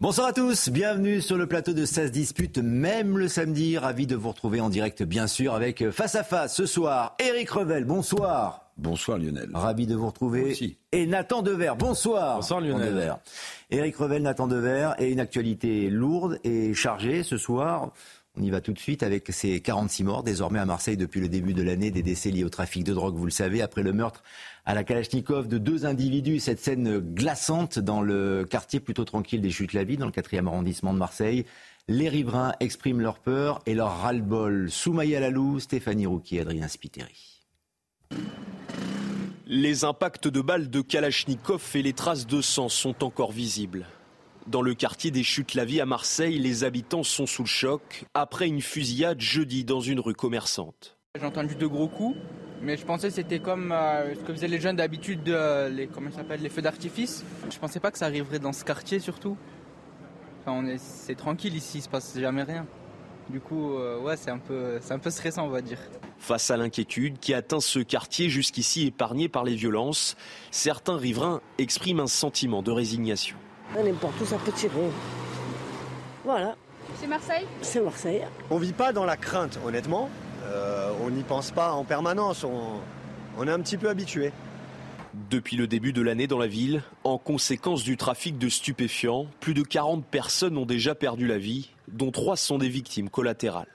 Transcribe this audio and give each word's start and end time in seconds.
Bonsoir 0.00 0.28
à 0.28 0.32
tous, 0.32 0.68
bienvenue 0.68 1.20
sur 1.20 1.36
le 1.36 1.48
plateau 1.48 1.72
de 1.72 1.84
16 1.84 2.12
disputes, 2.12 2.58
même 2.58 3.18
le 3.18 3.26
samedi. 3.26 3.76
Ravi 3.78 4.06
de 4.06 4.14
vous 4.14 4.28
retrouver 4.28 4.60
en 4.60 4.70
direct, 4.70 5.02
bien 5.02 5.26
sûr, 5.26 5.54
avec 5.54 5.90
Face 5.90 6.14
à 6.14 6.22
Face 6.22 6.54
ce 6.54 6.66
soir. 6.66 7.16
Eric 7.18 7.50
Revel, 7.50 7.84
bonsoir. 7.84 8.70
Bonsoir 8.76 9.18
Lionel. 9.18 9.50
Ravi 9.52 9.88
de 9.88 9.96
vous 9.96 10.06
retrouver. 10.06 10.56
Et 10.92 11.06
Nathan 11.06 11.42
Dever, 11.42 11.72
bonsoir. 11.76 12.36
Bonsoir 12.36 12.60
Lionel. 12.60 12.94
Dever. 12.94 13.14
Éric 13.70 13.96
Revel, 13.96 14.22
Nathan 14.22 14.46
Dever, 14.46 14.92
et 15.00 15.10
une 15.10 15.18
actualité 15.18 15.90
lourde 15.90 16.38
et 16.44 16.74
chargée 16.74 17.24
ce 17.24 17.36
soir. 17.36 17.90
On 18.40 18.42
y 18.44 18.50
va 18.50 18.60
tout 18.60 18.72
de 18.72 18.78
suite 18.78 19.02
avec 19.02 19.26
ces 19.32 19.60
46 19.60 20.04
morts 20.04 20.22
désormais 20.22 20.60
à 20.60 20.64
Marseille 20.64 20.96
depuis 20.96 21.18
le 21.18 21.28
début 21.28 21.54
de 21.54 21.62
l'année, 21.62 21.90
des 21.90 22.04
décès 22.04 22.30
liés 22.30 22.44
au 22.44 22.48
trafic 22.50 22.84
de 22.84 22.94
drogue, 22.94 23.16
vous 23.16 23.24
le 23.24 23.32
savez, 23.32 23.62
après 23.62 23.82
le 23.82 23.92
meurtre 23.92 24.22
à 24.68 24.74
la 24.74 24.84
Kalachnikov 24.84 25.48
de 25.48 25.56
deux 25.56 25.86
individus, 25.86 26.40
cette 26.40 26.60
scène 26.60 26.98
glaçante 26.98 27.78
dans 27.78 28.02
le 28.02 28.44
quartier 28.44 28.80
plutôt 28.80 29.06
tranquille 29.06 29.40
des 29.40 29.50
Chutes-la-Vie, 29.50 29.96
dans 29.96 30.04
le 30.04 30.12
4e 30.12 30.46
arrondissement 30.46 30.92
de 30.92 30.98
Marseille. 30.98 31.46
Les 31.88 32.10
riverains 32.10 32.52
expriment 32.60 33.00
leur 33.00 33.18
peur 33.18 33.62
et 33.64 33.72
leur 33.72 34.02
ras-le-bol. 34.02 34.70
Soumaïa 34.70 35.20
Lalou, 35.20 35.58
Stéphanie 35.58 36.04
Rouquier, 36.04 36.42
Adrien 36.42 36.68
Spiteri. 36.68 37.46
Les 39.46 39.86
impacts 39.86 40.28
de 40.28 40.42
balles 40.42 40.68
de 40.68 40.82
Kalachnikov 40.82 41.62
et 41.74 41.82
les 41.82 41.94
traces 41.94 42.26
de 42.26 42.42
sang 42.42 42.68
sont 42.68 43.02
encore 43.02 43.32
visibles. 43.32 43.86
Dans 44.48 44.60
le 44.60 44.74
quartier 44.74 45.10
des 45.10 45.22
Chutes-la-Vie 45.22 45.80
à 45.80 45.86
Marseille, 45.86 46.38
les 46.38 46.64
habitants 46.64 47.04
sont 47.04 47.24
sous 47.24 47.44
le 47.44 47.48
choc 47.48 48.04
après 48.12 48.46
une 48.46 48.60
fusillade 48.60 49.22
jeudi 49.22 49.64
dans 49.64 49.80
une 49.80 49.98
rue 49.98 50.12
commerçante. 50.12 50.98
J'ai 51.18 51.24
entendu 51.24 51.54
de 51.54 51.66
gros 51.66 51.88
coups, 51.88 52.18
mais 52.62 52.76
je 52.76 52.84
pensais 52.84 53.08
que 53.08 53.14
c'était 53.14 53.38
comme 53.38 53.72
euh, 53.72 54.14
ce 54.14 54.20
que 54.20 54.32
faisaient 54.32 54.48
les 54.48 54.60
jeunes 54.60 54.76
d'habitude, 54.76 55.28
euh, 55.28 55.68
les, 55.68 55.86
comment 55.86 56.10
s'appelle, 56.10 56.40
les 56.40 56.48
feux 56.48 56.62
d'artifice. 56.62 57.24
Je 57.50 57.58
pensais 57.58 57.80
pas 57.80 57.90
que 57.90 57.98
ça 57.98 58.06
arriverait 58.06 58.38
dans 58.38 58.52
ce 58.52 58.64
quartier 58.64 58.98
surtout. 58.98 59.36
Enfin, 60.40 60.52
on 60.52 60.66
est, 60.66 60.78
c'est 60.78 61.14
tranquille 61.14 61.54
ici, 61.54 61.78
il 61.78 61.82
se 61.82 61.88
passe 61.88 62.18
jamais 62.18 62.42
rien. 62.42 62.66
Du 63.28 63.40
coup, 63.40 63.74
euh, 63.74 64.00
ouais, 64.00 64.16
c'est 64.16 64.30
un 64.30 64.38
peu, 64.38 64.78
c'est 64.80 64.94
un 64.94 64.98
peu 64.98 65.10
stressant, 65.10 65.44
on 65.44 65.50
va 65.50 65.60
dire. 65.60 65.78
Face 66.18 66.50
à 66.50 66.56
l'inquiétude 66.56 67.18
qui 67.18 67.34
atteint 67.34 67.60
ce 67.60 67.78
quartier 67.78 68.30
jusqu'ici 68.30 68.86
épargné 68.86 69.28
par 69.28 69.44
les 69.44 69.54
violences, 69.54 70.16
certains 70.50 70.96
riverains 70.96 71.42
expriment 71.58 72.00
un 72.00 72.06
sentiment 72.06 72.62
de 72.62 72.70
résignation. 72.70 73.36
N'importe 73.76 74.18
où 74.22 74.24
ça 74.24 74.36
peut 74.38 74.52
tirer. 74.52 74.72
Voilà. 76.24 76.56
C'est 76.96 77.06
Marseille? 77.06 77.46
C'est 77.60 77.82
Marseille. 77.82 78.22
On 78.50 78.56
vit 78.56 78.72
pas 78.72 78.92
dans 78.92 79.04
la 79.04 79.16
crainte, 79.16 79.58
honnêtement. 79.64 80.08
Euh, 80.48 80.90
on 81.04 81.10
n'y 81.10 81.22
pense 81.22 81.50
pas 81.50 81.72
en 81.72 81.84
permanence. 81.84 82.44
On, 82.44 82.80
on 83.38 83.46
est 83.46 83.50
un 83.50 83.60
petit 83.60 83.76
peu 83.76 83.88
habitué. 83.88 84.32
Depuis 85.30 85.56
le 85.56 85.66
début 85.66 85.92
de 85.92 86.02
l'année 86.02 86.26
dans 86.26 86.38
la 86.38 86.46
ville, 86.46 86.82
en 87.04 87.18
conséquence 87.18 87.82
du 87.82 87.96
trafic 87.96 88.38
de 88.38 88.48
stupéfiants, 88.48 89.26
plus 89.40 89.54
de 89.54 89.62
40 89.62 90.04
personnes 90.04 90.56
ont 90.58 90.66
déjà 90.66 90.94
perdu 90.94 91.26
la 91.26 91.38
vie, 91.38 91.70
dont 91.88 92.10
3 92.10 92.36
sont 92.36 92.58
des 92.58 92.68
victimes 92.68 93.08
collatérales. 93.10 93.66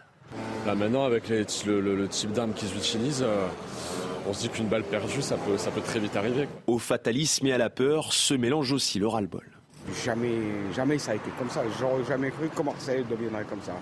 Là 0.65 0.75
maintenant, 0.75 1.03
avec 1.05 1.27
les- 1.29 1.45
le, 1.65 1.81
le- 1.81 1.95
le 1.95 2.07
type 2.07 2.31
d'armes 2.31 2.53
qu'ils 2.53 2.75
utilisent, 2.77 3.23
euh, 3.23 3.47
on 4.27 4.33
se 4.33 4.41
dit 4.41 4.49
qu'une 4.49 4.67
balle 4.67 4.83
perdue, 4.83 5.21
ça 5.21 5.35
peut, 5.35 5.57
ça 5.57 5.69
peut 5.71 5.81
très 5.81 5.99
vite 5.99 6.15
arriver. 6.15 6.45
quoi. 6.65 6.75
Au 6.75 6.79
fatalisme 6.79 7.47
et 7.47 7.51
à 7.53 7.57
la 7.57 7.69
peur 7.69 8.13
se 8.13 8.33
mélange 8.33 8.71
aussi 8.71 8.99
le 8.99 9.07
ras-le-bol. 9.07 9.45
Jamais, 10.05 10.31
jamais 10.73 10.97
ça 10.97 11.11
a 11.11 11.15
été 11.15 11.29
comme 11.37 11.49
ça. 11.49 11.61
J'aurais 11.79 12.05
jamais 12.07 12.31
cru 12.31 12.47
que 12.47 12.61
Marseille 12.61 13.03
deviendrait 13.09 13.43
comme 13.43 13.61
ça. 13.61 13.73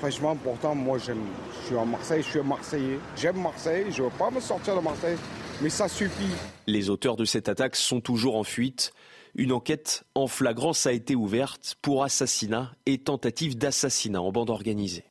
Franchement, 0.00 0.34
pourtant, 0.34 0.74
moi, 0.74 0.96
j'aime, 0.96 1.20
je 1.52 1.66
suis 1.66 1.76
à 1.76 1.84
Marseille, 1.84 2.22
je 2.22 2.28
suis 2.30 2.40
Marseillais. 2.40 2.98
J'aime 3.18 3.36
Marseille, 3.36 3.84
je 3.90 4.02
ne 4.02 4.08
veux 4.08 4.16
pas 4.16 4.30
me 4.30 4.40
sortir 4.40 4.74
de 4.74 4.80
Marseille, 4.80 5.18
mais 5.60 5.68
ça 5.68 5.88
suffit. 5.88 6.32
Les 6.66 6.88
auteurs 6.88 7.16
de 7.16 7.26
cette 7.26 7.50
attaque 7.50 7.76
sont 7.76 8.00
toujours 8.00 8.36
en 8.36 8.42
fuite. 8.42 8.94
Une 9.34 9.52
enquête 9.52 10.04
en 10.14 10.26
flagrance 10.26 10.86
a 10.86 10.92
été 10.92 11.14
ouverte 11.14 11.76
pour 11.82 12.02
assassinat 12.02 12.72
et 12.86 12.96
tentative 12.96 13.58
d'assassinat 13.58 14.22
en 14.22 14.32
bande 14.32 14.48
organisée. 14.48 15.04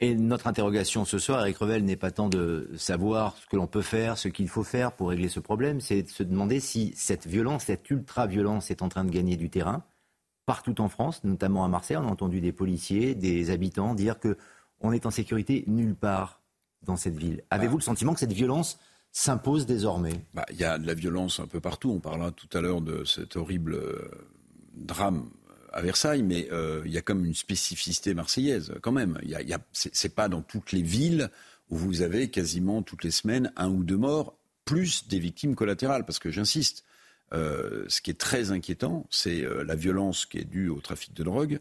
Et 0.00 0.16
notre 0.16 0.48
interrogation 0.48 1.04
ce 1.04 1.18
soir, 1.20 1.42
Eric 1.42 1.58
Revel, 1.58 1.84
n'est 1.84 1.94
pas 1.94 2.10
tant 2.10 2.28
de 2.28 2.68
savoir 2.76 3.36
ce 3.36 3.46
que 3.46 3.54
l'on 3.54 3.68
peut 3.68 3.80
faire, 3.80 4.18
ce 4.18 4.26
qu'il 4.26 4.48
faut 4.48 4.64
faire 4.64 4.90
pour 4.90 5.10
régler 5.10 5.28
ce 5.28 5.38
problème, 5.38 5.80
c'est 5.80 6.02
de 6.02 6.08
se 6.08 6.24
demander 6.24 6.58
si 6.58 6.92
cette 6.96 7.28
violence, 7.28 7.66
cette 7.66 7.88
ultra-violence 7.88 8.72
est 8.72 8.82
en 8.82 8.88
train 8.88 9.04
de 9.04 9.10
gagner 9.12 9.36
du 9.36 9.50
terrain 9.50 9.84
partout 10.46 10.80
en 10.80 10.88
France, 10.88 11.22
notamment 11.24 11.64
à 11.64 11.68
Marseille. 11.68 11.96
On 11.96 12.06
a 12.06 12.10
entendu 12.10 12.40
des 12.40 12.52
policiers, 12.52 13.14
des 13.14 13.50
habitants 13.50 13.94
dire 13.94 14.18
que 14.18 14.36
on 14.80 14.92
est 14.92 15.06
en 15.06 15.10
sécurité 15.10 15.64
nulle 15.68 15.94
part 15.94 16.40
dans 16.82 16.96
cette 16.96 17.16
ville. 17.16 17.42
Avez-vous 17.50 17.76
le 17.78 17.82
sentiment 17.82 18.12
que 18.14 18.20
cette 18.20 18.32
violence 18.32 18.78
s'impose 19.12 19.66
désormais? 19.66 20.24
Bah, 20.34 20.44
Il 20.50 20.56
y 20.56 20.64
a 20.64 20.78
de 20.78 20.86
la 20.86 20.94
violence 20.94 21.38
un 21.38 21.46
peu 21.46 21.60
partout. 21.60 21.90
On 21.90 22.00
parlera 22.00 22.32
tout 22.32 22.48
à 22.56 22.60
l'heure 22.60 22.80
de 22.80 23.04
cet 23.04 23.36
horrible 23.36 23.74
euh, 23.74 24.10
drame 24.74 25.28
à 25.72 25.80
Versailles, 25.82 26.22
mais 26.22 26.48
euh, 26.52 26.82
il 26.84 26.92
y 26.92 26.98
a 26.98 27.02
comme 27.02 27.24
une 27.24 27.34
spécificité 27.34 28.14
marseillaise 28.14 28.74
quand 28.82 28.92
même. 28.92 29.18
Y 29.22 29.34
a, 29.36 29.42
il 29.42 29.48
y 29.48 29.54
a- 29.54 29.60
c'est 29.72 29.94
c'est 29.94 30.14
pas 30.14 30.28
dans 30.28 30.42
toutes 30.42 30.72
les 30.72 30.82
villes 30.82 31.30
où 31.70 31.76
vous 31.76 32.02
avez 32.02 32.28
quasiment 32.30 32.82
toutes 32.82 33.04
les 33.04 33.10
semaines 33.10 33.52
un 33.56 33.70
ou 33.70 33.84
deux 33.84 33.96
morts, 33.96 34.36
plus 34.64 35.06
des 35.08 35.18
victimes 35.18 35.54
collatérales. 35.54 36.04
Parce 36.04 36.18
que 36.18 36.30
j'insiste, 36.30 36.84
euh, 37.32 37.84
ce 37.88 38.00
qui 38.00 38.10
est 38.10 38.18
très 38.18 38.50
inquiétant, 38.50 39.06
c'est 39.10 39.42
euh, 39.42 39.64
la 39.64 39.74
violence 39.74 40.26
qui 40.26 40.38
est 40.38 40.44
due 40.44 40.68
au 40.68 40.80
trafic 40.80 41.14
de 41.14 41.24
drogue. 41.24 41.60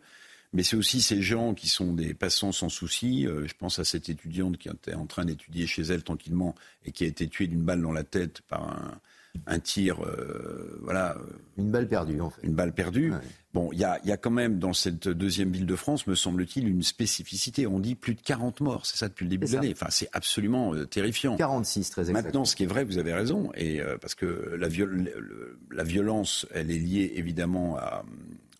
Mais 0.53 0.63
c'est 0.63 0.75
aussi 0.75 1.01
ces 1.01 1.21
gens 1.21 1.53
qui 1.53 1.69
sont 1.69 1.93
des 1.93 2.13
passants 2.13 2.51
sans 2.51 2.67
souci. 2.67 3.25
Euh, 3.25 3.47
je 3.47 3.53
pense 3.57 3.79
à 3.79 3.85
cette 3.85 4.09
étudiante 4.09 4.57
qui 4.57 4.67
était 4.67 4.95
en 4.95 5.05
train 5.05 5.23
d'étudier 5.23 5.65
chez 5.65 5.83
elle 5.83 6.03
tranquillement 6.03 6.55
et 6.85 6.91
qui 6.91 7.05
a 7.05 7.07
été 7.07 7.27
tuée 7.27 7.47
d'une 7.47 7.63
balle 7.63 7.81
dans 7.81 7.93
la 7.93 8.03
tête 8.03 8.41
par 8.41 8.63
un, 8.67 8.99
un 9.47 9.59
tir, 9.59 10.03
euh, 10.05 10.79
voilà. 10.81 11.15
Une 11.57 11.71
balle 11.71 11.87
perdue, 11.87 12.19
en 12.21 12.29
fait. 12.29 12.41
Une 12.43 12.53
balle 12.53 12.73
perdue. 12.73 13.13
Bon, 13.53 13.69
il 13.73 13.79
y 13.79 13.83
a, 13.83 13.99
y 14.05 14.11
a 14.11 14.17
quand 14.17 14.31
même 14.31 14.59
dans 14.59 14.71
cette 14.73 15.07
deuxième 15.09 15.51
ville 15.51 15.65
de 15.65 15.75
France, 15.75 16.07
me 16.07 16.15
semble-t-il, 16.15 16.67
une 16.67 16.83
spécificité. 16.83 17.67
On 17.67 17.79
dit 17.79 17.95
plus 17.95 18.15
de 18.15 18.21
40 18.21 18.61
morts, 18.61 18.85
c'est 18.85 18.97
ça 18.97 19.09
depuis 19.09 19.25
le 19.25 19.29
début 19.29 19.45
de 19.47 19.53
l'année. 19.53 19.71
Enfin, 19.73 19.87
c'est 19.89 20.09
absolument 20.13 20.73
euh, 20.73 20.85
terrifiant. 20.85 21.35
46, 21.35 21.89
très 21.89 22.01
exactement. 22.03 22.23
Maintenant, 22.23 22.45
ce 22.45 22.55
qui 22.55 22.63
est 22.63 22.67
vrai, 22.67 22.83
vous 22.85 22.97
avez 22.97 23.13
raison, 23.13 23.51
et 23.55 23.81
euh, 23.81 23.97
parce 23.97 24.15
que 24.15 24.55
la, 24.57 24.67
viol- 24.69 24.89
le- 25.17 25.59
la 25.71 25.83
violence, 25.83 26.45
elle 26.53 26.71
est 26.71 26.79
liée 26.79 27.11
évidemment 27.15 27.77
à, 27.77 28.05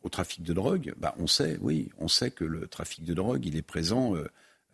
au 0.04 0.10
trafic 0.10 0.44
de 0.44 0.54
drogue. 0.54 0.94
Bah, 0.98 1.16
on 1.20 1.28
sait, 1.28 1.58
oui, 1.62 1.90
on 1.98 2.08
sait 2.10 2.32
que 2.32 2.44
le 2.44 2.68
trafic 2.68 3.06
de 3.06 3.14
drogue, 3.14 3.46
il 3.46 3.56
est 3.56 3.62
présent 3.62 4.16
euh, 4.16 4.28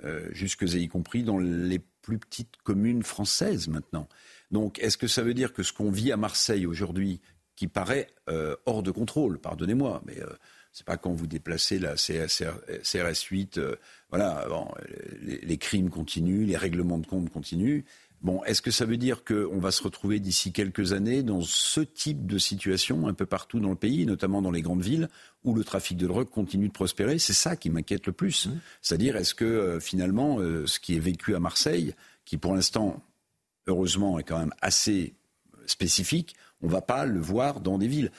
euh, 0.04 0.28
jusque 0.32 0.64
et 0.64 0.78
y 0.80 0.88
compris 0.88 1.24
dans 1.24 1.38
les 1.38 1.80
plus 2.02 2.18
petites 2.18 2.56
communes 2.64 3.04
françaises 3.04 3.68
maintenant. 3.68 4.08
Donc, 4.52 4.80
est-ce 4.80 4.98
que 4.98 5.08
ça 5.08 5.24
veut 5.24 5.34
dire 5.34 5.54
que 5.54 5.64
ce 5.64 5.74
qu'on 5.74 5.92
vit 5.92 6.12
à 6.12 6.18
Marseille 6.18 6.66
aujourd'hui, 6.66 7.22
qui 7.58 7.68
paraît 7.68 8.08
euh, 8.30 8.56
hors 8.66 8.84
de 8.84 8.92
contrôle, 8.92 9.40
pardonnez-moi, 9.40 10.02
mais 10.06 10.22
euh, 10.22 10.28
c'est 10.72 10.86
pas 10.86 10.96
quand 10.96 11.12
vous 11.12 11.28
déplacez 11.28 11.80
la 11.80 11.96
CRS 11.96 13.26
8, 13.30 13.58
euh, 13.58 13.76
voilà, 14.10 14.46
bon, 14.48 14.68
les, 15.22 15.40
les 15.40 15.58
crimes 15.58 15.90
continuent, 15.90 16.46
les 16.46 16.56
règlements 16.56 17.00
de 17.00 17.08
compte 17.08 17.30
continuent. 17.30 17.82
Bon, 18.22 18.44
est-ce 18.46 18.62
que 18.62 18.72
ça 18.72 18.86
veut 18.86 18.98
dire 18.98 19.24
qu'on 19.24 19.60
va 19.60 19.72
se 19.72 19.84
retrouver 19.84 20.20
d'ici 20.20 20.52
quelques 20.52 20.94
années 20.94 21.24
dans 21.24 21.42
ce 21.42 21.82
type 21.82 22.26
de 22.26 22.38
situation 22.38 23.08
un 23.08 23.14
peu 23.14 23.26
partout 23.26 23.60
dans 23.60 23.70
le 23.70 23.76
pays, 23.76 24.06
notamment 24.06 24.42
dans 24.42 24.52
les 24.52 24.62
grandes 24.62 24.82
villes, 24.82 25.10
où 25.44 25.54
le 25.54 25.64
trafic 25.64 25.98
de 25.98 26.08
drogue 26.08 26.30
continue 26.30 26.68
de 26.68 26.74
prospérer? 26.74 27.20
C'est 27.20 27.34
ça 27.34 27.56
qui 27.56 27.70
m'inquiète 27.70 28.08
le 28.08 28.14
plus. 28.14 28.50
C'est-à-dire, 28.82 29.18
est-ce 29.18 29.36
que 29.36 29.46
euh, 29.46 29.80
finalement, 29.80 30.40
ce 30.66 30.80
qui 30.80 30.96
est 30.96 31.00
vécu 31.00 31.36
à 31.36 31.40
Marseille, 31.40 31.94
qui 32.26 32.38
pour 32.38 32.56
l'instant, 32.56 33.04
heureusement, 33.68 34.20
est 34.20 34.24
quand 34.24 34.40
même 34.40 34.54
assez 34.62 35.14
spécifique, 35.66 36.36
on 36.62 36.68
ne 36.68 36.72
va 36.72 36.82
pas 36.82 37.06
le 37.06 37.20
voir 37.20 37.60
dans 37.60 37.78
des 37.78 37.88
villes. 37.88 38.12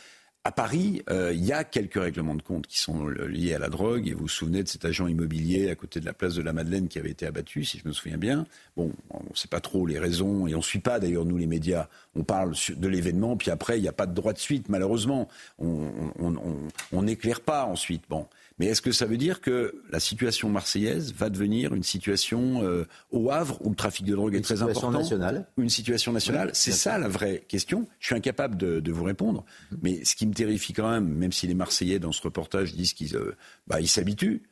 à 0.45 0.53
Paris, 0.53 1.03
euh, 1.11 1.33
il 1.35 1.45
y 1.45 1.53
a 1.53 1.63
quelques 1.63 2.01
règlements 2.01 2.35
de 2.35 2.41
compte 2.41 2.67
qui 2.67 2.79
sont 2.79 3.07
liés 3.09 3.55
à 3.55 3.59
la 3.59 3.69
drogue. 3.69 4.09
Et 4.09 4.15
vous 4.15 4.21
vous 4.21 4.29
souvenez 4.29 4.63
de 4.63 4.69
cet 4.69 4.85
agent 4.85 5.07
immobilier 5.07 5.69
à 5.69 5.75
côté 5.75 6.01
de 6.01 6.07
la 6.07 6.15
place 6.15 6.35
de 6.35 6.43
la 6.43 6.55
Madeleine 6.55 6.89
qui 6.89 6.99
avait 6.99 7.11
été 7.11 7.27
abattu, 7.27 7.65
si 7.65 7.79
je 7.79 7.87
me 7.87 7.93
souviens 7.93 8.17
bien. 8.17 8.47
Bon, 8.77 8.93
on 9.11 9.19
ne 9.19 9.37
sait 9.37 9.49
pas 9.49 9.61
trop 9.61 9.85
les 9.85 9.99
raisons 9.99 10.47
et 10.47 10.55
on 10.55 10.59
ne 10.59 10.63
suit 10.63 10.79
pas 10.79 11.01
d'ailleurs, 11.01 11.27
nous 11.27 11.37
les 11.37 11.47
médias. 11.47 11.89
On 12.15 12.23
parle 12.23 12.55
de 12.75 12.89
l'événement, 12.89 13.37
puis 13.37 13.51
après, 13.51 13.79
il 13.79 13.83
n'y 13.83 13.89
a 13.89 13.93
pas 13.93 14.07
de 14.07 14.15
droit 14.15 14.33
de 14.33 14.39
suite, 14.39 14.69
malheureusement. 14.69 15.29
On 15.59 17.03
n'éclaire 17.03 17.43
pas 17.43 17.67
ensuite. 17.67 18.05
Bon. 18.09 18.27
Mais 18.59 18.67
est-ce 18.67 18.83
que 18.83 18.93
ça 18.93 19.07
veut 19.07 19.17
dire 19.17 19.41
que 19.41 19.83
la 19.91 20.01
situation 20.01 20.49
marseillaise 20.49 21.15
va 21.15 21.31
devenir 21.31 21.75
une 21.75 21.83
situation 21.85 22.65
euh, 22.65 22.85
au 23.11 23.31
Havre 23.31 23.65
où 23.65 23.71
le 23.71 23.77
trafic 23.77 24.05
de 24.05 24.15
drogue 24.15 24.35
est 24.35 24.41
très 24.41 24.63
important 24.63 24.91
nationale. 24.91 25.47
Une 25.57 25.71
situation 25.71 26.13
nationale 26.13 26.51
C'est 26.55 26.73
ça 26.73 26.99
la 26.99 27.09
vraie 27.09 27.45
question. 27.47 27.87
Je 28.01 28.07
suis 28.07 28.17
incapable 28.17 28.57
de, 28.57 28.93
vous 28.93 29.05
répondre. 29.05 29.45
Mhm. 29.71 29.79
Mais 29.83 30.05
ce 30.05 30.17
qui 30.17 30.27
me 30.27 30.35
terrifie 30.35 30.73
quand 30.73 30.91
même, 30.91 31.09
même 31.09 31.33
si 31.33 31.47
les 31.47 31.55
Marseillais 31.55 31.99
dans 31.99 32.13
ce 32.13 32.23
reportage 32.23 32.75
disent 32.75 32.95
qu'ils 32.95 33.17
euh, 33.17 33.37
bah, 33.67 33.79
s'habituent, 33.87 34.43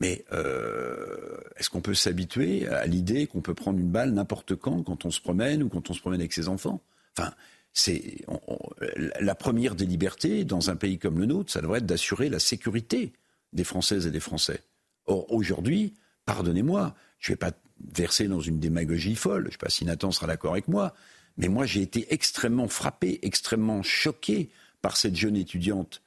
mais 0.00 0.24
euh, 0.32 1.38
est-ce 1.56 1.70
qu'on 1.70 1.80
peut 1.80 1.94
s'habituer 1.94 2.68
à 2.68 2.86
l'idée 2.86 3.26
qu'on 3.26 3.40
peut 3.40 3.54
prendre 3.54 3.80
une 3.80 3.90
balle 3.90 4.12
n'importe 4.12 4.54
quand, 4.54 4.84
quand 4.84 5.04
on 5.04 5.10
se 5.10 5.20
promène 5.20 5.64
ou 5.64 5.68
quand 5.68 5.90
on 5.90 5.92
se 5.92 6.00
promène 6.00 6.20
avec 6.20 6.32
ses 6.32 6.48
enfants? 6.48 6.80
Enfin, 7.18 7.32
c'est 7.72 8.24
la 9.20 9.34
première 9.34 9.74
des 9.74 9.86
libertés 9.86 10.44
dans 10.44 10.70
un 10.70 10.76
pays 10.76 10.98
comme 10.98 11.18
le 11.18 11.26
nôtre, 11.26 11.52
ça 11.52 11.60
devrait 11.60 11.78
être 11.78 11.86
d'assurer 11.86 12.28
la 12.28 12.38
sécurité 12.38 13.12
des 13.52 13.64
Françaises 13.64 14.06
et 14.06 14.10
des 14.10 14.20
Français. 14.20 14.60
Or, 15.06 15.30
aujourd'hui, 15.32 15.94
pardonnez-moi, 16.26 16.94
je 17.18 17.30
ne 17.30 17.34
vais 17.34 17.38
pas 17.38 17.52
verser 17.94 18.28
dans 18.28 18.40
une 18.40 18.58
démagogie 18.58 19.14
folle, 19.14 19.44
je 19.44 19.48
ne 19.48 19.52
sais 19.52 19.58
pas 19.58 19.70
si 19.70 19.84
Nathan 19.84 20.10
sera 20.10 20.26
d'accord 20.26 20.52
avec 20.52 20.68
moi, 20.68 20.94
mais 21.36 21.48
moi 21.48 21.64
j'ai 21.66 21.82
été 21.82 22.12
extrêmement 22.12 22.68
frappé, 22.68 23.20
extrêmement 23.22 23.82
choqué 23.82 24.50
par 24.82 24.96
cette 24.96 25.16
jeune 25.16 25.36
étudiante 25.36 26.02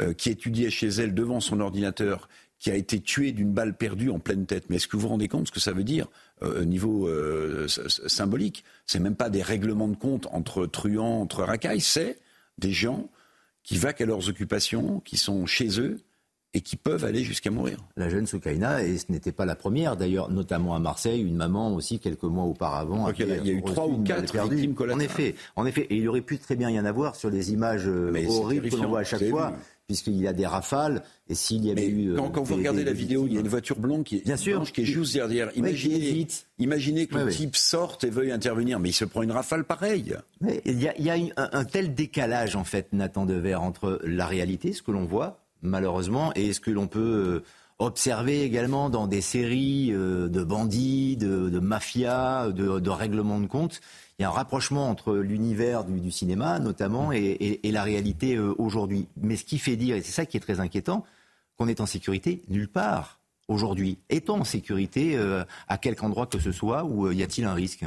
euh, 0.00 0.12
qui 0.12 0.30
étudiait 0.30 0.70
chez 0.70 0.88
elle 0.88 1.14
devant 1.14 1.40
son 1.40 1.60
ordinateur, 1.60 2.28
qui 2.58 2.70
a 2.70 2.74
été 2.74 3.00
tuée 3.00 3.32
d'une 3.32 3.52
balle 3.52 3.76
perdue 3.76 4.10
en 4.10 4.18
pleine 4.18 4.46
tête. 4.46 4.64
Mais 4.68 4.76
est-ce 4.76 4.88
que 4.88 4.96
vous 4.96 5.02
vous 5.02 5.08
rendez 5.08 5.28
compte 5.28 5.48
ce 5.48 5.52
que 5.52 5.60
ça 5.60 5.72
veut 5.72 5.84
dire 5.84 6.08
euh, 6.42 6.62
au 6.62 6.64
niveau 6.64 7.08
euh, 7.08 7.68
symbolique? 7.68 8.64
C'est 8.86 9.00
même 9.00 9.16
pas 9.16 9.30
des 9.30 9.42
règlements 9.42 9.88
de 9.88 9.96
compte 9.96 10.26
entre 10.32 10.66
truands, 10.66 11.20
entre 11.20 11.42
racailles, 11.42 11.80
c'est 11.80 12.18
des 12.58 12.72
gens 12.72 13.10
qui 13.62 13.76
vaquent 13.76 14.02
à 14.02 14.06
leurs 14.06 14.28
occupations, 14.28 15.00
qui 15.00 15.16
sont 15.16 15.46
chez 15.46 15.80
eux, 15.80 16.00
et 16.54 16.60
qui 16.60 16.76
peuvent 16.76 17.04
aller 17.04 17.24
jusqu'à 17.24 17.50
mourir. 17.50 17.78
La 17.96 18.08
jeune 18.08 18.26
Soukaina, 18.26 18.84
et 18.84 18.96
ce 18.96 19.06
n'était 19.10 19.32
pas 19.32 19.44
la 19.44 19.56
première 19.56 19.96
d'ailleurs, 19.96 20.30
notamment 20.30 20.76
à 20.76 20.78
Marseille, 20.78 21.20
une 21.20 21.36
maman 21.36 21.74
aussi 21.74 21.98
quelques 21.98 22.22
mois 22.22 22.44
auparavant. 22.44 23.10
il 23.10 23.26
y 23.26 23.50
a, 23.50 23.52
eu 23.52 23.62
trois 23.62 23.88
ou 23.88 24.02
quatre 24.04 24.48
victimes 24.48 24.74
collatérales. 24.74 25.02
En 25.02 25.04
effet, 25.04 25.34
en 25.56 25.66
effet, 25.66 25.86
et 25.90 25.96
il 25.96 26.08
aurait 26.08 26.20
pu 26.20 26.38
très 26.38 26.54
bien 26.54 26.70
y 26.70 26.78
en 26.78 26.84
avoir 26.84 27.16
sur 27.16 27.28
les 27.28 27.52
images 27.52 27.88
euh, 27.88 28.12
horribles 28.28 28.70
que 28.70 28.76
l'on 28.76 28.88
voit 28.88 29.00
à 29.00 29.04
chaque 29.04 29.28
fois. 29.28 29.52
Puisqu'il 29.86 30.18
y 30.18 30.26
a 30.26 30.32
des 30.32 30.46
rafales, 30.46 31.02
et 31.28 31.34
s'il 31.34 31.62
y 31.62 31.70
avait 31.70 31.86
eu. 31.86 32.12
Euh, 32.12 32.16
quand, 32.32 32.42
vous 32.42 32.54
regardez 32.54 32.84
la 32.84 32.94
vidéo, 32.94 33.26
il 33.26 33.34
y 33.34 33.36
a 33.36 33.40
une 33.40 33.48
voiture 33.48 33.78
blanche 33.78 34.04
qui 34.04 34.16
est, 34.16 34.24
bien 34.24 34.38
sûr, 34.38 34.64
qui 34.72 34.80
est 34.80 34.86
juste 34.86 35.12
derrière. 35.12 35.50
Imaginez, 35.56 36.26
imaginez 36.58 37.06
que 37.06 37.18
le 37.18 37.30
type 37.30 37.54
sorte 37.54 38.02
et 38.02 38.08
veuille 38.08 38.32
intervenir, 38.32 38.80
mais 38.80 38.88
il 38.88 38.94
se 38.94 39.04
prend 39.04 39.20
une 39.20 39.32
rafale 39.32 39.64
pareille. 39.64 40.16
Mais 40.40 40.62
il 40.64 40.80
y 40.80 40.88
a, 40.88 40.96
il 40.96 41.04
y 41.04 41.10
a 41.10 41.16
un, 41.36 41.50
un, 41.52 41.64
tel 41.66 41.94
décalage, 41.94 42.56
en 42.56 42.64
fait, 42.64 42.94
Nathan 42.94 43.26
Dever, 43.26 43.56
entre 43.56 44.00
la 44.04 44.26
réalité, 44.26 44.72
ce 44.72 44.80
que 44.80 44.90
l'on 44.90 45.04
voit, 45.04 45.43
malheureusement. 45.64 46.32
Et 46.34 46.52
ce 46.52 46.60
que 46.60 46.70
l'on 46.70 46.86
peut 46.86 47.00
euh, 47.00 47.44
observer 47.78 48.42
également 48.42 48.90
dans 48.90 49.06
des 49.06 49.20
séries 49.20 49.90
euh, 49.92 50.28
de 50.28 50.44
bandits, 50.44 51.16
de, 51.16 51.58
mafias, 51.58 52.50
de, 52.50 52.90
règlements 52.90 53.40
de 53.40 53.46
compte. 53.46 53.80
Il 54.18 54.22
y 54.22 54.24
a 54.24 54.28
un 54.28 54.32
rapprochement 54.32 54.88
entre 54.88 55.16
l'univers 55.16 55.84
du, 55.84 56.10
cinéma, 56.12 56.60
notamment, 56.60 57.10
et, 57.10 57.60
la 57.64 57.82
réalité 57.82 58.36
euh, 58.36 58.54
aujourd'hui. 58.58 59.08
Mais 59.16 59.36
ce 59.36 59.44
qui 59.44 59.58
fait 59.58 59.76
dire, 59.76 59.96
et 59.96 60.02
c'est 60.02 60.12
ça 60.12 60.26
qui 60.26 60.36
est 60.36 60.40
très 60.40 60.60
inquiétant, 60.60 61.04
qu'on 61.56 61.66
est 61.66 61.80
en 61.80 61.86
sécurité 61.86 62.44
nulle 62.48 62.68
part 62.68 63.20
aujourd'hui. 63.48 63.98
Est-on 64.08 64.40
en 64.40 64.44
sécurité 64.44 65.18
à 65.68 65.78
quelque 65.78 66.02
endroit 66.02 66.26
que 66.26 66.40
ce 66.40 66.50
soit, 66.50 66.84
ou 66.84 67.12
y 67.12 67.22
a-t-il 67.22 67.46
un 67.46 67.52
risque? 67.52 67.84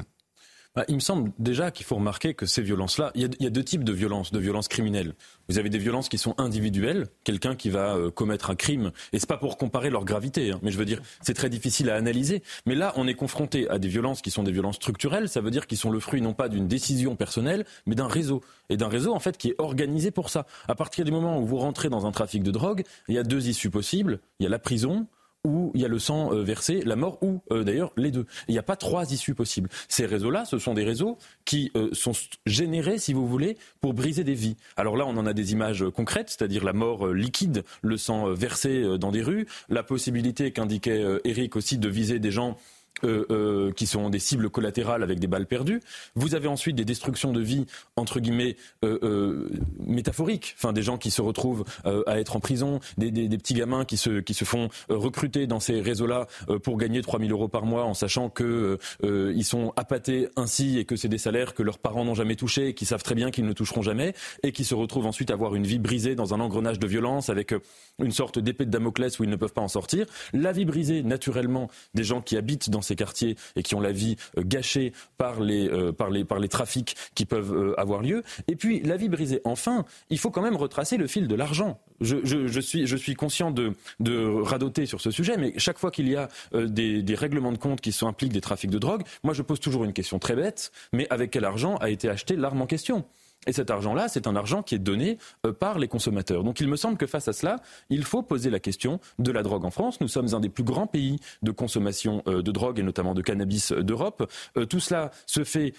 Bah, 0.78 0.86
il 0.90 0.94
me 0.94 1.00
semble 1.00 1.32
déjà 1.40 1.72
qu'il 1.72 1.88
faut 1.88 1.96
remarquer 1.96 2.36
que 2.36 2.46
ces 2.46 2.62
violences-là, 2.62 3.12
il, 3.16 3.28
y, 3.40 3.48
a 3.48 3.50
deux 3.50 3.64
types 3.64 3.84
de 3.84 3.94
violences, 3.94 4.32
de 4.32 4.38
violences 4.38 4.68
criminelles. 4.68 5.16
Vous 5.50 5.58
avez 5.58 5.70
des 5.70 5.80
violences 5.80 6.08
qui 6.08 6.20
sont 6.20 6.36
individuelles, 6.38 7.08
quelqu'un 7.24 7.56
qui 7.56 7.72
va 7.72 7.96
euh, 7.96 8.12
commettre 8.12 8.52
un 8.52 8.56
crime, 8.56 8.92
et 9.12 9.18
c'est 9.18 9.28
pas 9.28 9.38
pour 9.38 9.58
comparer 9.58 9.90
leur 9.90 10.06
gravité, 10.06 10.52
hein, 10.52 10.60
mais 10.62 10.70
je 10.70 10.78
veux 10.78 10.86
dire, 10.86 11.02
c'est 11.22 11.34
très 11.34 11.50
difficile 11.50 11.90
à 11.90 11.96
analyser. 11.96 12.44
Mais 12.68 12.76
là, 12.76 12.94
on 12.96 13.08
est 13.08 13.16
confronté 13.16 13.68
à 13.70 13.80
des 13.80 13.88
violences 13.88 14.22
qui 14.22 14.30
sont 14.30 14.44
des 14.44 14.52
violences 14.52 14.76
structurelles, 14.76 15.30
ça 15.30 15.42
veut 15.42 15.50
dire 15.50 15.66
qu'ils 15.66 15.80
sont 15.80 15.90
le 15.90 16.00
fruit 16.00 16.22
non 16.22 16.34
pas 16.34 16.48
d'une 16.48 16.68
décision 16.68 17.16
personnelle, 17.16 17.66
mais 17.88 17.96
d'un 17.96 18.08
réseau. 18.08 18.44
Et 18.70 18.78
d'un 18.78 18.88
réseau, 18.88 19.16
en 19.16 19.20
fait, 19.20 19.36
qui 19.36 19.50
est 19.50 19.56
organisé 19.58 20.12
pour 20.12 20.30
ça. 20.30 20.46
À 20.68 20.76
partir 20.76 21.06
du 21.06 21.12
moment 21.12 21.40
où 21.40 21.46
vous 21.48 21.58
rentrez 21.58 21.90
dans 21.90 22.06
un 22.06 22.12
trafic 22.12 22.44
de 22.44 22.52
drogue, 22.52 22.84
il 23.08 23.16
y 23.16 23.18
a 23.18 23.24
deux 23.24 23.50
issues 23.50 23.72
possibles. 23.72 24.20
Il 24.40 24.44
y 24.44 24.46
a 24.46 24.50
la 24.52 24.60
prison, 24.60 25.08
où 25.48 25.72
il 25.74 25.82
y 25.82 25.86
a 25.86 25.88
le 25.88 25.98
sang 25.98 26.34
euh, 26.34 26.44
versé, 26.44 26.82
la 26.86 26.98
mort 26.98 27.18
ou 27.24 27.42
euh, 27.52 27.64
d'ailleurs 27.64 27.94
les 27.96 28.12
deux. 28.12 28.26
Il 28.50 28.52
n'y 28.52 28.60
a 28.60 28.64
pas 28.64 28.76
trois 28.76 29.12
issues 29.14 29.34
possibles. 29.34 29.70
Ces 29.88 30.06
réseaux-là, 30.06 30.44
ce 30.44 30.60
sont 30.60 30.74
des 30.74 30.84
réseaux 30.84 31.18
qui 31.46 31.72
euh, 31.76 31.90
sont 31.94 32.12
générés, 32.46 33.00
si 33.00 33.14
vous 33.14 33.26
voulez, 33.26 33.58
pour 33.80 33.94
briser 33.94 34.26
des 34.26 34.34
vies. 34.34 34.58
Alors 34.76 34.98
là, 34.98 35.06
on 35.08 35.16
en 35.16 35.26
a 35.26 35.34
des 35.34 35.54
images 35.54 35.86
concrètes, 35.96 36.30
c'est-à-dire 36.30 36.66
la 36.66 36.74
mort 36.74 37.08
liquide, 37.08 37.64
le 37.82 37.98
sang 37.98 38.34
versé 38.34 38.98
dans 39.00 39.12
des 39.12 39.22
rues, 39.22 39.48
la 39.70 39.84
possibilité 39.84 40.52
qu'indiquait 40.52 41.04
Eric 41.24 41.56
aussi 41.56 41.78
de 41.78 41.88
viser 41.88 42.20
des 42.20 42.32
gens 42.32 42.58
euh, 43.04 43.26
euh, 43.30 43.72
qui 43.74 43.86
sont 43.86 44.10
des 44.10 44.20
cibles 44.20 44.50
collatérales 44.50 45.04
avec 45.04 45.20
des 45.20 45.28
balles 45.28 45.46
perdues. 45.46 45.82
Vous 46.16 46.34
avez 46.34 46.48
ensuite 46.48 46.76
des 46.76 46.86
destructions 46.86 47.32
de 47.32 47.42
vie 47.42 47.66
entre 47.96 48.20
guillemets 48.20 48.56
euh, 48.84 49.50
métaphoriques, 49.80 50.56
enfin 50.58 50.74
des 50.74 50.82
gens 50.82 50.98
qui 50.98 51.12
se 51.12 51.22
retrouvent 51.22 51.64
à 51.84 52.20
être 52.20 52.36
en 52.36 52.40
prison, 52.40 52.80
des, 52.98 53.12
petits 53.12 53.54
gamins 53.54 53.86
qui 53.86 53.98
se 53.98 54.20
qui 54.20 54.34
se 54.34 54.46
font 54.46 54.70
recruter 54.90 55.48
dans 55.48 55.60
ces 55.60 55.80
réseaux-là 55.80 56.28
pour 56.64 56.78
gagner 56.78 57.02
3000 57.02 57.32
euros 57.32 57.48
par 57.48 57.66
mois 57.66 57.86
en 57.86 57.94
sachant 57.94 58.30
que 58.30 58.78
ils 59.04 59.46
sont 59.46 59.74
appâtés 59.76 60.30
ainsi 60.36 60.80
et 60.80 60.86
que 60.86 60.96
c'est 60.96 61.10
des 61.10 61.18
salaires 61.18 61.54
que 61.54 61.64
leurs 61.64 61.80
parents 61.80 62.06
n'ont 62.06 62.16
jamais 62.16 62.36
touchés, 62.36 62.74
qui 62.74 62.86
savent 62.86 63.04
très 63.04 63.16
bien 63.16 63.32
qu'ils 63.32 63.46
ne 63.46 63.54
toucheront 63.54 63.82
jamais 63.82 64.14
et 64.44 64.52
qui 64.52 64.66
se 64.66 64.76
retrouvent 64.76 65.08
ensuite 65.08 65.30
à 65.30 65.34
avoir 65.34 65.56
une 65.56 65.68
vie 65.68 65.80
brisée 65.80 66.16
dans 66.16 66.34
un 66.34 66.40
engrenage 66.40 66.80
de 66.80 66.88
violence 66.88 67.30
avec 67.30 67.54
une 68.00 68.12
sorte 68.12 68.40
d'épée 68.40 68.66
de 68.66 68.72
Damoclès 68.72 69.20
où 69.20 69.24
ils 69.24 69.30
ne 69.30 69.36
peuvent 69.36 69.54
pas 69.54 69.62
en 69.62 69.68
sortir. 69.68 70.06
La 70.34 70.52
vie 70.52 70.66
brisée 70.66 71.04
naturellement 71.04 71.70
des 71.94 72.04
gens 72.04 72.22
qui 72.22 72.38
habitent 72.38 72.70
dans 72.70 72.82
ces 72.88 72.96
quartiers 72.96 73.36
et 73.56 73.64
qui 73.64 73.76
ont 73.76 73.80
la 73.80 73.92
vie 73.92 74.16
euh, 74.38 74.44
gâchée 74.44 74.94
par 75.18 75.40
les, 75.40 75.70
euh, 75.70 75.92
par 75.92 76.10
les, 76.10 76.48
trafics 76.48 76.96
qui 77.14 77.26
peuvent 77.26 77.54
euh, 77.54 77.80
avoir 77.80 78.02
lieu. 78.02 78.24
Et 78.48 78.56
puis, 78.56 78.82
la 78.82 78.98
vie 78.98 79.10
brisée. 79.10 79.42
Enfin, 79.44 79.86
il 80.10 80.18
faut 80.18 80.32
quand 80.32 80.42
même 80.42 80.56
retracer 80.56 80.98
le 80.98 81.08
fil 81.08 81.28
de 81.28 81.36
l'argent. 81.36 81.80
Je, 82.00 82.60
suis, 82.60 83.16
conscient 83.16 83.52
de, 83.52 83.74
de 84.00 84.42
radoter 84.42 84.86
sur 84.86 85.02
ce 85.02 85.12
sujet, 85.12 85.36
mais 85.38 85.54
chaque 85.58 85.80
fois 85.80 85.92
qu'il 85.92 86.08
y 86.08 86.16
a 86.16 86.30
des, 86.54 87.02
des, 87.02 87.16
règlements 87.16 87.52
de 87.52 87.58
compte 87.58 87.82
qui 87.82 87.92
sont 87.92 88.08
impliquent 88.08 88.34
des 88.34 88.42
trafics 88.42 88.70
de 88.70 88.78
drogue, 88.78 89.02
moi 89.24 89.34
je 89.34 89.42
pose 89.42 89.60
toujours 89.60 89.84
une 89.84 89.94
question 89.94 90.20
très 90.20 90.36
bête, 90.36 90.72
mais 90.94 91.08
avec 91.10 91.32
quel 91.32 91.44
argent 91.44 91.76
a 91.78 91.90
été 91.90 92.08
acheté 92.08 92.36
l'arme 92.36 92.62
en 92.62 92.68
question? 92.68 93.04
Et 93.48 93.54
cet 93.54 93.72
argent-là, 93.72 94.08
c'est 94.10 94.28
un 94.28 94.36
argent 94.36 94.62
qui 94.62 94.76
est 94.76 94.80
donné 94.80 95.18
euh, 95.46 95.54
par 95.54 95.80
les 95.80 95.88
consommateurs. 95.88 96.44
Donc 96.44 96.60
il 96.60 96.68
me 96.68 96.76
semble 96.76 96.98
que 96.98 97.08
face 97.08 97.28
à 97.28 97.34
cela, 97.34 97.58
il 97.90 98.04
faut 98.04 98.22
poser 98.22 98.50
la 98.50 98.60
question 98.60 99.00
de 99.18 99.32
la 99.32 99.42
drogue 99.42 99.66
en 99.66 99.72
France. 99.72 100.00
Nous 100.02 100.10
sommes 100.10 100.36
un 100.36 100.40
des 100.40 100.50
plus 100.50 100.64
grands 100.64 100.86
pays 100.86 101.18
de 101.42 101.52
consommation 101.52 102.22
euh, 102.28 102.42
de 102.42 102.52
drogue 102.52 102.80
et 102.80 102.84
notamment 102.84 103.14
de 103.14 103.22
cannabis 103.22 103.72
euh, 103.72 103.82
d'Europe. 103.82 104.30
Tout 104.70 104.80
cela 104.80 105.12
se 105.26 105.44
fait, 105.44 105.74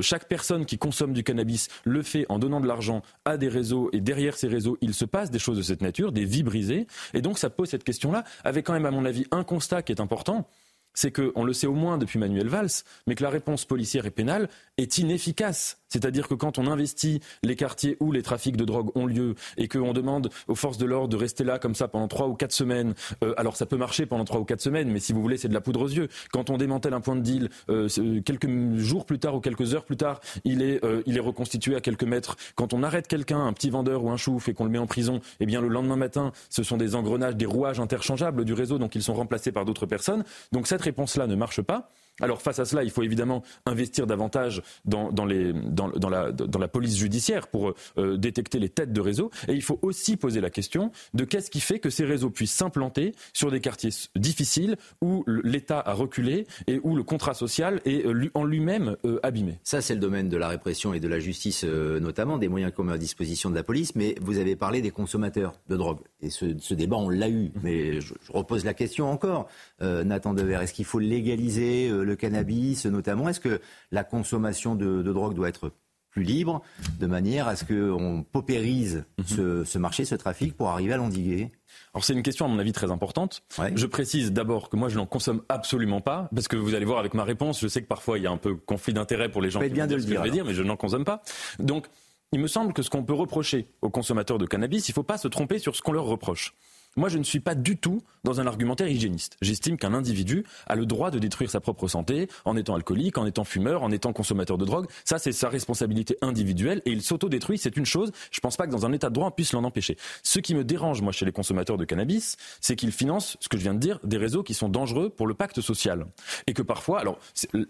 chaque 0.00 0.26
personne 0.28 0.64
qui 0.64 0.78
consomme 0.78 1.12
du 1.12 1.22
cannabis 1.22 1.68
le 1.84 2.02
fait 2.02 2.24
en 2.28 2.38
donnant 2.38 2.60
de 2.60 2.66
l'argent 2.66 3.02
à 3.24 3.36
des 3.36 3.48
réseaux 3.48 3.90
et 3.92 4.00
derrière 4.00 4.36
ces 4.36 4.48
réseaux, 4.48 4.78
il 4.80 4.94
se 4.94 5.04
passe 5.04 5.30
des 5.30 5.38
choses 5.38 5.58
de 5.58 5.62
cette 5.62 5.82
nature, 5.82 6.12
des 6.12 6.24
vies 6.24 6.42
brisées. 6.42 6.86
Et 7.12 7.20
donc 7.20 7.38
ça 7.38 7.50
pose 7.50 7.68
cette 7.68 7.84
question-là 7.84 8.24
avec 8.44 8.66
quand 8.66 8.72
même, 8.72 8.86
à 8.86 8.90
mon 8.90 9.04
avis, 9.04 9.26
un 9.30 9.44
constat 9.44 9.82
qui 9.82 9.92
est 9.92 10.00
important 10.00 10.48
c'est 10.94 11.12
qu'on 11.12 11.44
le 11.44 11.52
sait 11.52 11.66
au 11.66 11.74
moins 11.74 11.98
depuis 11.98 12.18
Manuel 12.18 12.48
Valls, 12.48 12.82
mais 13.06 13.14
que 13.14 13.22
la 13.22 13.30
réponse 13.30 13.64
policière 13.64 14.06
et 14.06 14.10
pénale 14.10 14.48
est 14.76 14.98
inefficace. 14.98 15.79
C'est-à-dire 15.90 16.28
que 16.28 16.34
quand 16.34 16.58
on 16.58 16.66
investit 16.66 17.20
les 17.42 17.56
quartiers 17.56 17.96
où 18.00 18.12
les 18.12 18.22
trafics 18.22 18.56
de 18.56 18.64
drogue 18.64 18.90
ont 18.94 19.06
lieu 19.06 19.34
et 19.56 19.68
qu'on 19.68 19.92
demande 19.92 20.30
aux 20.48 20.54
forces 20.54 20.78
de 20.78 20.86
l'ordre 20.86 21.08
de 21.08 21.16
rester 21.16 21.44
là 21.44 21.58
comme 21.58 21.74
ça 21.74 21.88
pendant 21.88 22.08
trois 22.08 22.28
ou 22.28 22.34
quatre 22.34 22.52
semaines, 22.52 22.94
euh, 23.24 23.34
alors 23.36 23.56
ça 23.56 23.66
peut 23.66 23.76
marcher 23.76 24.06
pendant 24.06 24.24
trois 24.24 24.40
ou 24.40 24.44
quatre 24.44 24.60
semaines, 24.60 24.90
mais 24.90 25.00
si 25.00 25.12
vous 25.12 25.20
voulez, 25.20 25.36
c'est 25.36 25.48
de 25.48 25.54
la 25.54 25.60
poudre 25.60 25.82
aux 25.82 25.88
yeux. 25.88 26.08
Quand 26.32 26.50
on 26.50 26.56
démantèle 26.56 26.94
un 26.94 27.00
point 27.00 27.16
de 27.16 27.20
deal, 27.20 27.50
euh, 27.68 27.88
quelques 28.24 28.48
jours 28.76 29.04
plus 29.04 29.18
tard 29.18 29.34
ou 29.34 29.40
quelques 29.40 29.74
heures 29.74 29.84
plus 29.84 29.96
tard, 29.96 30.20
il 30.44 30.62
est, 30.62 30.84
euh, 30.84 31.02
il 31.06 31.16
est 31.16 31.20
reconstitué 31.20 31.74
à 31.74 31.80
quelques 31.80 32.04
mètres. 32.04 32.36
Quand 32.54 32.72
on 32.72 32.82
arrête 32.82 33.08
quelqu'un, 33.08 33.44
un 33.44 33.52
petit 33.52 33.70
vendeur 33.70 34.04
ou 34.04 34.10
un 34.10 34.16
chouf, 34.16 34.48
et 34.48 34.54
qu'on 34.54 34.64
le 34.64 34.70
met 34.70 34.78
en 34.78 34.86
prison, 34.86 35.20
eh 35.40 35.46
bien 35.46 35.60
le 35.60 35.68
lendemain 35.68 35.96
matin, 35.96 36.32
ce 36.48 36.62
sont 36.62 36.76
des 36.76 36.94
engrenages, 36.94 37.36
des 37.36 37.46
rouages 37.46 37.80
interchangeables 37.80 38.44
du 38.44 38.52
réseau, 38.52 38.78
donc 38.78 38.94
ils 38.94 39.02
sont 39.02 39.14
remplacés 39.14 39.52
par 39.52 39.64
d'autres 39.64 39.86
personnes. 39.86 40.24
Donc 40.52 40.66
cette 40.66 40.82
réponse-là 40.82 41.26
ne 41.26 41.34
marche 41.34 41.62
pas. 41.62 41.88
Alors 42.20 42.42
face 42.42 42.58
à 42.58 42.64
cela, 42.64 42.84
il 42.84 42.90
faut 42.90 43.02
évidemment 43.02 43.42
investir 43.66 44.06
davantage 44.06 44.62
dans, 44.84 45.10
la, 45.24 46.68
police 46.68 46.96
judiciaire 46.96 47.48
pour 47.48 47.74
euh, 47.98 48.16
détecter 48.16 48.58
les 48.58 48.68
têtes 48.68 48.92
de 48.92 49.00
réseau. 49.00 49.30
Et 49.48 49.54
il 49.54 49.62
faut 49.62 49.78
aussi 49.82 50.16
poser 50.16 50.40
la 50.40 50.50
question 50.50 50.92
de 51.14 51.24
qu'est-ce 51.24 51.50
qui 51.50 51.60
fait 51.60 51.78
que 51.78 51.90
ces 51.90 52.04
réseaux 52.04 52.30
puissent 52.30 52.54
s'implanter 52.54 53.14
sur 53.32 53.50
des 53.50 53.60
quartiers 53.60 53.90
difficiles 54.16 54.76
où 55.00 55.24
l'État 55.26 55.80
a 55.84 55.92
reculé 55.92 56.46
et 56.66 56.80
où 56.82 56.94
le 56.94 57.02
contrat 57.02 57.34
social 57.34 57.80
est 57.84 58.06
euh, 58.06 58.30
en 58.34 58.44
lui-même 58.44 58.96
euh, 59.04 59.18
abîmé. 59.22 59.58
Ça, 59.64 59.80
c'est 59.80 59.94
le 59.94 60.00
domaine 60.00 60.28
de 60.28 60.36
la 60.36 60.48
répression 60.48 60.94
et 60.94 61.00
de 61.00 61.08
la 61.08 61.18
justice, 61.18 61.64
notamment 61.64 62.38
des 62.38 62.48
moyens 62.48 62.72
qu'on 62.72 62.84
met 62.84 62.92
à 62.92 62.98
disposition 62.98 63.50
de 63.50 63.54
la 63.54 63.62
police. 63.62 63.94
Mais 63.94 64.14
vous 64.20 64.38
avez 64.38 64.56
parlé 64.56 64.82
des 64.82 64.90
consommateurs 64.90 65.54
de 65.68 65.76
drogue. 65.76 66.00
Et 66.22 66.30
ce, 66.30 66.74
débat, 66.74 66.96
on 66.96 67.08
l'a 67.08 67.28
eu. 67.28 67.50
Mais 67.62 68.00
je, 68.00 68.14
repose 68.28 68.64
la 68.64 68.74
question 68.74 69.10
encore, 69.10 69.48
Nathan 69.80 70.34
Dever. 70.34 70.58
Est-ce 70.62 70.74
qu'il 70.74 70.84
faut 70.84 70.98
légaliser 70.98 71.90
cannabis 72.14 72.86
notamment 72.86 73.28
Est-ce 73.28 73.40
que 73.40 73.60
la 73.90 74.04
consommation 74.04 74.74
de, 74.74 75.02
drogue 75.02 75.34
doit 75.34 75.48
être 75.48 75.72
plus 76.10 76.22
libre, 76.24 76.60
de 76.98 77.06
manière 77.06 77.46
à 77.46 77.54
ce 77.54 77.64
qu'on 77.64 78.24
paupérise 78.24 79.04
mhm. 79.18 79.64
ce, 79.64 79.78
marché, 79.78 80.04
ce 80.04 80.16
trafic, 80.16 80.56
pour 80.56 80.68
arriver 80.68 80.94
à 80.94 80.96
l'endiguer? 80.96 81.52
Alors 81.94 82.04
c'est 82.04 82.14
une 82.14 82.22
question 82.22 82.46
à 82.46 82.48
mon 82.48 82.58
avis 82.58 82.72
très 82.72 82.90
importante. 82.90 83.42
Je 83.74 83.86
précise 83.86 84.32
d'abord 84.32 84.70
que 84.70 84.76
moi 84.76 84.88
je 84.88 84.96
n'en 84.96 85.06
consomme 85.06 85.42
absolument 85.48 86.00
pas, 86.00 86.28
parce 86.34 86.48
que 86.48 86.56
vous 86.56 86.74
allez 86.74 86.84
voir 86.84 86.98
avec 86.98 87.14
ma 87.14 87.24
réponse, 87.24 87.60
je 87.60 87.68
sais 87.68 87.82
que 87.82 87.86
parfois 87.86 88.18
il 88.18 88.24
y 88.24 88.26
a 88.26 88.30
un 88.30 88.36
peu 88.36 88.56
conflit 88.56 88.92
d'intérêt 88.92 89.28
pour 89.28 89.40
les 89.40 89.50
gens 89.50 89.60
qui 89.60 89.68
bien 89.68 89.86
de 89.86 89.94
le 89.94 90.02
dire, 90.02 90.22
dire, 90.22 90.44
mais 90.44 90.54
je 90.54 90.62
n'en 90.62 90.76
consomme 90.76 91.04
pas. 91.04 91.22
Donc 91.58 91.86
il 92.32 92.40
me 92.40 92.46
semble 92.46 92.72
que 92.72 92.82
ce 92.82 92.90
qu'on 92.90 93.02
peut 93.02 93.14
reprocher 93.14 93.68
aux 93.82 93.90
consommateurs 93.90 94.38
de 94.38 94.46
cannabis, 94.46 94.88
il 94.88 94.92
ne 94.92 94.94
faut 94.94 95.02
pas 95.02 95.18
se 95.18 95.28
tromper 95.28 95.58
sur 95.58 95.74
ce 95.74 95.82
qu'on 95.82 95.92
leur 95.92 96.04
reproche. 96.04 96.54
Moi, 96.96 97.08
je 97.08 97.18
ne 97.18 97.22
suis 97.22 97.38
pas 97.38 97.54
du 97.54 97.76
tout 97.76 98.02
dans 98.24 98.40
un 98.40 98.46
argumentaire 98.48 98.88
hygiéniste. 98.88 99.36
J'estime 99.40 99.76
qu'un 99.76 99.94
individu 99.94 100.44
a 100.66 100.74
le 100.74 100.86
droit 100.86 101.12
de 101.12 101.20
détruire 101.20 101.48
sa 101.48 101.60
propre 101.60 101.86
santé 101.86 102.28
en 102.44 102.56
étant 102.56 102.74
alcoolique, 102.74 103.16
en 103.16 103.26
étant 103.26 103.44
fumeur, 103.44 103.84
en 103.84 103.92
étant 103.92 104.12
consommateur 104.12 104.58
de 104.58 104.64
drogue. 104.64 104.86
Ça, 105.04 105.20
c'est 105.20 105.30
sa 105.30 105.48
responsabilité 105.48 106.16
individuelle 106.20 106.82
et 106.86 106.90
il 106.90 107.00
s'auto-détruit. 107.00 107.58
C'est 107.58 107.76
une 107.76 107.86
chose. 107.86 108.10
Je 108.32 108.38
ne 108.38 108.40
pense 108.40 108.56
pas 108.56 108.66
que 108.66 108.72
dans 108.72 108.86
un 108.86 108.92
état 108.92 109.08
de 109.08 109.14
droit, 109.14 109.28
on 109.28 109.30
puisse 109.30 109.52
l'en 109.52 109.62
empêcher. 109.62 109.96
Ce 110.24 110.40
qui 110.40 110.54
me 110.54 110.64
dérange, 110.64 111.00
moi, 111.00 111.12
chez 111.12 111.24
les 111.24 111.32
consommateurs 111.32 111.78
de 111.78 111.84
cannabis, 111.84 112.36
c'est 112.60 112.74
qu'ils 112.74 112.92
financent, 112.92 113.36
ce 113.38 113.48
que 113.48 113.56
je 113.56 113.62
viens 113.62 113.74
de 113.74 113.78
dire, 113.78 114.00
des 114.02 114.16
réseaux 114.16 114.42
qui 114.42 114.54
sont 114.54 114.68
dangereux 114.68 115.10
pour 115.10 115.28
le 115.28 115.34
pacte 115.34 115.60
social. 115.60 116.06
Et 116.48 116.54
que 116.54 116.62
parfois, 116.62 117.00
alors, 117.00 117.20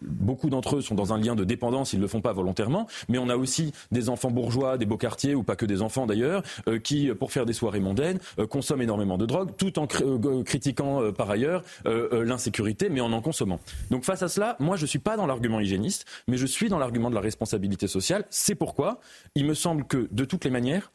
beaucoup 0.02 0.48
d'entre 0.48 0.76
eux 0.76 0.80
sont 0.80 0.94
dans 0.94 1.12
un 1.12 1.18
lien 1.18 1.36
de 1.36 1.44
dépendance, 1.44 1.92
ils 1.92 1.98
ne 1.98 2.02
le 2.02 2.08
font 2.08 2.22
pas 2.22 2.32
volontairement, 2.32 2.86
mais 3.10 3.18
on 3.18 3.28
a 3.28 3.36
aussi 3.36 3.72
des 3.92 4.08
enfants 4.08 4.30
bourgeois, 4.30 4.78
des 4.78 4.86
beaux 4.86 4.96
quartiers, 4.96 5.34
ou 5.34 5.42
pas 5.42 5.56
que 5.56 5.66
des 5.66 5.82
enfants 5.82 6.06
d'ailleurs, 6.06 6.42
euh, 6.68 6.78
qui, 6.78 7.08
pour 7.14 7.32
faire 7.32 7.44
des 7.44 7.52
soirées 7.52 7.80
mondaines, 7.80 8.18
euh, 8.38 8.46
consomment 8.46 8.82
énormément 8.82 9.09
de 9.18 9.26
drogue, 9.26 9.50
tout 9.56 9.78
en 9.78 9.86
euh, 10.02 10.42
critiquant 10.42 11.02
euh, 11.02 11.12
par 11.12 11.30
ailleurs 11.30 11.62
euh, 11.86 12.24
l'insécurité, 12.24 12.88
mais 12.88 13.00
en 13.00 13.12
en 13.12 13.20
consommant. 13.20 13.60
Donc 13.90 14.04
face 14.04 14.22
à 14.22 14.28
cela, 14.28 14.56
moi 14.60 14.76
je 14.76 14.82
ne 14.82 14.86
suis 14.86 14.98
pas 14.98 15.16
dans 15.16 15.26
l'argument 15.26 15.60
hygiéniste, 15.60 16.06
mais 16.28 16.36
je 16.36 16.46
suis 16.46 16.68
dans 16.68 16.78
l'argument 16.78 17.10
de 17.10 17.14
la 17.14 17.20
responsabilité 17.20 17.86
sociale. 17.86 18.24
C'est 18.30 18.54
pourquoi 18.54 19.00
il 19.34 19.46
me 19.46 19.54
semble 19.54 19.84
que 19.84 20.08
de 20.10 20.24
toutes 20.24 20.44
les 20.44 20.50
manières, 20.50 20.92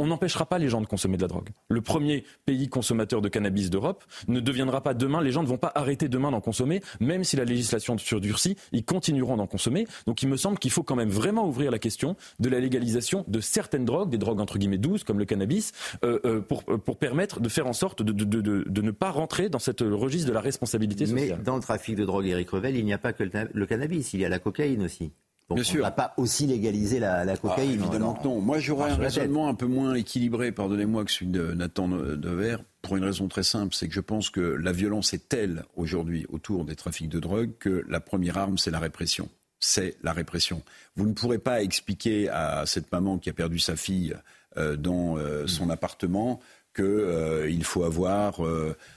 on 0.00 0.06
n'empêchera 0.06 0.46
pas 0.46 0.58
les 0.58 0.68
gens 0.68 0.80
de 0.80 0.86
consommer 0.86 1.18
de 1.18 1.22
la 1.22 1.28
drogue. 1.28 1.50
Le 1.68 1.82
premier 1.82 2.24
pays 2.46 2.68
consommateur 2.68 3.20
de 3.20 3.28
cannabis 3.28 3.68
d'Europe 3.68 4.02
ne 4.28 4.40
deviendra 4.40 4.82
pas 4.82 4.94
demain, 4.94 5.20
les 5.20 5.30
gens 5.30 5.42
ne 5.42 5.48
vont 5.48 5.58
pas 5.58 5.70
arrêter 5.74 6.08
demain 6.08 6.30
d'en 6.30 6.40
consommer, 6.40 6.80
même 7.00 7.22
si 7.22 7.36
la 7.36 7.44
législation 7.44 7.98
surdurcit, 7.98 8.56
ils 8.72 8.84
continueront 8.84 9.36
d'en 9.36 9.46
consommer. 9.46 9.86
Donc 10.06 10.22
il 10.22 10.28
me 10.28 10.38
semble 10.38 10.58
qu'il 10.58 10.70
faut 10.70 10.82
quand 10.82 10.96
même 10.96 11.10
vraiment 11.10 11.46
ouvrir 11.46 11.70
la 11.70 11.78
question 11.78 12.16
de 12.38 12.48
la 12.48 12.60
légalisation 12.60 13.26
de 13.28 13.40
certaines 13.40 13.84
drogues, 13.84 14.08
des 14.08 14.18
drogues 14.18 14.40
entre 14.40 14.58
guillemets 14.58 14.78
douces 14.78 15.04
comme 15.04 15.18
le 15.18 15.26
cannabis, 15.26 15.72
euh, 16.02 16.18
euh, 16.24 16.40
pour, 16.40 16.64
pour 16.64 16.96
permettre 16.96 17.40
de 17.40 17.48
faire 17.50 17.66
en 17.66 17.74
sorte 17.74 18.02
de, 18.02 18.12
de, 18.12 18.24
de, 18.24 18.64
de, 18.66 18.82
ne 18.82 18.90
pas 18.90 19.10
rentrer 19.10 19.50
dans 19.50 19.58
cette 19.58 19.82
registre 19.82 20.28
de 20.28 20.32
la 20.32 20.40
responsabilité 20.40 21.04
sociale. 21.04 21.36
Mais 21.38 21.44
dans 21.44 21.56
le 21.56 21.62
trafic 21.62 21.96
de 21.96 22.06
drogue, 22.06 22.26
Eric 22.26 22.48
Revel, 22.50 22.74
il 22.74 22.86
n'y 22.86 22.94
a 22.94 22.98
pas 22.98 23.12
que 23.12 23.24
le 23.52 23.66
cannabis, 23.66 24.14
il 24.14 24.20
y 24.20 24.24
a 24.24 24.30
la 24.30 24.38
cocaïne 24.38 24.82
aussi. 24.82 25.12
Bien 25.50 25.64
sûr. 25.64 25.76
on 25.76 25.78
ne 25.78 25.82
va 25.84 25.90
pas 25.90 26.14
aussi 26.16 26.46
légaliser 26.46 26.98
la, 26.98 27.24
la 27.24 27.36
cocaïne. 27.36 27.80
Ah, 27.80 27.84
évidemment 27.84 28.14
que 28.14 28.24
non. 28.24 28.40
Moi, 28.40 28.58
j'aurais 28.58 28.90
un 28.90 28.96
raisonnement 28.96 29.48
un 29.48 29.54
peu 29.54 29.66
moins 29.66 29.94
équilibré, 29.94 30.52
pardonnez-moi, 30.52 31.04
que 31.04 31.10
celui 31.10 31.30
de 31.30 31.52
Nathan 31.52 31.88
Dever, 31.88 32.56
pour 32.82 32.96
une 32.96 33.04
raison 33.04 33.28
très 33.28 33.42
simple, 33.42 33.74
c'est 33.74 33.88
que 33.88 33.94
je 33.94 34.00
pense 34.00 34.30
que 34.30 34.40
la 34.40 34.72
violence 34.72 35.12
est 35.12 35.28
telle 35.28 35.64
aujourd'hui 35.76 36.26
autour 36.30 36.64
des 36.64 36.76
trafics 36.76 37.08
de 37.08 37.20
drogue 37.20 37.50
que 37.58 37.84
la 37.88 38.00
première 38.00 38.38
arme, 38.38 38.58
c'est 38.58 38.70
la 38.70 38.78
répression. 38.78 39.28
C'est 39.58 39.96
la 40.02 40.12
répression. 40.12 40.62
Vous 40.96 41.06
ne 41.06 41.12
pourrez 41.12 41.38
pas 41.38 41.62
expliquer 41.62 42.30
à 42.30 42.64
cette 42.64 42.90
maman 42.92 43.18
qui 43.18 43.28
a 43.28 43.34
perdu 43.34 43.58
sa 43.58 43.76
fille 43.76 44.16
euh, 44.56 44.76
dans 44.76 45.18
euh, 45.18 45.46
son 45.46 45.66
mm. 45.66 45.70
appartement 45.70 46.40
qu'il 46.74 46.84
euh, 46.84 47.62
faut 47.62 47.84
avoir 47.84 48.40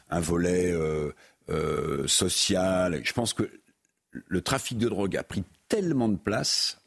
un 0.10 0.20
volet 0.20 0.74
social. 2.06 3.02
Je 3.04 3.14
pense 3.14 3.34
que 3.34 3.50
le 4.12 4.42
trafic 4.42 4.78
de 4.78 4.88
drogue 4.88 5.18
a 5.18 5.24
pris 5.24 5.44
tellement 5.74 6.08
de 6.08 6.18
place 6.18 6.78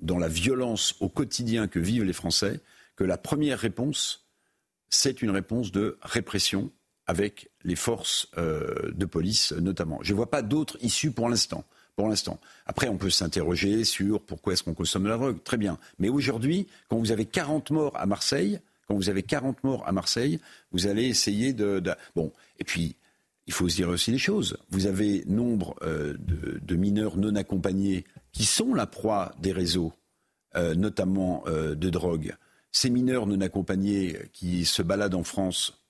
dans 0.00 0.18
la 0.18 0.28
violence 0.28 0.96
au 1.00 1.08
quotidien 1.08 1.66
que 1.66 1.78
vivent 1.78 2.04
les 2.04 2.12
Français 2.12 2.60
que 2.94 3.02
la 3.02 3.16
première 3.16 3.58
réponse, 3.58 4.26
c'est 4.90 5.22
une 5.22 5.30
réponse 5.30 5.72
de 5.72 5.96
répression 6.02 6.70
avec 7.06 7.48
les 7.62 7.74
forces 7.74 8.28
euh, 8.36 8.92
de 8.92 9.06
police 9.06 9.52
notamment. 9.52 9.98
Je 10.02 10.12
ne 10.12 10.16
vois 10.16 10.28
pas 10.28 10.42
d'autres 10.42 10.76
issues 10.82 11.10
pour 11.10 11.30
l'instant. 11.30 11.64
Pour 11.96 12.06
l'instant. 12.06 12.38
Après, 12.66 12.88
on 12.88 12.98
peut 12.98 13.08
s'interroger 13.08 13.82
sur 13.84 14.20
pourquoi 14.20 14.52
est-ce 14.52 14.62
qu'on 14.62 14.74
consomme 14.74 15.04
de 15.04 15.08
la 15.08 15.16
drogue. 15.16 15.42
Très 15.42 15.56
bien. 15.56 15.78
Mais 15.98 16.10
aujourd'hui, 16.10 16.66
quand 16.88 16.98
vous 16.98 17.12
avez 17.12 17.24
40 17.24 17.70
morts 17.70 17.96
à 17.96 18.04
Marseille, 18.04 18.60
quand 18.86 18.94
vous 18.94 19.08
avez 19.08 19.22
40 19.22 19.64
morts 19.64 19.88
à 19.88 19.92
Marseille, 19.92 20.38
vous 20.70 20.86
allez 20.86 21.04
essayer 21.04 21.54
de... 21.54 21.80
de... 21.80 21.94
Bon, 22.14 22.30
et 22.58 22.64
puis, 22.64 22.96
il 23.46 23.52
faut 23.52 23.68
se 23.68 23.76
dire 23.76 23.88
aussi 23.88 24.10
les 24.10 24.18
choses. 24.18 24.56
Vous 24.70 24.86
avez 24.86 25.24
nombre 25.26 25.74
euh, 25.82 26.14
de, 26.18 26.76
mineurs 26.76 27.16
non 27.16 27.34
accompagnés 27.36 28.04
qui 28.34 28.44
sont 28.44 28.74
la 28.74 28.86
proie 28.86 29.32
des 29.38 29.52
réseaux, 29.52 29.94
euh, 30.56 30.74
notamment 30.74 31.44
euh, 31.46 31.74
de 31.74 31.88
drogue. 31.88 32.36
Ces 32.72 32.90
mineurs 32.90 33.26
non 33.26 33.40
accompagnés 33.40 34.18
qui 34.32 34.66
se 34.66 34.82
baladent 34.82 35.14
en 35.14 35.24
France, 35.24 35.84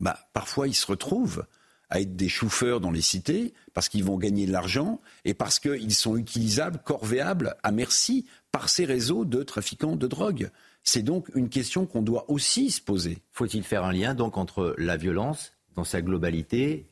bah, 0.00 0.18
parfois 0.32 0.68
ils 0.68 0.74
se 0.74 0.86
retrouvent 0.86 1.44
à 1.90 2.00
être 2.00 2.16
des 2.16 2.28
chauffeurs 2.30 2.80
dans 2.80 2.92
les 2.92 3.02
cités 3.02 3.52
parce 3.74 3.90
qu'ils 3.90 4.04
vont 4.04 4.16
gagner 4.16 4.46
de 4.46 4.52
l'argent 4.52 5.00
et 5.26 5.34
parce 5.34 5.58
qu'ils 5.58 5.94
sont 5.94 6.16
utilisables, 6.16 6.78
corvéables 6.82 7.56
à 7.62 7.70
merci 7.70 8.24
par 8.50 8.70
ces 8.70 8.86
réseaux 8.86 9.26
de 9.26 9.42
trafiquants 9.42 9.96
de 9.96 10.06
drogue. 10.06 10.50
C'est 10.84 11.02
donc 11.02 11.28
une 11.34 11.50
question 11.50 11.84
qu'on 11.84 12.00
doit 12.00 12.30
aussi 12.30 12.70
se 12.70 12.80
poser. 12.80 13.18
Faut-il 13.32 13.62
faire 13.62 13.84
un 13.84 13.92
lien 13.92 14.14
donc 14.14 14.38
entre 14.38 14.74
la 14.78 14.96
violence 14.96 15.52
dans 15.74 15.84
sa 15.84 16.00
globalité 16.00 16.86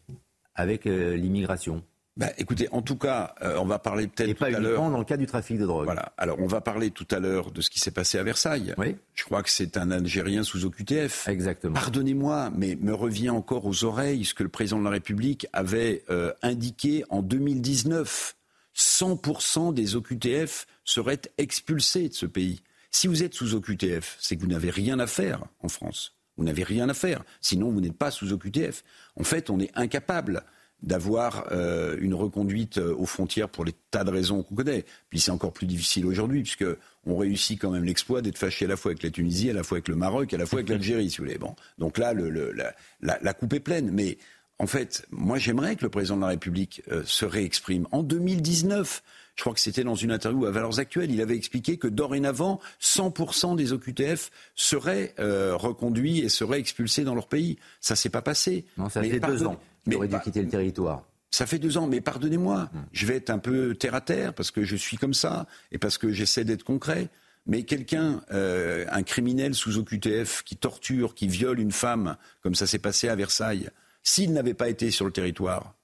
avec 0.55 0.87
euh, 0.87 1.17
l'immigration? 1.17 1.83
Bah, 2.17 2.29
écoutez, 2.39 2.69
en 2.73 2.83
tout 2.83 2.97
cas, 2.97 3.35
euh, 3.43 3.57
on 3.59 3.65
va 3.65 3.79
parler 3.79 4.07
peut-être 4.07 4.37
tout 4.37 4.45
à 4.45 4.51
l'heure. 4.51 4.91
dans 4.91 4.99
le 4.99 5.05
cas 5.05 5.17
du 5.17 5.27
trafic 5.27 5.59
de 5.59 5.65
drogue. 5.65 5.85
Voilà. 5.85 6.13
Alors, 6.19 6.39
on 6.41 6.47
va 6.47 6.61
parler 6.61 6.91
tout 6.91 7.07
à 7.11 7.19
l'heure 7.19 7.51
de 7.51 7.61
ce 7.61 7.71
qui 7.71 7.79
s'est 7.79 7.93
passé 7.93 8.19
à 8.19 8.23
Versailles. 8.23 8.75
Oui. 8.79 8.97
Je 9.15 9.25
crois 9.25 9.43
que 9.43 9.51
c'est 9.51 9.77
un 9.77 9.91
Algérien 9.91 10.43
sous 10.43 10.65
OQTF. 10.65 11.29
Exactement. 11.29 11.75
Pardonnez-moi, 11.75 12.51
mais 12.57 12.77
me 12.77 12.95
revient 12.95 13.31
encore 13.31 13.65
aux 13.65 13.85
oreilles 13.85 14.25
ce 14.25 14.35
que 14.35 14.43
le 14.43 14.49
président 14.49 14.81
de 14.81 14.85
la 14.85 14.91
République 14.91 15.47
avait 15.53 16.03
euh, 16.11 16.33
indiqué 16.43 17.05
en 17.11 17.23
2019. 17.23 18.37
100% 18.77 19.75
des 19.75 19.97
OQTF 19.97 20.67
seraient 20.85 21.23
expulsés 21.39 22.09
de 22.09 22.15
ce 22.15 22.27
pays. 22.27 22.63
Si 22.91 23.07
vous 23.07 23.23
êtes 23.23 23.35
sous 23.35 23.55
OQTF, 23.55 24.17
c'est 24.21 24.37
que 24.37 24.41
vous 24.41 24.49
n'avez 24.49 24.71
rien 24.71 24.99
à 24.99 25.07
faire 25.07 25.45
en 25.61 25.69
France. 25.69 26.15
Vous 26.37 26.45
n'avez 26.45 26.65
rien 26.65 26.89
à 26.89 26.95
faire. 26.95 27.23
Sinon, 27.41 27.71
vous 27.71 27.81
n'êtes 27.81 27.97
pas 27.97 28.11
sous 28.11 28.33
OQTF. 28.33 28.83
En 29.17 29.25
fait, 29.25 29.51
on 29.51 29.61
est 29.61 29.71
incapable 29.75 30.45
d'avoir 30.83 31.49
euh, 31.53 31.97
une 32.01 32.15
reconduite 32.15 32.79
euh, 32.79 32.95
aux 32.97 33.07
frontières 33.07 33.49
pour 33.49 33.65
les 33.65 33.75
tas 33.91 34.05
de 34.05 34.11
raisons 34.11 34.43
qu'on 34.43 34.55
connaît. 34.55 34.85
Puis 35.11 35.21
c'est 35.21 35.31
encore 35.31 35.53
plus 35.53 35.67
difficile 35.67 36.07
aujourd'hui, 36.07 36.43
puisque 36.43 36.65
on 37.07 37.17
réussit 37.17 37.61
quand 37.61 37.71
même 37.71 37.85
l'exploit 37.85 38.23
d'être 38.23 38.39
fâché 38.39 38.65
à 38.65 38.69
la 38.69 38.77
fois 38.77 38.93
avec 38.93 39.03
la 39.03 39.11
Tunisie, 39.11 39.51
à 39.51 39.53
la 39.53 39.63
fois 39.63 39.77
avec 39.77 39.89
le 39.89 39.97
Maroc, 39.97 40.33
à 40.33 40.39
la 40.39 40.47
fois 40.47 40.61
avec 40.61 40.69
l'Algérie, 40.69 41.11
si 41.11 41.19
vous 41.19 41.25
voulez. 41.25 41.39
Bon, 41.39 41.55
donc 41.79 41.99
là, 41.99 42.13
le, 42.13 42.31
la, 42.53 42.75
la, 43.01 43.35
coupe 43.35 43.53
est 43.53 43.61
pleine. 43.61 43.91
Mais 43.91 44.19
en 44.59 44.67
fait, 44.67 45.07
moi, 45.11 45.39
j'aimerais 45.39 45.77
que 45.77 45.85
le 45.85 45.91
président 45.91 46.17
de 46.17 46.23
la 46.23 46.29
République 46.29 46.83
euh, 46.91 47.03
se 47.05 47.25
réexprime. 47.25 47.87
En 47.93 48.03
2019, 48.03 49.03
je 49.37 49.43
crois 49.43 49.55
que 49.55 49.61
c'était 49.61 49.85
dans 49.85 49.95
une 49.95 50.13
interview 50.13 50.45
à 50.47 50.51
Valeurs 50.51 50.79
Actuelles, 50.79 51.11
il 51.11 51.21
avait 51.21 51.37
expliqué 51.37 51.79
que 51.79 51.89
dorénavant, 51.89 52.61
100% 52.83 53.57
des 53.57 53.73
OQTF 53.73 54.31
seraient 54.55 55.15
euh, 55.19 55.57
reconduits 55.57 56.21
et 56.21 56.29
seraient 56.29 56.59
expulsés 56.59 57.05
dans 57.05 57.15
leur 57.15 57.29
pays. 57.29 57.59
Ça 57.81 57.97
s'est 57.97 58.11
pas 58.11 58.23
passé. 58.23 58.67
Non, 58.77 58.89
ça 58.89 59.03
fait 59.03 59.21
deux 59.21 59.45
ans 59.45 59.59
qu'il 59.85 59.95
aurait 59.97 60.09
dû 60.09 60.19
quitter 60.21 60.43
le 60.43 60.49
territoire. 60.49 61.05
Ça 61.31 61.47
fait 61.47 61.59
deux 61.59 61.79
ans, 61.79 61.87
mais 61.87 62.01
pardonnez-moi, 62.01 62.71
hmm. 62.73 62.79
je 62.93 63.07
vais 63.07 63.17
être 63.17 63.31
un 63.31 63.39
peu 63.39 63.75
terre 63.75 63.95
à 63.95 64.01
terre 64.01 64.35
parce 64.35 64.51
que 64.51 64.65
je 64.65 64.77
suis 64.77 64.97
comme 64.97 65.15
ça 65.15 65.47
et 65.71 65.79
parce 65.79 65.97
que 65.97 66.13
j'essaie 66.13 66.45
d'être 66.45 66.65
concret. 66.65 67.09
Mais 67.47 67.63
quelqu'un, 67.63 68.23
euh, 68.33 68.85
un 68.91 69.03
criminel 69.03 69.55
sous 69.55 69.79
OQTF 69.79 70.43
qui 70.43 70.57
torture, 70.57 71.15
qui 71.15 71.27
viole 71.27 71.59
une 71.59 71.73
femme, 71.73 72.17
comme 72.43 72.55
ça 72.55 72.67
s'est 72.67 72.79
passé 72.79 73.09
à 73.09 73.17
Versailles, 73.17 73.71
s'il 74.03 74.33
n'avait 74.33 74.55
pas 74.55 74.69
été 74.69 74.91
sur 74.91 75.07
le 75.07 75.13
territoire, 75.13 75.75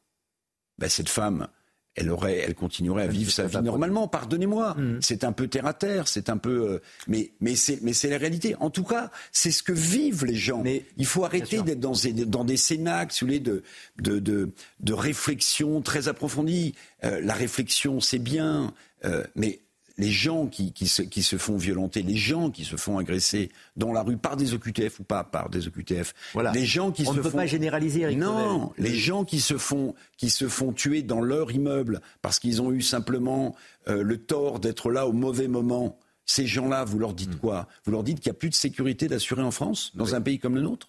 ben 0.78 0.88
cette 0.88 1.08
femme, 1.08 1.48
elle 1.96 2.10
aurait, 2.10 2.38
elle 2.38 2.54
continuerait 2.54 3.04
à 3.04 3.06
vivre 3.06 3.30
sa 3.30 3.46
vie 3.46 3.60
normalement. 3.62 4.06
Pardonnez-moi, 4.06 4.74
mm. 4.74 4.98
c'est 5.00 5.24
un 5.24 5.32
peu 5.32 5.48
terre 5.48 5.66
à 5.66 5.72
terre, 5.72 6.08
c'est 6.08 6.28
un 6.28 6.36
peu, 6.36 6.70
euh, 6.70 6.78
mais 7.08 7.32
mais 7.40 7.56
c'est 7.56 7.80
mais 7.82 7.92
c'est 7.92 8.10
la 8.10 8.18
réalité. 8.18 8.54
En 8.60 8.70
tout 8.70 8.84
cas, 8.84 9.10
c'est 9.32 9.50
ce 9.50 9.62
que 9.62 9.72
vivent 9.72 10.24
les 10.24 10.34
gens. 10.34 10.62
Mais 10.62 10.84
il 10.98 11.06
faut 11.06 11.24
arrêter 11.24 11.62
d'être 11.62 11.80
dans 11.80 11.92
des 11.92 12.12
dans 12.12 12.44
des 12.44 12.56
cénacles, 12.56 13.40
de 13.40 13.62
de 13.98 14.18
de 14.18 14.50
de 14.80 14.92
réflexion 14.92 15.80
très 15.80 16.08
approfondie. 16.08 16.74
Euh, 17.04 17.20
la 17.20 17.34
réflexion, 17.34 18.00
c'est 18.00 18.18
bien, 18.18 18.72
euh, 19.04 19.24
mais 19.34 19.60
les 19.98 20.10
gens 20.10 20.46
qui, 20.46 20.72
qui, 20.72 20.88
se, 20.88 21.02
qui, 21.02 21.22
se, 21.22 21.36
font 21.36 21.56
violenter, 21.56 22.02
les 22.02 22.16
gens 22.16 22.50
qui 22.50 22.64
se 22.64 22.76
font 22.76 22.98
agresser 22.98 23.50
dans 23.76 23.92
la 23.92 24.02
rue 24.02 24.16
par 24.16 24.36
des 24.36 24.54
OQTF 24.54 25.00
ou 25.00 25.04
pas 25.04 25.24
par 25.24 25.48
des 25.48 25.66
OQTF, 25.66 26.14
voilà. 26.34 26.52
les 26.52 26.66
gens 26.66 26.92
qui 26.92 27.02
On 27.06 27.12
se 27.12 27.18
ne 27.18 27.22
peut 27.22 27.30
font... 27.30 27.38
pas 27.38 27.46
généraliser. 27.46 28.00
Eric 28.00 28.18
non, 28.18 28.72
les 28.78 28.94
gens 28.94 29.24
qui 29.24 29.40
se 29.40 29.56
font 29.56 29.94
qui 30.16 30.30
se 30.30 30.48
font 30.48 30.72
tuer 30.72 31.02
dans 31.02 31.20
leur 31.20 31.50
immeuble 31.52 32.00
parce 32.22 32.38
qu'ils 32.38 32.60
ont 32.60 32.72
eu 32.72 32.82
simplement 32.82 33.54
euh, 33.88 34.02
le 34.02 34.18
tort 34.18 34.60
d'être 34.60 34.90
là 34.90 35.06
au 35.06 35.12
mauvais 35.12 35.48
moment. 35.48 35.98
Ces 36.28 36.46
gens-là, 36.46 36.84
vous 36.84 36.98
leur 36.98 37.14
dites 37.14 37.34
hmm. 37.34 37.38
quoi? 37.38 37.68
Vous 37.84 37.92
leur 37.92 38.02
dites 38.02 38.18
qu'il 38.20 38.30
n'y 38.30 38.36
a 38.36 38.38
plus 38.38 38.50
de 38.50 38.54
sécurité 38.54 39.06
d'assurer 39.06 39.42
en 39.42 39.52
France, 39.52 39.92
dans 39.94 40.16
un 40.16 40.20
pays 40.20 40.40
comme 40.40 40.56
le 40.56 40.60
nôtre? 40.62 40.88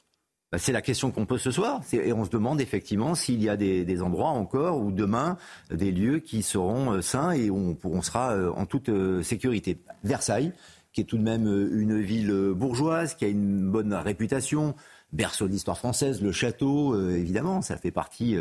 Bah, 0.52 0.58
c'est 0.58 0.72
la 0.72 0.82
question 0.82 1.12
qu'on 1.12 1.26
pose 1.26 1.42
ce 1.42 1.52
soir. 1.52 1.82
Et 1.92 2.14
on 2.14 2.24
se 2.24 2.30
demande 2.30 2.62
effectivement 2.62 3.16
s'il 3.16 3.44
y 3.44 3.50
a 3.50 3.58
des, 3.58 4.02
endroits 4.02 4.30
encore 4.30 4.80
ou 4.80 4.92
demain 4.92 5.38
des 5.72 5.92
lieux 5.92 6.20
qui 6.20 6.42
seront 6.42 6.94
euh, 6.94 7.02
sains 7.02 7.32
et 7.32 7.50
où 7.50 7.78
on, 7.84 8.02
sera 8.02 8.32
euh, 8.32 8.52
en 8.52 8.66
toute 8.66 8.90
euh, 8.90 9.22
sécurité. 9.24 9.78
Versailles, 10.04 10.54
qui 10.94 11.02
est 11.02 11.04
tout 11.04 11.18
de 11.18 11.24
même 11.24 11.48
une 11.48 12.00
ville 12.00 12.32
bourgeoise, 12.56 13.16
qui 13.16 13.26
a 13.26 13.28
une 13.28 13.70
bonne 13.70 13.94
réputation, 13.94 14.74
berceau 15.12 15.48
de 15.48 15.52
l'histoire 15.52 15.78
française, 15.78 16.22
le 16.22 16.32
château, 16.32 17.00
évidemment, 17.12 17.62
ça 17.62 17.78
fait 17.78 17.92
partie 17.92 18.36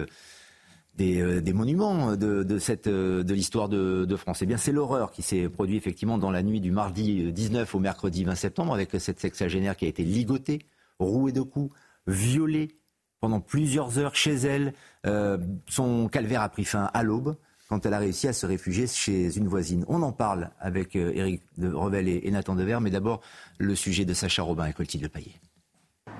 des, 0.96 1.52
monuments 1.52 2.16
de 2.16 2.46
l'histoire 3.32 3.68
de, 3.68 4.06
de, 4.06 4.16
France. 4.16 4.40
Eh 4.40 4.46
bien, 4.46 4.56
c'est 4.56 4.72
l'horreur 4.72 5.10
qui 5.10 5.20
s'est 5.20 5.50
produite 5.50 5.76
effectivement 5.76 6.16
dans 6.16 6.30
la 6.30 6.42
nuit 6.42 6.60
du 6.60 6.70
mardi 6.70 7.30
19 7.30 7.74
au 7.74 7.78
mercredi 7.78 8.24
20 8.24 8.34
septembre 8.34 8.72
avec 8.72 8.90
cette 8.98 9.20
sexagénaire 9.20 9.76
qui 9.76 9.84
a 9.84 9.88
été 9.88 10.02
ligotée, 10.02 10.60
rouée 10.98 11.32
de 11.32 11.42
coups 11.42 11.74
violée 12.06 12.68
pendant 13.20 13.40
plusieurs 13.40 13.98
heures 13.98 14.14
chez 14.14 14.34
elle. 14.34 14.74
Euh, 15.06 15.38
son 15.68 16.08
calvaire 16.08 16.42
a 16.42 16.48
pris 16.48 16.64
fin 16.64 16.90
à 16.92 17.02
l'aube 17.02 17.36
quand 17.68 17.84
elle 17.84 17.94
a 17.94 17.98
réussi 17.98 18.28
à 18.28 18.32
se 18.32 18.46
réfugier 18.46 18.86
chez 18.86 19.36
une 19.36 19.48
voisine. 19.48 19.84
On 19.88 20.02
en 20.02 20.12
parle 20.12 20.50
avec 20.60 20.94
euh, 20.96 21.36
de 21.58 21.72
Revel 21.72 22.08
et, 22.08 22.30
Nathan 22.30 22.54
Dever, 22.54 22.78
mais 22.80 22.90
d'abord 22.90 23.20
le 23.58 23.74
sujet 23.74 24.04
de 24.04 24.14
Sacha 24.14 24.42
Robin 24.42 24.66
et 24.66 24.72
Clotilde 24.72 25.08
Paillet. 25.08 25.34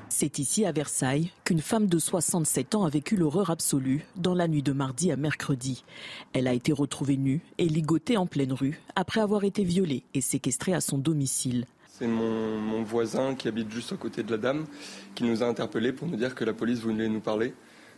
C'est 0.08 0.38
ici 0.38 0.64
à 0.64 0.72
Versailles 0.72 1.30
qu'une 1.44 1.60
femme 1.60 1.86
de 1.86 1.98
67 1.98 2.76
ans 2.76 2.84
a 2.84 2.90
vécu 2.90 3.16
l'horreur 3.16 3.50
absolue 3.50 4.04
dans 4.14 4.34
la 4.34 4.46
nuit 4.46 4.62
de 4.62 4.72
mardi 4.72 5.10
à 5.10 5.16
mercredi. 5.16 5.84
Elle 6.32 6.46
a 6.46 6.52
été 6.52 6.72
retrouvée 6.72 7.16
nue 7.16 7.40
et 7.58 7.68
ligotée 7.68 8.16
en 8.16 8.26
pleine 8.26 8.52
rue 8.52 8.80
après 8.94 9.20
avoir 9.20 9.44
été 9.44 9.64
violée 9.64 10.04
et 10.14 10.20
séquestrée 10.20 10.74
à 10.74 10.80
son 10.80 10.98
domicile. 10.98 11.66
C'est 11.98 12.06
mon, 12.06 12.82
voisin 12.82 13.34
qui 13.34 13.48
habite 13.48 13.70
juste 13.70 13.90
à 13.92 13.96
côté 13.96 14.22
de 14.22 14.30
la 14.30 14.36
dame 14.36 14.66
qui 15.14 15.24
nous 15.24 15.42
a 15.42 15.46
interpellés 15.46 15.92
pour 15.92 16.06
nous 16.06 16.16
dire 16.16 16.34
que 16.34 16.44
la 16.44 16.52
police 16.52 16.80
voulait 16.80 17.08
nous 17.08 17.20
parler. 17.20 17.54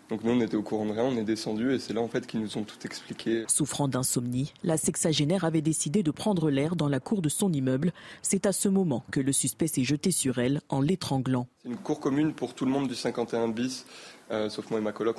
Donc 0.08 0.22
nous, 0.22 0.30
on 0.30 0.40
était 0.40 0.56
au 0.56 0.62
courant 0.62 0.86
de 0.86 0.92
rien, 0.92 1.02
on 1.02 1.16
est 1.16 1.24
descendu 1.24 1.74
et 1.74 1.80
c'est 1.80 1.92
là 1.94 2.00
en 2.00 2.06
fait 2.06 2.24
qu'ils 2.24 2.40
nous 2.40 2.56
ont 2.58 2.62
tout 2.62 2.78
expliqué. 2.84 3.44
Souffrant 3.48 3.88
d'insomnie, 3.88 4.54
la 4.62 4.76
sexagénaire 4.76 5.44
avait 5.44 5.62
décidé 5.62 6.04
de 6.04 6.12
prendre 6.12 6.48
l'air 6.48 6.76
dans 6.76 6.88
la 6.88 7.00
cour 7.00 7.22
de 7.22 7.28
son 7.28 7.52
immeuble. 7.52 7.92
C'est 8.22 8.46
à 8.46 8.52
ce 8.52 8.68
moment 8.68 9.04
que 9.10 9.18
le 9.18 9.32
suspect 9.32 9.66
s'est 9.66 9.82
jeté 9.82 10.12
sur 10.12 10.38
elle 10.38 10.60
en 10.68 10.80
l'étranglant. 10.80 11.48
C'est 11.64 11.68
une 11.68 11.76
cour 11.76 11.98
commune 11.98 12.34
pour 12.34 12.54
tout 12.54 12.66
le 12.66 12.70
monde 12.70 12.86
du 12.86 12.94
51 12.94 13.48
bis, 13.48 13.84
euh, 14.30 14.48
sauf 14.48 14.70
moi 14.70 14.78
et 14.78 14.82
ma 14.82 14.92
coloc, 14.92 15.16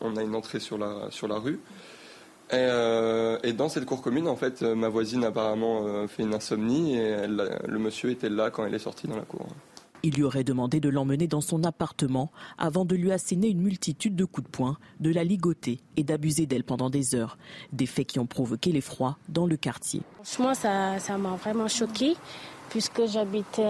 on, 0.00 0.16
a 0.16 0.22
une 0.22 0.34
entrée 0.34 0.58
sur 0.58 0.78
la, 0.78 1.10
sur 1.10 1.28
la 1.28 1.38
rue. 1.38 1.60
Euh, 2.52 3.38
et, 3.42 3.52
dans 3.52 3.68
cette 3.68 3.86
cour 3.86 4.02
commune, 4.02 4.28
en 4.28 4.36
fait, 4.36 4.62
euh, 4.62 4.74
ma 4.74 4.88
voisine 4.88 5.24
apparemment 5.24 5.86
euh, 5.86 6.06
fait 6.06 6.22
une 6.22 6.34
insomnie 6.34 6.96
et 6.96 7.26
le 7.26 7.78
monsieur 7.78 8.10
était 8.10 8.28
là 8.28 8.50
quand 8.50 8.64
elle 8.66 8.74
est 8.74 8.78
sortie 8.78 9.06
dans 9.06 9.16
la 9.16 9.22
cour. 9.22 9.46
Il 10.04 10.14
lui 10.14 10.24
aurait 10.24 10.42
demandé 10.42 10.80
de 10.80 10.88
l'emmener 10.88 11.28
dans 11.28 11.40
son 11.40 11.62
appartement 11.62 12.32
avant 12.58 12.84
de 12.84 12.96
lui 12.96 13.12
asséner 13.12 13.48
une 13.48 13.62
multitude 13.62 14.16
de 14.16 14.24
coups 14.24 14.46
de 14.48 14.50
poing, 14.50 14.76
de 14.98 15.12
la 15.12 15.22
ligoter 15.22 15.78
et 15.96 16.02
d'abuser 16.02 16.46
d'elle 16.46 16.64
pendant 16.64 16.90
des 16.90 17.14
heures. 17.14 17.38
Des 17.72 17.86
faits 17.86 18.08
qui 18.08 18.18
ont 18.18 18.26
provoqué 18.26 18.72
l'effroi 18.72 19.16
dans 19.28 19.46
le 19.46 19.56
quartier. 19.56 20.02
Franchement, 20.24 20.54
ça, 20.54 20.98
ça 20.98 21.16
m'a 21.16 21.36
vraiment 21.36 21.68
choqué 21.68 22.16
puisque 22.68 23.06
j'habitais 23.06 23.62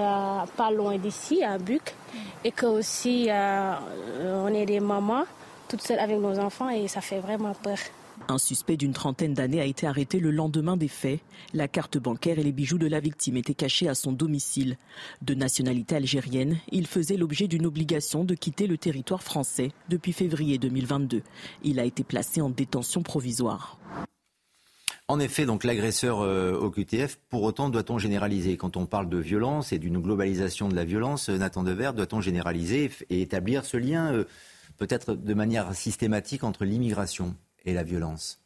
pas 0.57 0.71
loin 0.71 0.97
d'ici, 0.97 1.43
à 1.43 1.59
Buc, 1.59 1.93
et 2.45 2.53
que 2.53 2.67
aussi 2.67 3.29
on 3.29 4.47
est 4.47 4.65
des 4.65 4.79
mamans 4.79 5.25
toutes 5.69 5.83
seules 5.83 5.99
avec 5.99 6.19
nos 6.19 6.39
enfants 6.39 6.69
et 6.69 6.87
ça 6.87 7.01
fait 7.01 7.19
vraiment 7.19 7.53
peur. 7.55 7.79
Un 8.29 8.39
suspect 8.39 8.77
d'une 8.77 8.93
trentaine 8.93 9.35
d'années 9.35 9.61
a 9.61 9.65
été 9.65 9.87
arrêté 9.87 10.21
le 10.21 10.31
lendemain 10.31 10.77
des 10.77 10.89
faits. 10.89 11.21
La 11.55 11.69
carte 11.69 11.99
bancaire 11.99 12.39
et 12.39 12.43
les 12.43 12.53
bijoux 12.53 12.79
de 12.79 12.87
la 12.87 13.01
victime 13.01 13.37
étaient 13.37 13.55
cachés 13.55 13.89
à 13.89 13.95
son 13.95 14.13
domicile. 14.13 14.77
De 15.23 15.35
nationalité 15.35 15.97
algérienne, 15.97 16.59
il 16.71 16.87
faisait 16.87 17.17
l'objet 17.17 17.49
d'une 17.49 17.67
obligation 17.67 18.25
de 18.25 18.35
quitter 18.35 18.67
le 18.67 18.79
territoire 18.79 19.23
français 19.23 19.73
depuis 19.89 20.13
février 20.13 20.59
2022. 20.59 21.23
Il 21.65 21.81
a 21.81 21.85
été 21.85 22.05
placé 22.05 22.41
en 22.41 22.51
détention 22.51 23.03
provisoire. 23.03 23.79
En 25.09 25.19
effet, 25.19 25.45
donc 25.45 25.65
l'agresseur 25.65 26.21
euh, 26.21 26.57
au 26.57 26.71
QTF, 26.71 27.19
pour 27.29 27.43
autant, 27.43 27.69
doit-on 27.69 27.99
généraliser? 27.99 28.57
Quand 28.57 28.77
on 28.77 28.87
parle 28.87 29.09
de 29.09 29.19
violence 29.19 29.73
et 29.73 29.79
d'une 29.79 29.99
globalisation 29.99 30.69
de 30.69 30.75
la 30.75 30.85
violence, 30.85 31.29
euh, 31.29 31.37
Nathan 31.37 31.65
Devers, 31.65 31.93
doit-on 31.93 32.21
généraliser 32.21 32.91
et 33.11 33.21
établir 33.21 33.65
ce 33.65 33.77
lien 33.77 34.13
euh, 34.13 34.25
peut-être 34.79 35.15
de 35.15 35.35
manière 35.35 35.75
systématique 35.75 36.45
entre 36.45 36.65
l'immigration? 36.65 37.35
Et 37.65 37.75
la 37.75 37.83
violence 37.83 38.42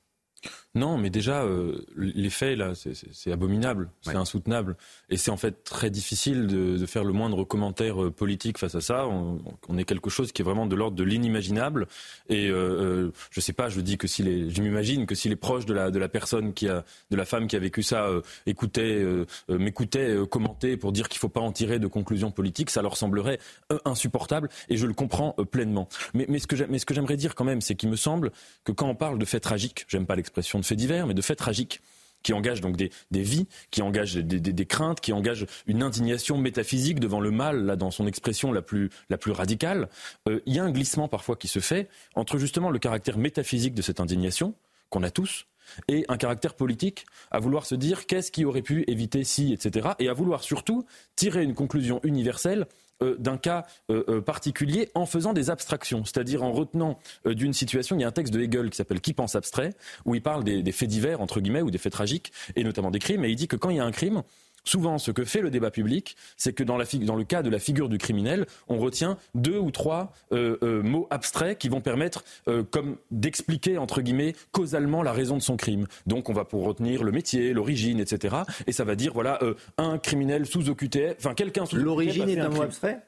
non, 0.77 0.99
mais 0.99 1.09
déjà, 1.09 1.43
euh, 1.43 1.87
les 1.97 2.29
faits, 2.29 2.59
là, 2.59 2.73
c'est 2.75 3.33
abominable, 3.33 3.89
c'est 4.03 4.15
insoutenable. 4.15 4.77
Et 5.09 5.17
c'est 5.17 5.31
en 5.31 5.39
fait 5.39 5.65
très 5.65 5.89
difficile 5.89 6.47
de, 6.47 6.85
faire 6.87 7.03
le 7.03 7.15
moindre 7.15 7.45
commentaire 7.45 8.05
euh, 8.05 8.11
politique 8.11 8.59
face 8.59 8.75
à 8.75 8.83
ça. 8.83 9.07
On, 9.09 9.79
est 9.79 9.85
quelque 9.85 10.11
chose 10.11 10.33
qui 10.33 10.43
est 10.43 10.45
vraiment 10.45 10.67
de 10.67 10.77
l'ordre 10.77 10.97
de 10.97 11.03
l'inimaginable. 11.03 11.89
Et 12.29 12.49
euh, 12.49 13.11
je 13.31 13.41
sais 13.41 13.55
pas, 13.55 13.71
je 13.71 13.81
dis 13.81 13.97
que 13.97 14.07
si 14.07 14.23
les, 14.23 14.51
je 14.51 14.63
m'imagine 14.63 15.07
que 15.07 15.15
si 15.15 15.31
les 15.31 15.37
proches 15.37 15.65
de 15.65 15.73
la, 15.73 15.91
de 15.91 15.99
la 15.99 16.09
personne 16.09 16.53
qui 16.53 16.69
a, 16.69 16.85
de 17.11 17.17
la 17.17 17.25
femme 17.25 17.47
qui 17.47 17.57
a 17.57 17.59
vécu 17.59 17.83
ça, 17.83 18.09
écoutaient, 18.47 19.05
m'écoutaient 19.49 20.17
commenter 20.31 20.77
pour 20.77 20.93
dire 20.93 21.09
qu'il 21.09 21.19
faut 21.19 21.29
pas 21.29 21.41
en 21.41 21.53
tirer 21.53 21.79
de 21.79 21.87
conclusions 21.87 22.31
politiques, 22.31 22.71
ça 22.71 22.83
leur 22.83 22.97
semblerait 22.97 23.39
insupportable. 23.85 24.51
Et 24.69 24.77
je 24.77 24.87
le 24.87 24.95
comprends 24.95 25.33
pleinement. 25.51 25.89
Mais, 26.15 26.27
mais 26.29 26.39
ce 26.39 26.47
que 26.47 26.95
j'aimerais 26.95 27.17
dire 27.17 27.35
quand 27.35 27.45
même, 27.45 27.61
c'est 27.61 27.75
qu'il 27.75 27.89
me 27.89 27.97
semble 27.97 28.31
que 28.65 28.73
quand 28.73 28.89
on 28.89 28.95
parle 28.95 29.19
de 29.19 29.25
faits 29.25 29.43
tragiques, 29.43 29.87
j'aime 29.89 30.07
pas 30.07 30.17
l'expression 30.27 30.59
de 30.59 30.65
faits 30.65 30.79
divers, 30.79 31.07
mais 31.07 31.15
de 31.15 31.23
faits 31.23 31.39
tragiques 31.39 31.81
qui 32.23 32.33
engagent 32.33 32.61
donc 32.61 32.77
des, 32.77 32.91
vies, 33.13 33.47
qui 33.71 33.83
engagent 33.83 34.17
des, 34.17 34.67
craintes, 34.67 35.01
qui 35.01 35.13
engagent 35.13 35.47
une 35.69 35.83
indignation 35.83 36.39
métaphysique 36.39 36.99
devant 36.99 37.21
le 37.21 37.31
mal, 37.31 37.67
là, 37.67 37.77
dans 37.77 37.93
son 37.93 38.09
expression 38.09 38.51
la 38.51 38.63
plus, 38.63 38.91
la 39.11 39.17
plus 39.17 39.31
radicale. 39.31 39.89
Euh, 40.29 40.41
il 40.45 40.55
y 40.55 40.59
a 40.59 40.65
un 40.65 40.73
glissement 40.73 41.07
parfois 41.07 41.37
qui 41.37 41.47
se 41.47 41.61
fait 41.61 41.89
entre 42.17 42.39
justement 42.39 42.71
le 42.71 42.81
caractère 42.81 43.17
métaphysique 43.17 43.75
de 43.75 43.83
cette 43.83 44.01
indignation, 44.01 44.55
qu'on 44.91 45.05
a 45.05 45.11
tous, 45.11 45.47
et 45.87 46.05
un 46.09 46.17
caractère 46.17 46.55
politique, 46.55 47.07
à 47.31 47.39
vouloir 47.39 47.65
se 47.65 47.77
dire 47.77 48.07
qu'est-ce 48.07 48.33
qui 48.33 48.45
aurait 48.45 48.63
pu 48.63 48.85
éviter 48.89 49.23
si, 49.23 49.53
etc., 49.53 49.91
et 50.01 50.09
à 50.09 50.13
vouloir 50.13 50.43
surtout 50.43 50.85
tirer 51.15 51.45
une 51.45 51.55
conclusion 51.55 52.01
universelle 52.03 52.67
euh, 53.03 53.17
d'un 53.19 53.37
cas 53.37 53.67
euh, 53.91 54.05
euh, 54.09 54.21
particulier 54.23 54.91
en 54.95 55.05
faisant 55.05 55.35
des 55.35 55.51
abstractions, 55.51 56.05
c'est-à-dire 56.05 56.43
en 56.43 56.53
retenant 56.53 56.99
d'une 57.27 57.53
situation. 57.53 57.97
Il 57.97 58.01
y 58.01 58.05
a 58.05 58.09
un 58.09 58.13
texte 58.13 58.33
de 58.33 58.41
Hegel 58.41 58.71
qui 58.71 58.77
s'appelle 58.77 59.01
Qui 59.01 59.13
pense 59.13 59.35
abstrait, 59.35 59.75
où 60.07 60.15
il 60.15 60.23
parle 60.23 60.45
des, 60.45 60.63
des, 60.63 60.73
faits 60.73 60.89
divers, 60.89 61.21
entre 61.21 61.41
guillemets, 61.41 61.61
ou 61.61 61.71
des 61.71 61.79
faits 61.79 61.93
tragiques, 61.93 62.33
et 62.55 62.65
notamment 62.65 62.91
des 62.91 62.99
crimes, 62.99 63.25
et 63.25 63.31
il 63.31 63.37
dit 63.37 63.49
que 63.49 63.57
quand 63.57 63.69
il 63.69 63.77
y 63.77 63.81
a 63.81 63.85
un 63.85 63.93
crime, 63.93 64.23
Souvent, 64.67 64.99
ce 64.99 65.13
que 65.13 65.25
fait 65.25 65.41
le 65.41 65.51
débat 65.51 65.71
public, 65.71 66.17
c'est 66.37 66.53
que 66.53 66.65
dans, 66.65 66.77
le 66.77 67.25
cas 67.25 67.43
de 67.43 67.51
la 67.51 67.59
figure 67.61 67.89
du 67.89 67.99
criminel, 67.99 68.47
on 68.69 68.79
retient 68.79 69.17
deux 69.35 69.59
ou 69.59 69.71
trois 69.71 70.13
euh, 70.33 70.59
euh, 70.63 70.83
mots 70.83 71.07
abstraits 71.11 71.57
qui 71.57 71.69
vont 71.69 71.81
permettre 71.81 72.25
euh, 72.49 72.65
comme 72.65 72.97
d'expliquer, 73.13 73.79
entre 73.79 74.03
guillemets, 74.03 74.35
causalement 74.51 75.05
la 75.05 75.13
raison 75.13 75.37
de 75.37 75.43
son 75.43 75.57
crime. 75.57 75.87
Donc, 76.07 76.29
on 76.29 76.33
va 76.33 76.45
pour 76.45 76.65
retenir 76.65 77.05
le 77.05 77.13
métier, 77.13 77.53
l'origine, 77.53 78.01
etc. 78.01 78.39
Et 78.67 78.73
ça 78.73 78.83
va 78.83 78.97
dire, 78.97 79.13
voilà, 79.15 79.39
un 79.79 79.99
criminel 79.99 80.47
sous 80.47 80.69
OQTF, 80.69 81.15
enfin, 81.19 81.35
quelqu'un 81.35 81.65
sous 81.65 81.77
L'origine 81.77 82.29
est 82.29 82.41
un 82.41 82.49
mot 82.49 82.63
abstrait? 82.63 83.01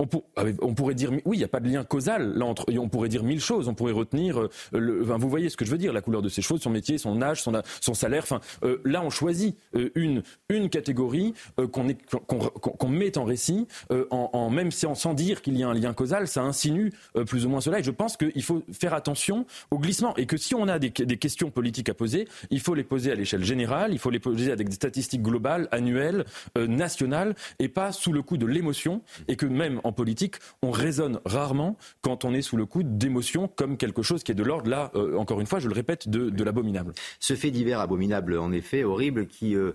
Ah, 0.00 0.42
on, 0.60 0.74
pourrait 0.74 0.94
dire, 0.94 1.12
oui, 1.24 1.36
il 1.36 1.38
n'y 1.38 1.44
a 1.44 1.48
pas 1.48 1.60
de 1.60 1.68
lien 1.68 1.84
causal 1.84 2.36
là 2.36 2.46
entre. 2.46 2.66
On 2.76 2.88
pourrait 2.88 3.08
dire 3.08 3.22
mille 3.22 3.40
choses. 3.40 3.68
On 3.68 3.74
pourrait 3.74 3.92
retenir. 3.92 4.40
Euh, 4.40 4.48
vous 4.72 5.28
voyez 5.28 5.48
ce 5.48 5.56
que 5.56 5.64
je 5.64 5.70
veux 5.70 5.78
dire 5.78 5.92
La 5.92 6.00
couleur 6.00 6.20
de 6.20 6.28
ses 6.28 6.42
cheveux, 6.42 6.58
son 6.58 6.70
métier, 6.70 6.98
son 6.98 7.22
âge, 7.22 7.44
son, 7.80 7.94
salaire. 7.94 8.24
Enfin, 8.24 8.40
euh, 8.64 8.80
là, 8.84 9.02
on 9.04 9.10
choisit 9.10 9.56
euh, 9.76 9.90
une 9.94 10.24
une 10.48 10.68
catégorie 10.68 11.32
qu'on 11.70 12.88
met 12.88 13.18
en 13.18 13.24
récit, 13.24 13.66
en, 14.10 14.50
même 14.50 14.72
sans, 14.72 14.94
sans 14.94 15.14
dire 15.14 15.42
qu'il 15.42 15.56
y 15.56 15.62
a 15.62 15.68
un 15.68 15.74
lien 15.74 15.94
causal, 15.94 16.28
ça 16.28 16.42
insinue 16.42 16.92
plus 17.26 17.46
ou 17.46 17.48
moins 17.48 17.60
cela. 17.60 17.78
Et 17.78 17.82
je 17.82 17.90
pense 17.90 18.16
qu'il 18.16 18.42
faut 18.42 18.62
faire 18.72 18.94
attention 18.94 19.46
au 19.70 19.78
glissement 19.78 20.14
et 20.16 20.26
que 20.26 20.36
si 20.36 20.54
on 20.54 20.68
a 20.68 20.78
des, 20.78 20.90
des 20.90 21.16
questions 21.16 21.50
politiques 21.50 21.88
à 21.88 21.94
poser, 21.94 22.28
il 22.50 22.60
faut 22.60 22.74
les 22.74 22.84
poser 22.84 23.12
à 23.12 23.14
l'échelle 23.14 23.44
générale, 23.44 23.92
il 23.92 23.98
faut 23.98 24.10
les 24.10 24.20
poser 24.20 24.52
avec 24.52 24.68
des 24.68 24.74
statistiques 24.74 25.22
globales, 25.22 25.68
annuelles, 25.70 26.24
nationales, 26.56 27.34
et 27.58 27.68
pas 27.68 27.92
sous 27.92 28.12
le 28.12 28.22
coup 28.22 28.36
de 28.36 28.46
l'émotion, 28.46 29.02
et 29.28 29.36
que 29.36 29.46
même 29.46 29.80
en 29.84 29.92
politique, 29.92 30.36
on 30.62 30.70
raisonne 30.70 31.20
rarement 31.24 31.76
quand 32.00 32.24
on 32.24 32.34
est 32.34 32.42
sous 32.42 32.56
le 32.56 32.66
coup 32.66 32.82
d'émotions 32.82 33.48
comme 33.48 33.76
quelque 33.76 34.02
chose 34.02 34.24
qui 34.24 34.32
est 34.32 34.34
de 34.34 34.42
l'ordre, 34.42 34.68
là, 34.68 34.90
euh, 34.94 35.16
encore 35.16 35.40
une 35.40 35.46
fois, 35.46 35.60
je 35.60 35.68
le 35.68 35.74
répète, 35.74 36.08
de, 36.08 36.44
l'abominable. 36.44 36.92
Ce 37.20 37.34
fait 37.34 37.50
divers 37.50 37.80
abominable, 37.80 38.38
en 38.38 38.52
effet, 38.52 38.84
horrible, 38.84 39.26
qui... 39.26 39.54
Euh, 39.54 39.72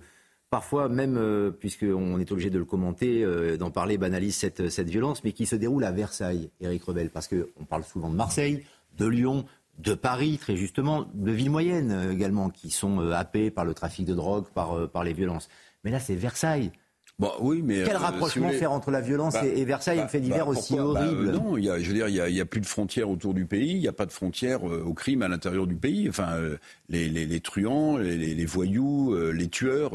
parfois 0.50 0.90
même, 0.90 1.16
euh, 1.16 1.52
puisqu'on 1.52 2.20
est 2.20 2.32
obligé 2.32 2.50
de 2.50 2.58
le 2.58 2.66
commenter, 2.66 3.24
d'en 3.60 3.70
parler, 3.70 4.00
banalise 4.00 4.36
cette, 4.36 4.70
cette, 4.70 4.90
violence, 4.90 5.24
mais 5.24 5.32
qui 5.32 5.46
se 5.46 5.56
déroule 5.56 5.84
à 5.84 5.92
Versailles, 5.92 6.50
Éric 6.60 6.84
Revel, 6.86 7.12
parce 7.12 7.28
qu'on 7.28 7.66
parle 7.66 7.84
souvent 7.84 8.10
de 8.10 8.16
Marseille, 8.16 8.66
de 8.98 9.06
Lyon, 9.06 9.46
de 9.78 9.94
Paris, 9.94 10.40
très 10.40 10.56
justement, 10.56 11.06
de 11.14 11.32
villes 11.32 11.52
moyennes 11.52 12.10
également, 12.12 12.50
qui 12.50 12.72
sont 12.72 13.12
happées 13.12 13.52
par 13.52 13.64
le 13.64 13.76
trafic 13.76 14.08
de 14.08 14.16
drogue, 14.16 14.46
par, 14.56 14.90
par 14.90 15.04
les 15.04 15.14
violences. 15.14 15.50
Mais 15.84 15.92
là, 15.92 16.00
c'est 16.00 16.16
Versailles. 16.16 16.72
Bon, 17.20 17.32
oui, 17.42 17.62
mais 17.62 17.84
Quel 17.84 17.98
euh, 17.98 18.00
rapprochement 18.00 18.50
faire 18.52 18.72
entre 18.72 18.92
la 18.92 19.02
violence 19.02 19.34
bah, 19.34 19.46
et, 19.46 19.66
Versailles, 19.66 19.98
bah, 19.98 20.06
un 20.06 20.08
fait 20.08 20.22
divers 20.22 20.46
bah, 20.46 20.52
aussi 20.52 20.80
horrible 20.80 21.32
Non, 21.32 21.58
il 21.58 21.66
y 21.66 21.70
a, 21.70 21.78
je 21.78 21.88
veux 21.88 21.94
dire, 21.94 22.08
il 22.08 22.16
y, 22.16 22.22
a, 22.22 22.30
y, 22.30 22.40
a, 22.40 22.46
plus 22.46 22.62
de 22.62 22.66
frontières 22.66 23.10
autour 23.10 23.34
du 23.34 23.46
pays, 23.46 23.72
il 23.72 23.80
n'y 23.82 23.90
a 23.90 23.94
pas 23.94 24.06
de 24.06 24.14
frontières 24.14 24.66
euh, 24.66 24.84
au 24.86 24.94
crime 24.94 25.22
à 25.22 25.28
l'intérieur 25.28 25.68
du 25.68 25.76
pays. 25.76 26.08
Enfin, 26.08 26.30
euh, 26.36 26.56
les, 26.88 27.10
les, 27.10 27.26
les, 27.26 27.40
truands, 27.42 27.98
les, 27.98 28.16
les 28.16 28.46
voyous, 28.46 29.14
les 29.34 29.48
tueurs 29.50 29.92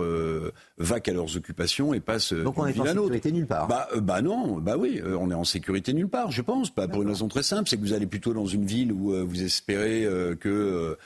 vaquent 0.78 1.08
à 1.08 1.12
leurs 1.12 1.36
occupations 1.36 1.94
et 1.94 2.00
passent. 2.00 2.34
Donc 2.34 2.58
on 2.58 2.66
est 2.66 2.78
en 2.78 2.84
sécurité 2.84 3.32
nulle 3.32 3.46
part. 3.46 3.68
Bah, 3.68 3.88
bah 3.96 4.20
non, 4.20 4.58
bah 4.58 4.76
oui, 4.78 5.00
on 5.18 5.30
est 5.30 5.34
en 5.34 5.44
sécurité 5.44 5.94
nulle 5.94 6.08
part, 6.08 6.30
je 6.30 6.42
pense. 6.42 6.70
Pas 6.70 6.88
pour 6.88 7.02
une 7.02 7.08
raison 7.08 7.28
très 7.28 7.42
simple, 7.42 7.68
c'est 7.68 7.76
que 7.76 7.82
vous 7.82 7.94
allez 7.94 8.06
plutôt 8.06 8.34
dans 8.34 8.46
une 8.46 8.66
ville 8.66 8.92
où 8.92 9.14
vous 9.26 9.42
espérez 9.42 10.06
que 10.40 10.96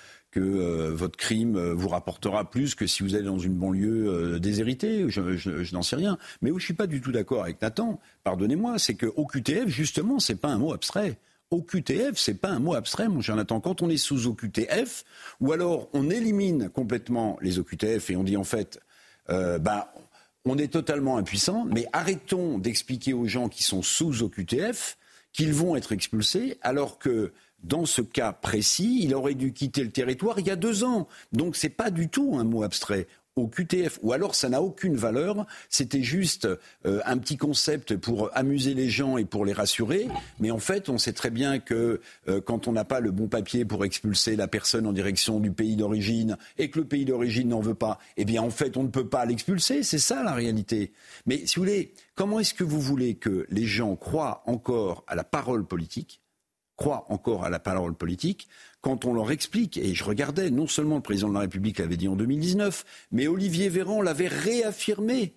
euh, 0.41 0.93
votre 0.95 1.17
crime 1.17 1.57
euh, 1.57 1.75
vous 1.75 1.89
rapportera 1.89 2.49
plus 2.51 2.75
que 2.75 2.87
si 2.87 3.03
vous 3.03 3.15
allez 3.15 3.25
dans 3.25 3.39
une 3.39 3.55
banlieue 3.55 4.09
euh, 4.09 4.39
déshéritée. 4.39 5.09
Je, 5.09 5.75
n'en 5.75 5.83
sais 5.83 5.97
rien. 5.97 6.19
Mais 6.43 6.51
où 6.51 6.59
je 6.59 6.65
suis 6.65 6.75
pas 6.75 6.87
du 6.87 7.01
tout 7.01 7.13
d'accord 7.13 7.43
avec 7.43 7.61
Nathan, 7.63 8.01
pardonnez-moi, 8.25 8.79
c'est 8.79 8.95
que 8.95 9.07
OQTF, 9.07 9.69
justement, 9.69 10.19
c'est 10.19 10.37
pas 10.37 10.49
un 10.49 10.59
mot 10.59 10.73
abstrait. 10.73 11.19
OQTF, 11.51 12.17
c'est 12.17 12.35
pas 12.35 12.51
un 12.51 12.59
mot 12.59 12.75
abstrait, 12.75 13.09
mon 13.09 13.21
cher 13.21 13.37
Nathan. 13.37 13.61
Quand 13.61 13.81
on 13.83 13.89
est 13.89 13.97
sous 13.97 14.27
OQTF, 14.27 15.05
ou 15.41 15.53
alors 15.53 15.89
on 15.95 16.11
élimine 16.11 16.69
complètement 16.69 17.39
les 17.41 17.59
OQTF 17.59 18.11
et 18.11 18.17
on 18.17 18.25
dit 18.25 18.37
en 18.37 18.45
fait, 18.45 18.81
ben, 19.29 19.85
on 20.45 20.59
est 20.59 20.73
totalement 20.73 21.17
impuissant, 21.17 21.65
mais 21.65 21.87
arrêtons 21.95 22.59
d'expliquer 22.59 23.15
aux 23.15 23.27
gens 23.27 23.49
qui 23.49 23.63
sont 23.63 23.81
sous 23.81 24.23
OQTF 24.23 24.99
qu'ils 25.33 25.55
vont 25.55 25.77
être 25.77 25.93
expulsés, 25.93 26.59
alors 26.63 26.99
que 26.99 27.33
dans 27.63 27.87
ce 27.87 28.03
cas 28.03 28.33
précis, 28.33 29.01
il 29.03 29.15
aurait 29.15 29.35
dû 29.35 29.53
quitter 29.53 29.83
le 29.83 29.91
territoire 29.91 30.39
il 30.39 30.47
y 30.47 30.51
a 30.51 30.57
deux 30.57 30.85
ans. 30.85 31.09
Donc 31.33 31.57
ce 31.57 31.67
n'est 31.67 31.73
pas 31.73 31.91
du 31.91 32.09
tout 32.09 32.37
un 32.39 32.45
mot 32.45 32.63
abstrait 32.63 33.07
au 33.39 33.47
QTF, 33.47 33.99
ou 34.03 34.13
alors 34.13 34.35
ça 34.35 34.49
n'a 34.49 34.61
aucune 34.63 34.97
valeur, 34.97 35.47
c'était 35.69 36.03
juste 36.03 36.49
euh, 36.87 37.01
un 37.05 37.19
petit 37.19 37.37
concept 37.37 37.97
pour 37.97 38.31
amuser 38.37 38.75
les 38.75 38.89
gens 38.89 39.17
et 39.17 39.25
pour 39.25 39.45
les 39.45 39.53
rassurer, 39.53 40.09
mais 40.41 40.51
en 40.51 40.59
fait 40.59 40.89
on 40.89 40.99
sait 40.99 41.13
très 41.13 41.31
bien 41.31 41.59
que 41.59 42.01
euh, 42.29 42.41
quand 42.41 42.69
on 42.69 42.73
n'a 42.73 42.85
pas 42.85 43.01
le 43.01 43.11
bon 43.11 43.29
papier 43.29 43.65
pour 43.65 43.85
expulser 43.85 44.37
la 44.37 44.49
personne 44.49 44.87
en 44.87 44.93
direction 44.93 45.41
du 45.41 45.53
pays 45.53 45.77
d'origine 45.77 46.37
et 46.59 46.71
que 46.71 46.81
le 46.81 46.85
pays 46.85 47.05
d'origine 47.05 47.49
n'en 47.49 47.61
veut 47.61 47.75
pas, 47.75 47.99
eh 48.17 48.25
bien 48.25 48.43
en 48.43 48.51
fait 48.51 48.77
on 48.77 48.83
ne 48.83 48.89
peut 48.89 49.09
pas 49.09 49.25
l'expulser, 49.25 49.83
c'est 49.83 49.99
ça 49.99 50.23
la 50.23 50.35
réalité. 50.35 50.93
Mais 51.27 51.47
si 51.47 51.57
vous 51.57 51.63
voulez, 51.63 51.93
comment 52.15 52.41
est-ce 52.41 52.55
que 52.55 52.65
vous 52.65 52.81
voulez 52.81 53.15
que 53.15 53.47
les 53.51 53.67
gens 53.67 53.95
croient 53.97 54.43
encore 54.47 55.05
à 55.07 55.15
la 55.15 55.25
parole 55.25 55.65
politique 55.65 56.21
croient 56.79 57.05
encore 57.11 57.45
à 57.45 57.51
la 57.51 57.59
parole 57.59 57.95
politique, 57.95 58.49
quand 58.81 59.05
on 59.05 59.13
leur 59.13 59.31
explique, 59.31 59.77
et 59.77 59.95
je 59.95 60.05
regardais, 60.05 60.51
non 60.51 60.67
seulement 60.67 60.97
le 60.97 61.03
président 61.03 61.29
de 61.29 61.35
la 61.35 61.41
République 61.41 61.79
l'avait 61.79 61.99
dit 61.99 62.09
en 62.09 62.17
2019, 62.17 62.87
mais 63.13 63.27
Olivier 63.27 63.69
Véran 63.69 64.01
l'avait 64.01 64.29
réaffirmé 64.29 65.35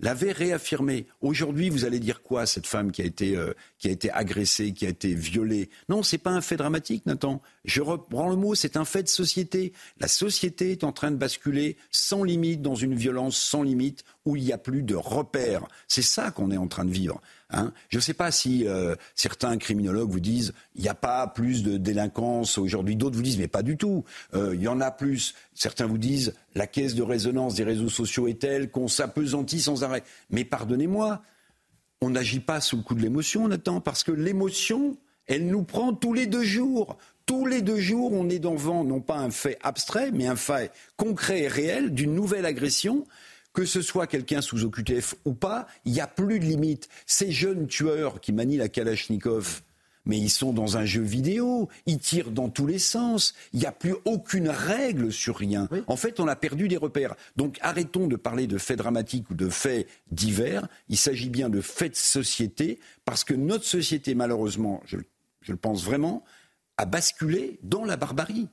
l'avait 0.00 0.32
réaffirmé. 0.32 1.06
Aujourd'hui, 1.20 1.70
vous 1.70 1.84
allez 1.84 1.98
dire 1.98 2.22
quoi 2.22 2.46
cette 2.46 2.66
femme 2.66 2.92
qui 2.92 3.02
a 3.02 3.04
été 3.04 3.36
euh, 3.36 3.52
qui 3.78 3.88
a 3.88 3.90
été 3.90 4.10
agressée, 4.10 4.72
qui 4.72 4.86
a 4.86 4.90
été 4.90 5.14
violée? 5.14 5.70
Non, 5.88 6.02
c'est 6.02 6.18
pas 6.18 6.30
un 6.30 6.40
fait 6.40 6.56
dramatique, 6.56 7.04
Nathan. 7.06 7.42
Je 7.64 7.82
reprends 7.82 8.28
le 8.28 8.36
mot, 8.36 8.54
c'est 8.54 8.76
un 8.76 8.84
fait 8.84 9.02
de 9.02 9.08
société. 9.08 9.72
La 9.98 10.08
société 10.08 10.72
est 10.72 10.84
en 10.84 10.92
train 10.92 11.10
de 11.10 11.16
basculer 11.16 11.76
sans 11.90 12.22
limite 12.22 12.62
dans 12.62 12.74
une 12.74 12.94
violence 12.94 13.36
sans 13.36 13.62
limite 13.62 14.04
où 14.24 14.36
il 14.36 14.44
n'y 14.44 14.52
a 14.52 14.58
plus 14.58 14.82
de 14.82 14.94
repères. 14.94 15.66
C'est 15.88 16.02
ça 16.02 16.30
qu'on 16.30 16.50
est 16.50 16.56
en 16.56 16.68
train 16.68 16.84
de 16.84 16.92
vivre. 16.92 17.20
Hein. 17.50 17.72
Je 17.88 17.96
ne 17.96 18.02
sais 18.02 18.14
pas 18.14 18.30
si 18.30 18.66
euh, 18.66 18.94
certains 19.14 19.56
criminologues 19.56 20.10
vous 20.10 20.20
disent 20.20 20.52
il 20.74 20.82
n'y 20.82 20.88
a 20.88 20.94
pas 20.94 21.26
plus 21.26 21.62
de 21.62 21.76
délinquance 21.76 22.58
aujourd'hui. 22.58 22.96
D'autres 22.96 23.16
vous 23.16 23.22
disent 23.22 23.38
mais 23.38 23.48
pas 23.48 23.62
du 23.62 23.76
tout. 23.76 24.04
Euh, 24.34 24.54
il 24.54 24.62
y 24.62 24.68
en 24.68 24.80
a 24.80 24.90
plus. 24.90 25.34
Certains 25.54 25.86
vous 25.86 25.98
disent 25.98 26.34
la 26.54 26.66
caisse 26.66 26.94
de 26.94 27.02
résonance 27.02 27.54
des 27.54 27.64
réseaux 27.64 27.88
sociaux 27.88 28.28
est 28.28 28.40
telle 28.40 28.70
qu'on 28.70 28.88
s'apesantit 28.88 29.60
sans 29.60 29.82
arrêt. 29.82 30.02
Mais 30.30 30.44
pardonnez-moi, 30.44 31.22
on 32.00 32.10
n'agit 32.10 32.40
pas 32.40 32.60
sous 32.60 32.76
le 32.76 32.82
coup 32.82 32.94
de 32.94 33.02
l'émotion, 33.02 33.48
Nathan, 33.48 33.80
parce 33.80 34.04
que 34.04 34.12
l'émotion, 34.12 34.96
elle 35.26 35.46
nous 35.46 35.64
prend 35.64 35.94
tous 35.94 36.12
les 36.12 36.26
deux 36.26 36.44
jours. 36.44 36.98
Tous 37.26 37.44
les 37.44 37.60
deux 37.60 37.78
jours, 37.78 38.12
on 38.12 38.28
est 38.30 38.38
devant 38.38 38.84
non 38.84 39.00
pas 39.00 39.18
un 39.18 39.30
fait 39.30 39.58
abstrait, 39.62 40.10
mais 40.12 40.26
un 40.26 40.36
fait 40.36 40.72
concret 40.96 41.42
et 41.42 41.48
réel 41.48 41.92
d'une 41.92 42.14
nouvelle 42.14 42.46
agression 42.46 43.04
que 43.58 43.64
ce 43.64 43.82
soit 43.82 44.06
quelqu'un 44.06 44.40
sous 44.40 44.62
OQTF 44.62 45.16
ou 45.24 45.32
pas, 45.32 45.66
il 45.84 45.90
n'y 45.90 46.00
a 46.00 46.06
plus 46.06 46.38
de 46.38 46.44
limite. 46.44 46.88
Ces 47.06 47.32
jeunes 47.32 47.66
tueurs 47.66 48.20
qui 48.20 48.32
manient 48.32 48.56
la 48.56 48.68
Kalachnikov, 48.68 49.62
mais 50.06 50.16
ils 50.16 50.30
sont 50.30 50.52
dans 50.52 50.76
un 50.76 50.84
jeu 50.84 51.02
vidéo, 51.02 51.68
ils 51.84 51.98
tirent 51.98 52.30
dans 52.30 52.50
tous 52.50 52.68
les 52.68 52.78
sens, 52.78 53.34
il 53.52 53.58
n'y 53.58 53.66
a 53.66 53.72
plus 53.72 53.96
aucune 54.04 54.48
règle 54.48 55.12
sur 55.12 55.36
rien. 55.36 55.68
En 55.88 55.96
fait, 55.96 56.20
on 56.20 56.28
a 56.28 56.36
perdu 56.36 56.68
des 56.68 56.76
repères. 56.76 57.16
Donc 57.34 57.58
arrêtons 57.60 58.06
de 58.06 58.14
parler 58.14 58.46
de 58.46 58.58
faits 58.58 58.78
dramatiques 58.78 59.28
ou 59.28 59.34
de 59.34 59.48
faits 59.48 59.88
divers, 60.12 60.68
il 60.88 60.96
s'agit 60.96 61.28
bien 61.28 61.48
de 61.48 61.60
faits 61.60 61.94
de 61.94 61.96
société, 61.96 62.78
parce 63.04 63.24
que 63.24 63.34
notre 63.34 63.64
société, 63.64 64.14
malheureusement, 64.14 64.82
je, 64.84 64.98
je 65.40 65.50
le 65.50 65.58
pense 65.58 65.82
vraiment, 65.82 66.22
a 66.76 66.84
basculé 66.84 67.58
dans 67.64 67.84
la 67.84 67.96
barbarie. 67.96 68.46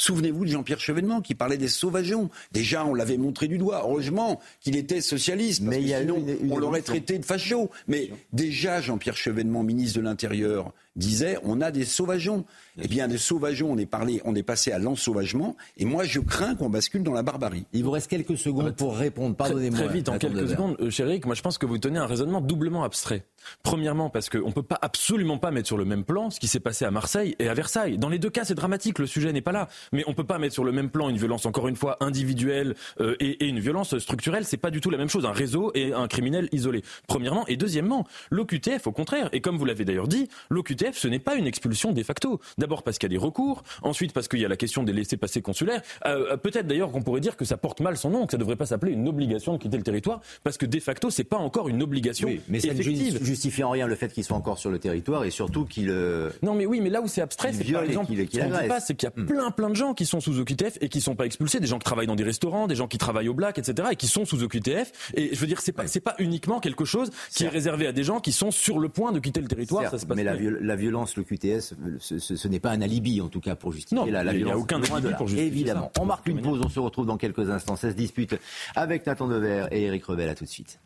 Souvenez-vous 0.00 0.46
de 0.46 0.50
Jean-Pierre 0.50 0.80
Chevènement 0.80 1.20
qui 1.20 1.34
parlait 1.34 1.58
des 1.58 1.68
sauvageons. 1.68 2.30
Déjà, 2.52 2.86
on 2.86 2.94
l'avait 2.94 3.18
montré 3.18 3.48
du 3.48 3.58
doigt. 3.58 3.82
Heureusement 3.84 4.40
qu'il 4.62 4.74
était 4.74 5.02
socialiste, 5.02 5.60
mais 5.60 5.82
sinon, 5.86 6.24
on 6.48 6.56
l'aurait 6.56 6.80
traité 6.80 7.18
de 7.18 7.24
facho. 7.24 7.70
Mais 7.86 8.08
déjà, 8.32 8.80
Jean-Pierre 8.80 9.18
Chevènement, 9.18 9.62
ministre 9.62 9.98
de 9.98 10.04
l'Intérieur, 10.04 10.72
disait 10.96 11.38
on 11.44 11.60
a 11.60 11.70
des 11.70 11.84
sauvageons. 11.84 12.44
Eh 12.82 12.88
bien, 12.88 13.08
des 13.08 13.18
sauvageons, 13.18 13.70
on 13.70 13.78
est, 13.78 13.86
parlé, 13.86 14.20
on 14.24 14.34
est 14.34 14.42
passé 14.42 14.72
à 14.72 14.78
l'ensauvagement. 14.78 15.56
Et 15.76 15.84
moi, 15.84 16.04
je 16.04 16.20
crains 16.20 16.54
qu'on 16.54 16.70
bascule 16.70 17.02
dans 17.02 17.12
la 17.12 17.22
barbarie. 17.22 17.66
Il 17.72 17.84
vous 17.84 17.90
reste 17.90 18.08
quelques 18.08 18.38
secondes 18.38 18.74
pour 18.74 18.96
répondre. 18.96 19.36
Pardonnez-moi. 19.36 19.80
Très, 19.80 19.92
vite, 19.92 20.08
en 20.08 20.18
quelques 20.18 20.48
secondes, 20.48 20.76
euh, 20.80 21.20
moi 21.26 21.34
je 21.34 21.42
pense 21.42 21.58
que 21.58 21.66
vous 21.66 21.78
tenez 21.78 21.98
un 21.98 22.06
raisonnement 22.06 22.40
doublement 22.40 22.84
abstrait. 22.84 23.24
Premièrement, 23.62 24.10
parce 24.10 24.28
qu'on 24.28 24.48
ne 24.48 24.52
peut 24.52 24.62
pas 24.62 24.78
absolument 24.82 25.38
pas 25.38 25.50
mettre 25.50 25.66
sur 25.66 25.78
le 25.78 25.84
même 25.84 26.04
plan 26.04 26.30
ce 26.30 26.38
qui 26.38 26.46
s'est 26.46 26.60
passé 26.60 26.84
à 26.84 26.90
Marseille 26.90 27.36
et 27.38 27.48
à 27.48 27.54
Versailles. 27.54 27.98
Dans 27.98 28.08
les 28.08 28.18
deux 28.18 28.30
cas, 28.30 28.44
c'est 28.44 28.54
dramatique, 28.54 28.98
le 28.98 29.06
sujet 29.06 29.32
n'est 29.32 29.40
pas 29.40 29.52
là. 29.52 29.68
Mais 29.92 30.04
on 30.06 30.10
ne 30.10 30.14
peut 30.14 30.24
pas 30.24 30.38
mettre 30.38 30.54
sur 30.54 30.64
le 30.64 30.72
même 30.72 30.90
plan 30.90 31.08
une 31.08 31.16
violence, 31.16 31.46
encore 31.46 31.68
une 31.68 31.76
fois, 31.76 31.96
individuelle 32.00 32.74
euh, 33.00 33.16
et, 33.20 33.44
et, 33.44 33.48
une 33.48 33.60
violence 33.60 33.98
structurelle. 33.98 34.44
C'est 34.44 34.56
pas 34.56 34.70
du 34.70 34.80
tout 34.80 34.90
la 34.90 34.98
même 34.98 35.08
chose. 35.08 35.26
Un 35.26 35.32
réseau 35.32 35.72
et 35.74 35.92
un 35.92 36.08
criminel 36.08 36.48
isolé. 36.52 36.82
Premièrement. 37.06 37.46
Et 37.46 37.56
deuxièmement, 37.56 38.06
l'OQTF, 38.30 38.86
au 38.86 38.92
contraire, 38.92 39.28
et 39.32 39.40
comme 39.40 39.56
vous 39.56 39.64
l'avez 39.64 39.84
d'ailleurs 39.84 40.08
dit, 40.08 40.28
l'OQTF, 40.50 40.79
ce 40.92 41.08
n'est 41.08 41.18
pas 41.18 41.34
une 41.34 41.46
expulsion 41.46 41.92
de 41.92 42.02
facto. 42.02 42.40
D'abord 42.58 42.82
parce 42.82 42.98
qu'il 42.98 43.10
y 43.10 43.14
a 43.14 43.16
des 43.18 43.24
recours, 43.24 43.62
ensuite 43.82 44.12
parce 44.12 44.28
qu'il 44.28 44.40
y 44.40 44.44
a 44.44 44.48
la 44.48 44.56
question 44.56 44.82
des 44.82 44.92
laissés-passer 44.92 45.42
consulaires. 45.42 45.82
Euh, 46.06 46.36
peut-être 46.36 46.66
d'ailleurs 46.66 46.90
qu'on 46.90 47.02
pourrait 47.02 47.20
dire 47.20 47.36
que 47.36 47.44
ça 47.44 47.56
porte 47.56 47.80
mal 47.80 47.96
son 47.96 48.10
nom, 48.10 48.26
que 48.26 48.32
ça 48.32 48.36
ne 48.36 48.40
devrait 48.40 48.56
pas 48.56 48.66
s'appeler 48.66 48.92
une 48.92 49.08
obligation 49.08 49.52
de 49.52 49.58
quitter 49.58 49.76
le 49.76 49.82
territoire, 49.82 50.20
parce 50.42 50.56
que 50.58 50.66
de 50.66 50.80
facto, 50.80 51.10
c'est 51.10 51.24
pas 51.24 51.36
encore 51.36 51.68
une 51.68 51.82
obligation. 51.82 52.28
Oui, 52.28 52.40
mais 52.48 52.60
ça 52.60 52.74
ne 52.74 52.82
justifie 52.82 53.62
en 53.62 53.70
rien 53.70 53.86
le 53.86 53.94
fait 53.94 54.12
qu'ils 54.12 54.24
soient 54.24 54.36
encore 54.36 54.58
sur 54.58 54.70
le 54.70 54.78
territoire 54.78 55.24
et 55.24 55.30
surtout 55.30 55.64
qu'ils. 55.64 55.90
Euh, 55.90 56.30
non, 56.42 56.54
mais 56.54 56.66
oui, 56.66 56.80
mais 56.80 56.90
là 56.90 57.00
où 57.00 57.08
c'est 57.08 57.20
abstrait, 57.20 57.52
c'est 57.52 57.70
par 57.72 57.82
exemple, 57.82 58.12
ce 58.12 58.38
qu'on 58.38 58.48
ne 58.48 58.62
dit 58.62 58.68
pas, 58.68 58.80
c'est 58.80 58.94
qu'il 58.94 59.08
y 59.08 59.12
a 59.12 59.22
hmm. 59.22 59.26
plein, 59.26 59.50
plein 59.50 59.70
de 59.70 59.76
gens 59.76 59.94
qui 59.94 60.06
sont 60.06 60.20
sous 60.20 60.38
OQTF 60.38 60.78
et 60.80 60.88
qui 60.88 61.00
sont 61.00 61.14
pas 61.14 61.26
expulsés, 61.26 61.60
des 61.60 61.66
gens 61.66 61.78
qui 61.78 61.84
travaillent 61.84 62.06
dans 62.06 62.16
des 62.16 62.24
restaurants, 62.24 62.66
des 62.66 62.76
gens 62.76 62.88
qui 62.88 62.98
travaillent 62.98 63.28
au 63.28 63.34
black, 63.34 63.58
etc., 63.58 63.88
et 63.92 63.96
qui 63.96 64.06
sont 64.06 64.24
sous 64.24 64.42
OQTF. 64.42 64.92
Et 65.14 65.34
je 65.34 65.40
veux 65.40 65.46
dire, 65.46 65.60
c'est 65.60 65.72
pas, 65.72 65.86
c'est 65.86 66.00
pas 66.00 66.14
uniquement 66.18 66.60
quelque 66.60 66.84
chose 66.84 67.10
qui 67.34 67.44
est 67.44 67.48
réservé 67.48 67.86
à 67.86 67.92
des 67.92 68.04
gens 68.04 68.20
qui 68.20 68.32
sont 68.32 68.50
sur 68.50 68.78
le 68.78 68.88
point 68.88 69.12
de 69.12 69.18
quitter 69.18 69.40
le 69.40 69.48
territoire. 69.48 69.90
ça 69.90 69.98
se 69.98 70.06
passe 70.06 70.16
mais 70.16 70.24
la, 70.24 70.69
la, 70.70 70.76
violence, 70.76 71.16
l'OQTF, 71.16 71.74
ce, 71.98 72.48
n'est 72.48 72.60
pas 72.60 72.70
un 72.70 72.80
alibi, 72.80 73.20
en 73.20 73.28
tout 73.28 73.40
cas, 73.40 73.56
pour 73.56 73.72
justifier 73.72 74.10
la, 74.10 74.22
violence. 74.22 74.34
Il 74.40 74.44
n'y 74.44 74.50
a 74.50 74.58
aucun 74.58 74.80
alibi 74.80 75.14
pour 75.16 75.28
justifier 75.28 75.46
Évidemment. 75.46 75.90
On 75.98 76.06
marque 76.06 76.26
une 76.28 76.40
pause, 76.40 76.60
on 76.64 76.68
se 76.68 76.80
retrouve 76.80 77.06
dans 77.06 77.16
quelques 77.16 77.50
instants. 77.50 77.76
Ça 77.76 77.90
se 77.90 77.96
dispute 77.96 78.36
avec 78.74 79.06
Nathan 79.06 79.28
Dever 79.28 79.66
et 79.70 79.82
Eric 79.82 80.04
Revel. 80.04 80.28
À 80.28 80.34
tout 80.34 80.44
de 80.44 80.48
suite. 80.48 80.80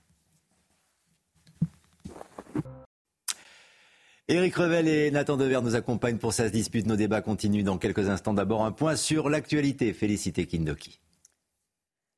Éric 4.26 4.56
Revel 4.56 4.88
et 4.88 5.10
Nathan 5.10 5.36
Dever 5.36 5.60
nous 5.62 5.74
accompagnent 5.74 6.16
pour 6.16 6.32
Ça 6.32 6.48
se 6.48 6.52
dispute. 6.52 6.86
Nos 6.86 6.96
débats 6.96 7.20
continuent 7.20 7.64
dans 7.64 7.76
quelques 7.76 8.08
instants. 8.08 8.32
D'abord, 8.32 8.64
un 8.64 8.72
point 8.72 8.96
sur 8.96 9.28
l'actualité. 9.28 9.92
Félicité 9.92 10.46
Kindoki. 10.46 11.00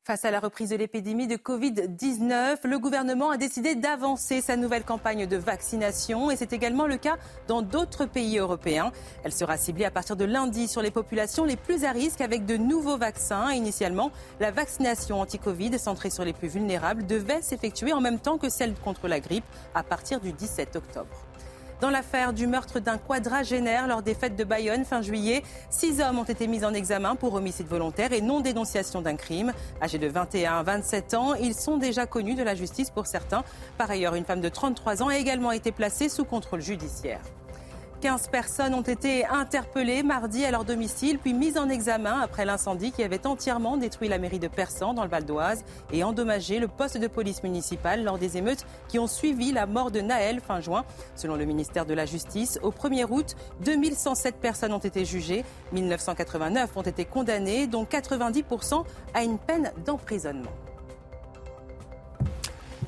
Face 0.07 0.25
à 0.25 0.31
la 0.31 0.38
reprise 0.38 0.69
de 0.69 0.77
l'épidémie 0.77 1.27
de 1.27 1.35
Covid-19, 1.35 2.59
le 2.62 2.79
gouvernement 2.79 3.31
a 3.33 3.37
décidé 3.37 3.75
d'avancer 3.75 4.40
sa 4.40 4.55
nouvelle 4.55 4.85
campagne 4.85 5.27
de 5.27 5.37
vaccination 5.37 6.31
et 6.31 6.37
c'est 6.37 6.53
également 6.53 6.87
le 6.87 6.97
cas 6.97 7.16
dans 7.49 7.61
d'autres 7.61 8.07
pays 8.07 8.38
européens. 8.38 8.92
Elle 9.25 9.33
sera 9.33 9.57
ciblée 9.57 9.85
à 9.85 9.90
partir 9.90 10.14
de 10.14 10.25
lundi 10.25 10.69
sur 10.69 10.81
les 10.81 10.92
populations 10.92 11.45
les 11.45 11.57
plus 11.57 11.85
à 11.85 11.90
risque 11.90 12.21
avec 12.21 12.47
de 12.47 12.57
nouveaux 12.57 12.97
vaccins. 12.97 13.51
Initialement, 13.51 14.12
la 14.38 14.53
vaccination 14.53 15.21
anti-Covid 15.21 15.77
centrée 15.77 16.11
sur 16.11 16.25
les 16.25 16.33
plus 16.33 16.47
vulnérables 16.47 17.05
devait 17.05 17.42
s'effectuer 17.42 17.92
en 17.92 18.01
même 18.01 18.21
temps 18.21 18.38
que 18.38 18.49
celle 18.49 18.75
contre 18.75 19.09
la 19.09 19.19
grippe 19.19 19.45
à 19.75 19.83
partir 19.83 20.21
du 20.21 20.31
17 20.33 20.77
octobre. 20.77 21.25
Dans 21.80 21.90
l'affaire 21.90 22.32
du 22.32 22.46
meurtre 22.46 22.80
d'un 22.80 22.96
quadragénaire 22.96 23.86
lors 23.86 24.02
des 24.02 24.14
fêtes 24.14 24.34
de 24.34 24.44
Bayonne 24.44 24.86
fin 24.86 25.02
juillet, 25.02 25.42
six 25.68 26.00
hommes 26.00 26.18
ont 26.18 26.24
été 26.24 26.46
mis 26.46 26.64
en 26.64 26.72
examen 26.72 27.16
pour 27.16 27.34
homicide 27.34 27.66
volontaire 27.66 28.14
et 28.14 28.22
non-dénonciation 28.22 29.02
d'un 29.02 29.16
crime. 29.16 29.52
Âgés 29.82 29.98
de 29.98 30.06
21 30.06 30.54
à 30.54 30.62
27 30.62 31.14
ans, 31.14 31.34
ils 31.34 31.54
sont 31.54 31.76
déjà 31.76 32.06
connus 32.06 32.34
de 32.34 32.42
la 32.42 32.54
justice 32.54 32.88
pour 32.88 33.06
certains. 33.06 33.44
Par 33.76 33.90
ailleurs, 33.90 34.14
une 34.14 34.24
femme 34.24 34.40
de 34.40 34.48
33 34.48 35.02
ans 35.02 35.08
a 35.08 35.18
également 35.18 35.52
été 35.52 35.70
placée 35.70 36.08
sous 36.08 36.24
contrôle 36.24 36.62
judiciaire. 36.62 37.20
15 38.00 38.28
personnes 38.28 38.74
ont 38.74 38.82
été 38.82 39.24
interpellées 39.26 40.02
mardi 40.02 40.44
à 40.44 40.50
leur 40.50 40.64
domicile, 40.64 41.18
puis 41.18 41.32
mises 41.32 41.56
en 41.56 41.68
examen 41.68 42.20
après 42.20 42.44
l'incendie 42.44 42.92
qui 42.92 43.02
avait 43.02 43.26
entièrement 43.26 43.76
détruit 43.76 44.09
la 44.09 44.18
mairie 44.18 44.38
de 44.38 44.48
Persan 44.48 44.92
dans 44.92 45.02
le 45.02 45.09
Val 45.09 45.24
d'Oise 45.24 45.64
et 45.92 46.04
endommagé 46.04 46.59
le 46.59 46.68
poste 46.68 46.98
de 46.98 47.06
police 47.06 47.42
municipal 47.42 48.04
lors 48.04 48.18
des 48.18 48.37
émeutes 48.37 48.66
qui 48.88 48.98
ont 48.98 49.06
suivi 49.06 49.50
la 49.52 49.66
mort 49.66 49.90
de 49.90 50.00
Naël 50.00 50.40
fin 50.40 50.61
juin. 50.61 50.85
Selon 51.14 51.37
le 51.37 51.46
ministère 51.46 51.87
de 51.87 51.94
la 51.94 52.04
Justice, 52.04 52.59
au 52.62 52.70
1er 52.70 53.06
août, 53.09 53.35
2107 53.64 54.37
personnes 54.37 54.72
ont 54.72 54.78
été 54.78 55.04
jugées, 55.04 55.44
1989 55.72 56.76
ont 56.76 56.82
été 56.82 57.04
condamnées, 57.04 57.66
dont 57.66 57.85
90% 57.85 58.85
à 59.14 59.22
une 59.22 59.38
peine 59.38 59.72
d'emprisonnement. 59.85 60.52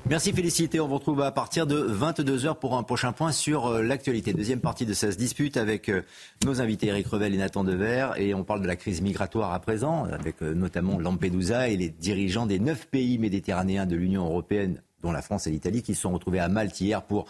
Merci 0.09 0.33
Félicité. 0.33 0.81
On 0.81 0.89
vous 0.89 0.95
retrouve 0.95 1.21
à 1.21 1.31
partir 1.33 1.67
de 1.67 1.87
22h 1.87 2.59
pour 2.59 2.79
un 2.79 2.83
prochain 2.83 3.13
point 3.13 3.31
sur 3.31 3.67
euh, 3.67 3.83
l'actualité. 3.83 4.33
Deuxième 4.33 4.61
partie 4.61 4.87
de 4.87 4.95
cette 4.95 5.19
dispute 5.19 5.59
avec 5.59 5.91
euh, 5.91 6.01
nos 6.47 6.63
invités 6.63 6.87
Eric 6.87 7.09
Revel 7.09 7.35
et 7.35 7.37
Nathan 7.37 7.63
Dever. 7.63 8.13
Et 8.17 8.33
on 8.33 8.43
parle 8.43 8.63
de 8.63 8.67
la 8.67 8.77
crise 8.77 9.03
migratoire 9.03 9.53
à 9.53 9.61
présent, 9.61 10.07
avec 10.07 10.43
euh, 10.43 10.55
notamment 10.55 10.99
Lampedusa 10.99 11.69
et 11.69 11.77
les 11.77 11.91
dirigeants 11.91 12.47
des 12.47 12.59
neuf 12.59 12.87
pays 12.87 13.19
méditerranéens 13.19 13.85
de 13.85 13.97
l'Union 13.97 14.25
européenne, 14.25 14.81
dont 15.03 15.13
la 15.13 15.21
France 15.21 15.47
et 15.47 15.51
l'Italie, 15.51 15.83
qui 15.83 15.95
se 15.95 16.01
sont 16.01 16.13
retrouvés 16.13 16.41
à 16.41 16.49
Malte 16.49 16.81
hier 16.81 17.03
pour 17.03 17.27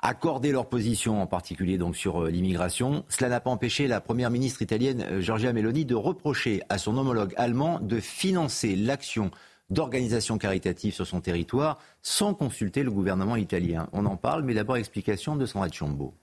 accorder 0.00 0.52
leur 0.52 0.68
position, 0.68 1.20
en 1.20 1.26
particulier 1.26 1.78
donc 1.78 1.96
sur 1.96 2.26
l'immigration. 2.26 3.04
Cela 3.08 3.28
n'a 3.28 3.40
pas 3.40 3.50
empêché 3.50 3.88
la 3.88 4.00
première 4.00 4.30
ministre 4.30 4.62
italienne 4.62 5.20
Giorgia 5.20 5.52
Meloni 5.52 5.84
de 5.84 5.96
reprocher 5.96 6.62
à 6.68 6.78
son 6.78 6.96
homologue 6.96 7.34
allemand 7.36 7.80
de 7.80 7.98
financer 7.98 8.76
l'action 8.76 9.32
d'organisations 9.70 10.38
caritatives 10.38 10.94
sur 10.94 11.06
son 11.06 11.20
territoire 11.20 11.78
sans 12.02 12.34
consulter 12.34 12.82
le 12.82 12.90
gouvernement 12.90 13.36
italien. 13.36 13.88
On 13.92 14.06
en 14.06 14.16
parle, 14.16 14.42
mais 14.42 14.54
d'abord 14.54 14.76
explication 14.76 15.36
de 15.36 15.46
Sandra 15.46 15.68
Chombo. 15.68 16.14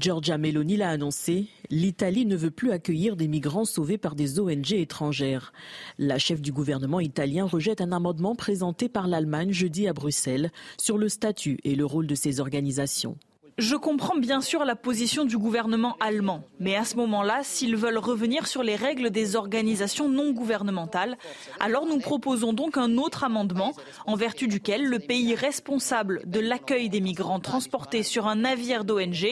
Giorgia 0.00 0.38
Meloni 0.38 0.78
l'a 0.78 0.88
annoncé, 0.88 1.48
l'Italie 1.68 2.24
ne 2.24 2.34
veut 2.34 2.50
plus 2.50 2.70
accueillir 2.70 3.16
des 3.16 3.28
migrants 3.28 3.66
sauvés 3.66 3.98
par 3.98 4.14
des 4.14 4.40
ONG 4.40 4.72
étrangères. 4.72 5.52
La 5.98 6.18
chef 6.18 6.40
du 6.40 6.52
gouvernement 6.52 7.00
italien 7.00 7.44
rejette 7.44 7.82
un 7.82 7.92
amendement 7.92 8.34
présenté 8.34 8.88
par 8.88 9.08
l'Allemagne 9.08 9.52
jeudi 9.52 9.86
à 9.88 9.92
Bruxelles 9.92 10.52
sur 10.78 10.96
le 10.96 11.10
statut 11.10 11.58
et 11.64 11.74
le 11.74 11.84
rôle 11.84 12.06
de 12.06 12.14
ces 12.14 12.40
organisations. 12.40 13.18
Je 13.60 13.76
comprends 13.76 14.16
bien 14.16 14.40
sûr 14.40 14.64
la 14.64 14.74
position 14.74 15.26
du 15.26 15.36
gouvernement 15.36 15.98
allemand, 16.00 16.44
mais 16.60 16.76
à 16.76 16.86
ce 16.86 16.96
moment-là, 16.96 17.40
s'ils 17.42 17.76
veulent 17.76 17.98
revenir 17.98 18.46
sur 18.46 18.62
les 18.62 18.74
règles 18.74 19.10
des 19.10 19.36
organisations 19.36 20.08
non 20.08 20.32
gouvernementales, 20.32 21.18
alors 21.60 21.84
nous 21.84 21.98
proposons 21.98 22.54
donc 22.54 22.78
un 22.78 22.96
autre 22.96 23.22
amendement 23.22 23.74
en 24.06 24.14
vertu 24.16 24.48
duquel 24.48 24.86
le 24.86 24.98
pays 24.98 25.34
responsable 25.34 26.22
de 26.24 26.40
l'accueil 26.40 26.88
des 26.88 27.02
migrants 27.02 27.38
transportés 27.38 28.02
sur 28.02 28.26
un 28.28 28.36
navire 28.36 28.86
d'ONG 28.86 29.26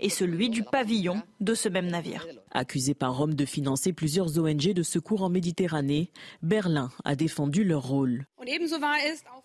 est 0.00 0.08
celui 0.08 0.50
du 0.50 0.64
pavillon 0.64 1.22
de 1.38 1.54
ce 1.54 1.68
même 1.68 1.86
navire. 1.86 2.26
Accusé 2.52 2.94
par 2.94 3.16
Rome 3.16 3.34
de 3.34 3.44
financer 3.44 3.92
plusieurs 3.92 4.38
ONG 4.38 4.72
de 4.72 4.82
secours 4.82 5.22
en 5.22 5.28
Méditerranée, 5.28 6.10
Berlin 6.42 6.90
a 7.04 7.14
défendu 7.14 7.64
leur 7.64 7.82
rôle. 7.86 8.26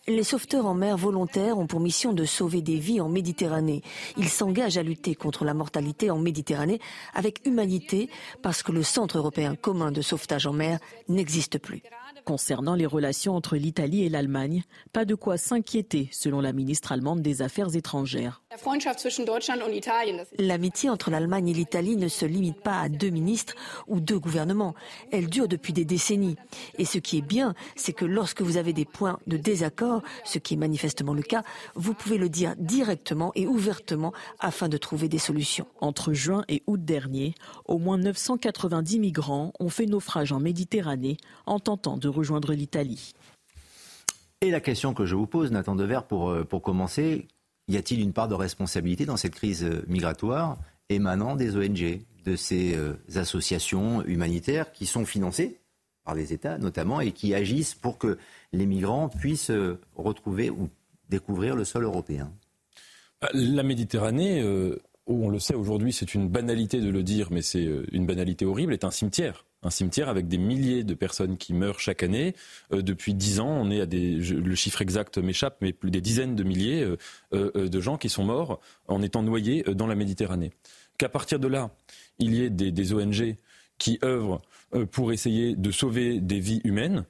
Les 0.06 0.22
sauveteurs 0.22 0.66
en 0.66 0.74
mer 0.74 0.96
volontaires 0.96 1.58
ont 1.58 1.66
pour 1.66 1.80
mission 1.80 2.12
de 2.12 2.24
sauver 2.24 2.62
des 2.62 2.78
vies 2.78 3.00
en 3.00 3.08
Méditerranée. 3.08 3.82
Ils 4.16 4.28
s'engagent 4.28 4.78
à 4.78 4.82
lutter 4.82 5.14
contre 5.14 5.44
la 5.44 5.54
mortalité 5.54 6.10
en 6.10 6.18
Méditerranée 6.18 6.80
avec 7.14 7.46
humanité 7.46 8.08
parce 8.42 8.62
que 8.62 8.72
le 8.72 8.82
Centre 8.82 9.18
européen 9.18 9.56
commun 9.56 9.92
de 9.92 10.02
sauvetage 10.02 10.46
en 10.46 10.52
mer 10.52 10.78
n'existe 11.08 11.58
plus. 11.58 11.82
Concernant 12.24 12.74
les 12.74 12.86
relations 12.86 13.34
entre 13.34 13.56
l'Italie 13.56 14.04
et 14.04 14.08
l'Allemagne, 14.08 14.62
pas 14.92 15.04
de 15.04 15.14
quoi 15.14 15.36
s'inquiéter 15.36 16.08
selon 16.12 16.40
la 16.40 16.52
ministre 16.52 16.92
allemande 16.92 17.20
des 17.20 17.42
Affaires 17.42 17.74
étrangères. 17.76 18.42
L'amitié 20.38 20.90
entre 20.90 21.10
l'Allemagne 21.10 21.48
et 21.48 21.54
l'Italie 21.54 21.96
ne 21.96 22.08
se 22.08 22.24
limite 22.24 22.60
pas 22.60 22.80
à 22.80 22.88
deux 22.88 23.10
ministres 23.10 23.54
ou 23.86 24.00
deux 24.00 24.18
gouvernements. 24.18 24.74
Elle 25.10 25.28
dure 25.28 25.48
depuis 25.48 25.72
des 25.72 25.84
décennies. 25.84 26.36
Et 26.78 26.84
ce 26.84 26.98
qui 26.98 27.18
est 27.18 27.26
bien, 27.26 27.54
c'est 27.76 27.92
que 27.92 28.04
lorsque 28.04 28.42
vous 28.42 28.56
avez 28.56 28.72
des 28.72 28.84
points 28.84 29.18
de 29.26 29.36
désaccord, 29.36 30.02
ce 30.24 30.38
qui 30.38 30.54
est 30.54 30.58
manifestement 30.58 31.14
le 31.14 31.22
cas, 31.22 31.42
vous 31.74 31.94
pouvez 31.94 32.18
le 32.18 32.28
dire 32.28 32.54
directement 32.56 33.32
et 33.34 33.46
ouvertement 33.46 34.12
afin 34.40 34.68
de 34.68 34.76
trouver 34.76 35.08
des 35.08 35.18
solutions. 35.18 35.66
Entre 35.80 36.12
juin 36.12 36.44
et 36.48 36.62
août 36.66 36.84
dernier, 36.84 37.34
au 37.66 37.78
moins 37.78 37.98
990 37.98 38.98
migrants 38.98 39.52
ont 39.58 39.68
fait 39.68 39.86
naufrage 39.86 40.32
en 40.32 40.40
Méditerranée 40.40 41.16
en 41.46 41.58
tentant 41.58 41.96
de 41.96 42.08
rejoindre 42.08 42.52
l'Italie. 42.52 43.14
Et 44.40 44.50
la 44.50 44.60
question 44.60 44.92
que 44.92 45.06
je 45.06 45.14
vous 45.14 45.26
pose, 45.26 45.50
Nathan 45.52 45.74
Dever, 45.74 46.00
pour, 46.06 46.28
euh, 46.28 46.44
pour 46.44 46.60
commencer, 46.60 47.28
y 47.68 47.76
a-t-il 47.76 48.00
une 48.00 48.12
part 48.12 48.28
de 48.28 48.34
responsabilité 48.34 49.06
dans 49.06 49.16
cette 49.16 49.34
crise 49.34 49.64
euh, 49.64 49.84
migratoire 49.86 50.58
émanant 50.88 51.36
des 51.36 51.56
ONG, 51.56 52.00
de 52.24 52.36
ces 52.36 52.74
euh, 52.74 52.94
associations 53.14 54.04
humanitaires 54.04 54.72
qui 54.72 54.86
sont 54.86 55.04
financées 55.04 55.60
par 56.04 56.14
les 56.14 56.32
États 56.32 56.58
notamment 56.58 57.00
et 57.00 57.12
qui 57.12 57.34
agissent 57.34 57.74
pour 57.74 57.98
que 57.98 58.18
les 58.52 58.66
migrants 58.66 59.08
puissent 59.08 59.50
euh, 59.50 59.80
retrouver 59.96 60.50
ou 60.50 60.68
découvrir 61.08 61.56
le 61.56 61.64
sol 61.64 61.84
européen? 61.84 62.30
Bah, 63.20 63.28
La 63.32 63.62
Méditerranée, 63.62 64.42
on 65.06 65.28
le 65.28 65.38
sait 65.38 65.54
aujourd'hui, 65.54 65.92
c'est 65.92 66.14
une 66.14 66.28
banalité 66.28 66.80
de 66.80 66.90
le 66.90 67.02
dire, 67.02 67.28
mais 67.30 67.42
c'est 67.42 67.68
une 67.92 68.06
banalité 68.06 68.44
horrible, 68.44 68.72
est 68.72 68.84
un 68.84 68.90
cimetière 68.90 69.44
un 69.64 69.70
cimetière 69.70 70.08
avec 70.08 70.28
des 70.28 70.38
milliers 70.38 70.84
de 70.84 70.94
personnes 70.94 71.36
qui 71.36 71.54
meurent 71.54 71.80
chaque 71.80 72.02
année. 72.02 72.34
Euh, 72.72 72.82
depuis 72.82 73.14
dix 73.14 73.40
ans, 73.40 73.48
on 73.48 73.70
est 73.70 73.80
à 73.80 73.86
des, 73.86 74.16
le 74.16 74.54
chiffre 74.54 74.82
exact 74.82 75.18
m'échappe, 75.18 75.56
mais 75.60 75.72
plus 75.72 75.90
des 75.90 76.00
dizaines 76.00 76.36
de 76.36 76.44
milliers 76.44 76.82
euh, 76.82 76.96
euh, 77.32 77.68
de 77.68 77.80
gens 77.80 77.96
qui 77.96 78.08
sont 78.08 78.24
morts 78.24 78.60
en 78.88 79.02
étant 79.02 79.22
noyés 79.22 79.64
dans 79.64 79.86
la 79.86 79.94
Méditerranée. 79.94 80.52
Qu'à 80.98 81.08
partir 81.08 81.38
de 81.38 81.48
là, 81.48 81.70
il 82.18 82.34
y 82.34 82.44
ait 82.44 82.50
des 82.50 82.92
ONG 82.92 83.36
qui 83.78 83.98
œuvrent 84.04 84.40
pour 84.92 85.12
essayer 85.12 85.56
de 85.56 85.70
sauver 85.72 86.20
des 86.20 86.38
vies 86.38 86.60
humaines, 86.62 87.04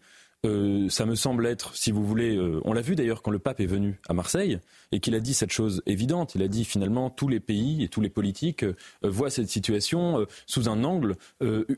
euh, 0.45 0.89
ça 0.89 1.07
me 1.07 1.15
semble 1.15 1.47
être, 1.47 1.75
si 1.75 1.91
vous 1.91 2.05
voulez, 2.05 2.37
euh, 2.37 2.61
on 2.65 2.73
l'a 2.73 2.83
vu 2.83 2.95
d'ailleurs 2.95 3.23
quand 3.23 3.31
le 3.31 3.39
pape 3.39 3.61
est 3.61 3.67
venu 3.67 3.99
à 4.09 4.13
Marseille 4.13 4.59
et 4.93 5.01
qu'il 5.01 5.15
a 5.15 5.21
dit 5.21 5.35
cette 5.35 5.53
chose 5.53 5.83
évidente. 5.87 6.35
Il 6.35 6.43
a 6.43 6.49
dit 6.49 6.65
finalement 6.65 7.11
tous 7.11 7.29
les 7.29 7.41
pays 7.41 7.83
et 7.83 7.89
tous 7.89 8.01
les 8.01 8.11
politiques 8.11 8.65
euh, 8.65 8.75
voient 9.03 9.31
cette 9.31 9.49
situation 9.49 10.27
sous 10.47 10.69
un 10.69 10.85
angle 10.85 11.17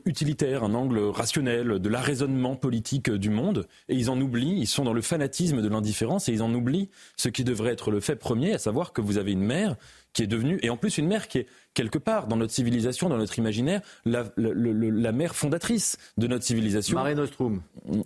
utilitaire, 0.05 0.63
un 0.63 0.73
angle 0.73 0.99
rationnel 0.99 1.79
de 1.79 1.89
l'arraisonnement 1.89 2.55
politique 2.55 3.09
du 3.09 3.29
monde 3.29 3.67
et 3.89 3.95
ils 3.95 4.09
en 4.09 4.19
oublient, 4.19 4.59
ils 4.59 4.67
sont 4.67 4.83
dans 4.83 4.93
le 4.93 5.01
fanatisme 5.01 5.61
de 5.61 5.67
l'indifférence 5.67 6.29
et 6.29 6.33
ils 6.33 6.41
en 6.41 6.53
oublient 6.53 6.89
ce 7.15 7.29
qui 7.29 7.43
devrait 7.43 7.71
être 7.71 7.91
le 7.91 7.99
fait 7.99 8.15
premier, 8.15 8.53
à 8.53 8.57
savoir 8.57 8.93
que 8.93 9.01
vous 9.01 9.17
avez 9.17 9.31
une 9.31 9.43
mère 9.43 9.75
qui 10.13 10.23
est 10.23 10.27
devenue, 10.27 10.59
et 10.63 10.69
en 10.69 10.77
plus 10.77 10.97
une 10.97 11.07
mère 11.07 11.27
qui 11.27 11.39
est 11.39 11.47
quelque 11.77 11.99
part 11.99 12.25
dans 12.25 12.37
notre 12.37 12.53
civilisation, 12.53 13.07
dans 13.07 13.17
notre 13.17 13.37
imaginaire, 13.37 13.81
la, 14.05 15.11
mère 15.11 15.35
fondatrice 15.35 15.97
de 16.17 16.25
notre 16.25 16.43
civilisation. 16.43 16.95
Mare 16.95 17.13
Nostrum. 17.13 17.61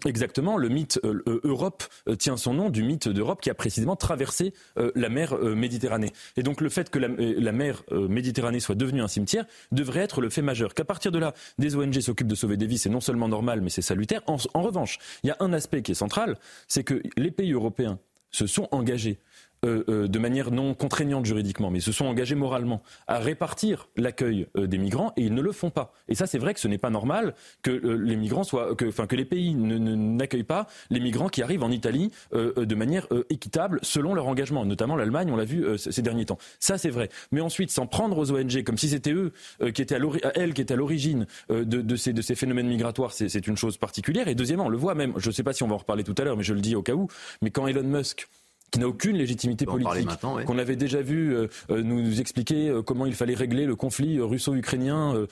Exactement, 0.06 0.58
le 0.58 0.68
mythe 0.68 1.00
euh, 1.06 1.24
euh, 1.28 1.40
Europe 1.46 1.84
euh, 2.10 2.16
tient 2.16 2.36
son 2.36 2.54
nom 2.54 2.70
du 2.70 2.84
mythe 2.84 3.08
d'Europe 3.08 3.40
qui 3.40 3.50
a 3.50 3.54
précisément 3.54 3.96
traversé 3.96 4.54
la 4.76 5.10
mer 5.10 5.38
Méditerranée. 5.38 6.12
Et 6.36 6.44
donc 6.44 6.60
le 6.60 6.70
fait 6.70 6.90
que 6.90 7.00
la, 7.00 7.52
mer 7.52 7.84
Méditerranée 7.92 8.60
soit 8.60 8.76
devenue 8.76 9.02
un 9.02 9.08
cimetière 9.08 9.46
devrait 9.72 10.02
être 10.02 10.20
le 10.20 10.30
fait 10.30 10.42
majeur. 10.42 10.74
Qu'à 10.74 10.86
partir 10.86 11.12
de 11.12 11.20
là, 11.20 11.34
des 11.58 11.76
ONG 11.76 11.98
s'occupent 12.02 12.28
de 12.28 12.36
sauver 12.36 12.58
des 12.58 12.68
vies, 12.68 12.78
c'est 12.78 12.90
non 12.90 13.02
seulement 13.02 13.30
normal, 13.30 13.62
mais 13.62 13.70
c'est 13.70 13.82
salutaire. 13.82 14.22
en 14.28 14.62
revanche, 14.62 15.00
il 15.24 15.28
y 15.28 15.32
a 15.32 15.38
un 15.40 15.54
aspect 15.54 15.82
qui 15.82 15.94
est 15.94 15.96
central, 15.96 16.38
c'est 16.68 16.84
que 16.84 17.02
les 17.16 17.32
pays 17.32 17.54
européens 17.54 18.00
se 18.32 18.48
sont 18.48 18.68
engagés 18.72 19.20
euh, 19.64 19.84
euh, 19.90 20.08
de 20.08 20.18
manière 20.18 20.50
non 20.50 20.74
contraignante 20.74 21.24
juridiquement, 21.24 21.70
mais 21.70 21.82
se 21.82 21.92
sont 21.92 22.06
engagés 22.06 22.34
moralement 22.34 22.82
à 23.06 23.20
répartir 23.20 23.90
l'accueil 23.96 24.48
euh, 24.58 24.66
des 24.66 24.80
migrants 24.80 25.14
et 25.18 25.22
ils 25.22 25.36
ne 25.36 25.42
le 25.42 25.52
font 25.52 25.70
pas. 25.70 25.94
Et 26.08 26.16
ça, 26.16 26.26
c'est 26.26 26.40
vrai 26.40 26.56
que 26.56 26.60
ce 26.60 26.68
n'est 26.68 26.80
pas 26.80 26.90
normal 26.90 27.36
que 27.62 27.70
les 27.70 28.16
migrants 28.16 28.44
soient, 28.44 28.76
que, 28.76 28.86
enfin, 28.86 29.06
que 29.06 29.16
les 29.16 29.24
pays 29.24 29.54
n'accueillent 29.54 30.42
pas 30.42 30.66
les 30.90 31.00
migrants 31.00 31.30
qui 31.30 31.44
arrivent 31.44 31.62
en 31.62 31.70
Italie 31.70 32.12
de 32.34 32.76
manière 32.76 33.08
équitable 33.30 33.80
selon 33.84 34.16
leur 34.16 34.28
engagement. 34.28 34.66
Notamment 34.66 34.96
l'Allemagne, 34.96 35.30
on 35.32 35.36
l'a 35.36 35.46
vu 35.46 35.64
ces 35.78 36.02
derniers 36.02 36.26
temps. 36.26 36.40
Ça, 36.60 36.80
c'est 36.80 36.90
vrai. 36.90 37.10
Mais 37.32 37.42
ensuite, 37.42 37.70
s'en 37.70 37.86
prendre 37.86 38.18
aux 38.18 38.32
ONG 38.32 38.64
comme 38.64 38.80
si 38.80 38.90
c'était 38.90 39.14
eux 39.14 39.32
qui 39.74 39.82
étaient 39.82 39.96
à 39.96 40.00
elles 40.36 40.54
qui 40.56 40.62
étaient 40.62 40.74
à 40.74 40.78
l'origine 40.78 41.28
de, 41.50 41.64
de, 41.64 41.96
ces, 41.96 42.14
de 42.14 42.22
ces 42.22 42.36
phénomènes 42.36 42.68
migratoires, 42.68 43.14
c'est 43.14 43.48
une 43.48 43.58
chose 43.58 43.78
particulière. 43.78 44.28
Et 44.28 44.36
deuxièmement, 44.36 44.66
on 44.66 44.70
le 44.70 44.78
voit 44.78 44.96
même. 44.96 45.14
Je 45.18 45.30
ne 45.30 45.34
sais 45.34 45.44
pas 45.44 45.54
si 45.54 45.62
on 45.62 45.68
va 45.68 45.76
en 45.76 45.80
reparler 45.80 46.04
tout 46.04 46.16
à 46.18 46.24
l'heure, 46.24 46.38
mais 46.38 46.44
je 46.44 46.54
le 46.54 46.62
dis 46.62 46.76
au 46.76 46.82
cas 46.82 46.94
où. 46.94 47.08
Mais 47.42 47.52
quand 47.52 47.68
Elon 47.68 47.84
Musk 47.84 48.28
qui 48.72 48.80
n'a 48.80 48.88
aucune 48.88 49.18
légitimité 49.18 49.66
politique, 49.66 50.10
qu'on 50.46 50.58
avait 50.58 50.78
déjà 50.78 51.02
vu 51.02 51.36
euh, 51.36 51.48
euh, 51.70 51.84
nous 51.84 52.22
expliquer 52.22 52.70
euh, 52.70 52.82
comment 52.82 53.06
il 53.06 53.14
fallait 53.14 53.36
régler 53.36 53.66
le 53.66 53.76
conflit 53.76 54.20
russo-ukrainien, 54.20 55.28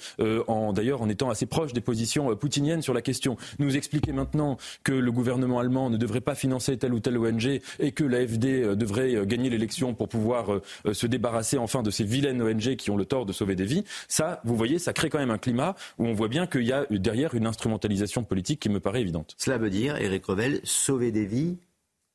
en 0.47 0.73
d'ailleurs 0.73 1.01
en 1.01 1.09
étant 1.09 1.29
assez 1.29 1.45
proche 1.45 1.73
des 1.73 1.81
positions 1.81 2.35
poutiniennes 2.35 2.81
sur 2.81 2.93
la 2.93 3.01
question. 3.01 3.37
Nous 3.59 3.77
expliquer 3.77 4.11
maintenant 4.11 4.57
que 4.83 4.91
le 4.91 5.11
gouvernement 5.11 5.59
allemand 5.59 5.89
ne 5.89 5.97
devrait 5.97 6.21
pas 6.21 6.35
financer 6.35 6.77
telle 6.77 6.93
ou 6.93 6.99
telle 6.99 7.17
ONG 7.17 7.61
et 7.79 7.91
que 7.91 8.03
l'AFD 8.03 8.75
devrait 8.75 9.25
gagner 9.25 9.49
l'élection 9.49 9.93
pour 9.93 10.09
pouvoir 10.09 10.59
se 10.91 11.07
débarrasser 11.07 11.57
enfin 11.57 11.81
de 11.83 11.91
ces 11.91 12.03
vilaines 12.03 12.41
ONG 12.41 12.75
qui 12.75 12.91
ont 12.91 12.97
le 12.97 13.05
tort 13.05 13.25
de 13.25 13.33
sauver 13.33 13.55
des 13.55 13.65
vies. 13.65 13.83
Ça, 14.07 14.41
vous 14.43 14.55
voyez, 14.55 14.79
ça 14.79 14.93
crée 14.93 15.09
quand 15.09 15.19
même 15.19 15.31
un 15.31 15.37
climat 15.37 15.75
où 15.97 16.05
on 16.05 16.13
voit 16.13 16.27
bien 16.27 16.47
qu'il 16.47 16.65
y 16.65 16.73
a 16.73 16.85
derrière 16.89 17.35
une 17.35 17.47
instrumentalisation 17.47 18.23
politique 18.23 18.59
qui 18.59 18.69
me 18.69 18.79
paraît 18.79 19.01
évidente. 19.01 19.35
Cela 19.37 19.57
veut 19.57 19.69
dire, 19.69 19.95
Eric 19.97 20.25
Revel, 20.25 20.59
sauver 20.63 21.11
des 21.11 21.25
vies, 21.25 21.57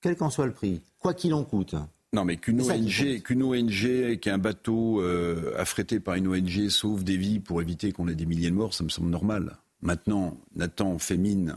quel 0.04 0.16
qu'en 0.16 0.28
soit 0.28 0.44
le 0.44 0.52
prix 0.52 0.82
quoi 0.98 1.14
qu'il 1.14 1.32
en 1.32 1.44
coûte. 1.44 1.74
Non, 2.12 2.26
mais 2.26 2.36
qu'une 2.36 2.60
ONG, 2.60 3.22
qu'une 3.22 3.42
ONG, 3.42 4.18
qu'un 4.20 4.36
bateau 4.36 5.00
euh, 5.00 5.54
affrété 5.56 5.98
par 5.98 6.14
une 6.14 6.28
ONG 6.28 6.68
sauve 6.68 7.04
des 7.04 7.16
vies 7.16 7.40
pour 7.40 7.62
éviter 7.62 7.90
qu'on 7.90 8.06
ait 8.08 8.14
des 8.14 8.26
milliers 8.26 8.50
de 8.50 8.54
morts, 8.54 8.74
ça 8.74 8.84
me 8.84 8.90
semble 8.90 9.08
normal. 9.08 9.56
Maintenant, 9.80 10.36
Nathan 10.54 10.98
fait 10.98 11.16
mine 11.16 11.56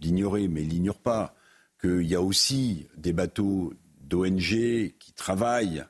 d'ignorer, 0.00 0.46
mais 0.46 0.62
il 0.62 0.68
n'ignore 0.68 1.00
pas 1.00 1.34
qu'il 1.80 2.06
y 2.06 2.14
a 2.14 2.22
aussi 2.22 2.86
des 2.96 3.12
bateaux 3.12 3.74
d'ONG 4.00 4.94
qui 4.98 5.12
travaillent 5.16 5.84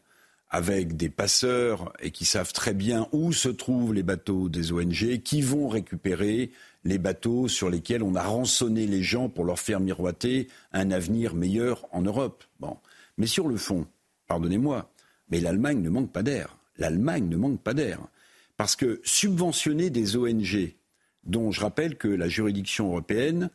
avec 0.49 0.97
des 0.97 1.11
passeurs 1.11 1.93
et 2.01 2.11
qui 2.11 2.25
savent 2.25 2.55
très 2.55 2.73
bien 2.73 3.07
où 3.13 3.35
se 3.35 3.51
trouvent 3.51 3.93
les 3.93 4.03
bateaux 4.03 4.49
des 4.49 4.73
ONG, 4.73 5.19
qui 5.23 5.43
vont 5.43 5.69
récupérer 5.69 6.53
les 6.87 6.99
bateaux 6.99 7.49
sur 7.49 7.69
lesquels 7.69 8.03
on 8.03 8.15
a 8.15 8.23
rançonné 8.23 8.87
les 8.87 9.03
gens 9.03 9.29
pour 9.29 9.45
leur 9.45 9.59
faire 9.59 9.81
miroiter 9.81 10.49
un 10.73 10.91
avenir 10.91 11.35
meilleur 11.35 11.87
en 11.91 12.03
Europe. 12.03 12.45
Bon. 12.61 12.77
Mais 13.19 13.27
sur 13.27 13.49
le 13.49 13.57
fond, 13.57 13.87
pardonnez-moi, 14.29 14.91
mais 15.29 15.41
l'Allemagne 15.41 15.83
ne 15.83 15.91
manque 15.91 16.13
pas 16.13 16.23
d'air. 16.23 16.57
L'Allemagne 16.79 17.29
ne 17.29 17.37
manque 17.37 17.61
pas 17.61 17.75
d'air. 17.75 18.01
Parce 18.57 18.77
que 18.77 19.01
subventionner 19.03 19.91
des 19.91 20.17
ONG, 20.17 20.75
dont 21.25 21.51
je 21.51 21.61
rappelle 21.61 21.97
que 21.97 22.09
la 22.09 22.29
juridiction 22.29 22.89
européenne 22.89 23.51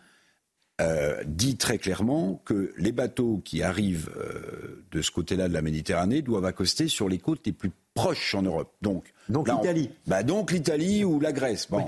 euh, 0.81 1.23
dit 1.25 1.55
très 1.55 1.77
clairement 1.77 2.41
que 2.43 2.73
les 2.77 2.91
bateaux 2.91 3.41
qui 3.45 3.63
arrivent 3.63 4.11
euh, 4.17 4.83
de 4.91 5.01
ce 5.01 5.11
côté-là 5.11 5.47
de 5.47 5.53
la 5.53 5.61
Méditerranée 5.61 6.21
doivent 6.21 6.45
accoster 6.45 6.89
sur 6.89 7.07
les 7.07 7.17
côtes 7.17 7.45
les 7.45 7.53
plus 7.53 7.71
proches 7.93 8.35
en 8.35 8.41
Europe. 8.41 8.73
Donc, 8.81 9.13
donc 9.29 9.47
l'Italie. 9.47 9.89
Bah 10.07 10.23
donc 10.23 10.51
l'Italie 10.51 11.05
ou 11.05 11.19
la 11.19 11.31
Grèce. 11.31 11.69
Bon. 11.69 11.85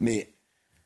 Mais 0.00 0.31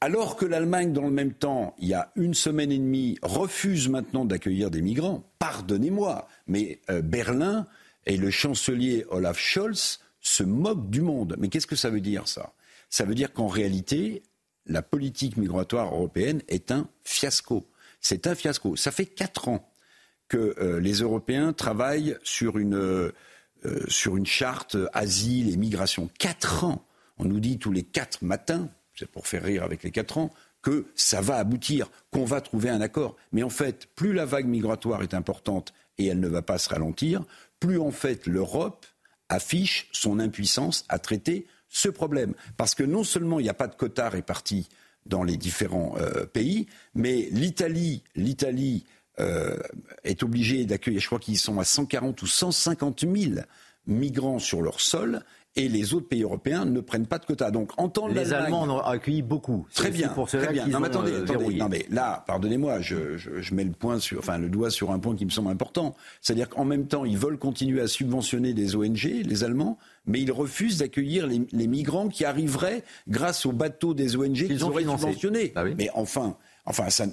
alors 0.00 0.37
que 0.37 0.44
l'Allemagne, 0.44 0.92
dans 0.92 1.04
le 1.04 1.11
même 1.11 1.32
temps, 1.32 1.74
il 1.78 1.88
y 1.88 1.94
a 1.94 2.12
une 2.16 2.35
semaine 2.35 2.70
et 2.70 2.78
demie, 2.78 3.18
refuse 3.22 3.88
maintenant 3.88 4.24
d'accueillir 4.24 4.70
des 4.70 4.82
migrants, 4.82 5.24
pardonnez-moi, 5.38 6.28
mais 6.46 6.80
euh, 6.90 7.00
Berlin 7.00 7.66
et 8.04 8.16
le 8.16 8.30
chancelier 8.30 9.06
Olaf 9.11 9.38
Scholz 9.38 10.00
se 10.20 10.42
moquent 10.42 10.90
du 10.90 11.00
monde. 11.00 11.37
Mais 11.38 11.48
qu'est-ce 11.48 11.66
que 11.66 11.76
ça 11.76 11.90
veut 11.90 12.00
dire, 12.00 12.28
ça? 12.28 12.52
Ça 12.90 13.04
veut 13.04 13.14
dire 13.14 13.32
qu'en 13.32 13.46
réalité, 13.46 14.22
la 14.66 14.82
politique 14.82 15.37
migratoire 15.37 15.94
européenne 15.94 16.42
est 16.48 16.70
un 16.70 16.88
fiasco. 17.02 17.66
C'est 18.00 18.26
un 18.26 18.35
fiasco. 18.35 18.76
Ça 18.76 18.90
fait 18.90 19.06
quatre 19.06 19.48
ans 19.48 19.72
que 20.28 20.54
euh, 20.59 20.78
les 20.78 21.00
Européens 21.00 21.52
travaillent 21.52 22.16
euh, 22.42 23.12
sur 23.88 24.16
une 24.16 24.26
charte 24.26 24.76
asile 24.92 25.52
et 25.52 25.56
migration. 25.56 26.11
Quatre 26.18 26.64
ans. 26.64 26.85
On 27.18 27.24
nous 27.24 27.40
dit 27.40 27.59
tous 27.59 27.72
les 27.72 27.82
quatre 27.82 28.22
matins, 28.22 28.68
c'est 28.98 29.11
pour 29.11 29.26
faire 29.26 29.42
rire 29.42 29.62
avec 29.62 29.82
les 29.82 29.90
quatre 29.90 30.18
ans, 30.18 30.30
que 30.62 30.87
ça 30.94 31.20
va 31.20 31.37
aboutir, 31.37 31.90
qu'on 32.11 32.24
va 32.24 32.40
trouver 32.40 32.70
un 32.70 32.80
accord. 32.80 33.16
Mais 33.32 33.42
en 33.42 33.50
fait, 33.50 33.87
plus 33.94 34.12
la 34.12 34.24
vague 34.24 34.46
migratoire 34.46 35.02
est 35.02 35.14
importante 35.14 35.72
et 35.98 36.06
elle 36.06 36.20
ne 36.20 36.28
va 36.28 36.42
pas 36.42 36.59
se 36.59 36.68
ralentir, 36.68 37.24
plus 37.61 37.78
en 37.78 37.90
fait 37.90 38.26
l'Europe 38.26 38.87
affiche 39.28 39.88
son 39.92 40.18
impuissance 40.18 40.85
à 40.88 40.98
traiter 40.98 41.46
ce 41.68 41.88
problème. 41.88 42.35
Parce 42.56 42.74
que 42.74 42.82
non 42.82 43.04
seulement 43.04 43.38
il 43.38 43.44
n'y 43.44 43.48
a 43.48 43.54
pas 43.54 43.68
de 43.68 43.74
quotas 43.74 44.09
répartis 44.09 44.68
dans 45.04 45.22
les 45.22 45.37
différents 45.37 45.94
euh, 45.98 46.26
pays, 46.26 46.66
mais 46.94 47.28
l'Italie, 47.30 48.02
euh, 49.18 49.56
est 50.04 50.22
obligée 50.22 50.64
d'accueillir, 50.66 51.00
je 51.00 51.06
crois 51.06 51.18
qu'ils 51.18 51.38
sont 51.38 51.59
à 51.59 51.64
140 51.64 52.20
ou 52.22 52.26
150 52.26 53.00
000 53.00 53.40
migrants 53.87 54.38
sur 54.38 54.62
leur 54.62 54.80
sol, 54.80 55.22
et 55.57 55.69
les 55.69 55.95
autres 55.95 56.09
pays 56.09 56.23
européens 56.23 56.64
ne 56.64 56.81
prennent 56.81 57.07
pas 57.07 57.19
de 57.19 57.25
quotas. 57.25 57.51
Donc 57.51 57.73
entendre 57.79 58.14
les 58.14 58.33
Allemands 58.33 58.62
en 58.62 58.71
ont 58.71 58.81
accueilli 58.81 59.23
beaucoup. 59.23 59.66
Très 59.75 59.90
bien, 59.90 60.09
pour 60.09 60.29
très 60.29 60.53
bien. 60.53 60.66
Non, 60.66 60.81
mais 60.81 60.87
attendez, 60.87 61.12
euh, 61.12 61.25
attendez. 61.25 61.55
non 61.57 61.69
mais 61.69 61.87
là, 61.90 62.25
pardonnez-moi, 62.27 62.81
je, 62.81 63.16
je, 63.16 63.40
je, 63.40 63.55
mets 63.55 63.64
le 63.64 63.73
point 63.73 63.99
sur, 63.99 64.19
enfin 64.19 64.38
le 64.38 64.49
doigt 64.49 64.71
sur 64.71 64.90
un 64.90 64.99
point 64.99 65.16
qui 65.16 65.25
me 65.25 65.31
semble 65.31 65.51
important. 65.51 65.95
C'est-à-dire 66.21 66.49
qu'en 66.49 66.64
même 66.64 66.87
temps, 66.87 67.05
ils 67.05 67.19
veulent 67.19 67.38
continuer 67.38 67.81
à 67.81 67.88
subventionner 67.88 68.53
des 68.53 68.77
ONG, 68.77 69.23
les 69.25 69.45
Allemands, 69.45 69.79
mais 70.07 70.21
ils 70.21 70.33
refusent 70.33 70.79
d'accueillir 70.79 71.27
les, 71.27 71.42
les, 71.53 71.66
migrants 71.66 72.09
qui 72.09 72.25
arriveraient 72.25 72.85
grâce 73.09 73.47
aux 73.47 73.53
bateaux 73.53 73.95
des 73.95 74.16
ONG 74.16 74.47
qu'ils 74.47 74.64
auraient 74.64 74.83
subventionnés. 74.85 75.53
Ah 75.57 75.64
mais 75.64 75.90
enfin. 75.95 76.37
Enfin, 76.66 76.90
ça, 76.90 77.07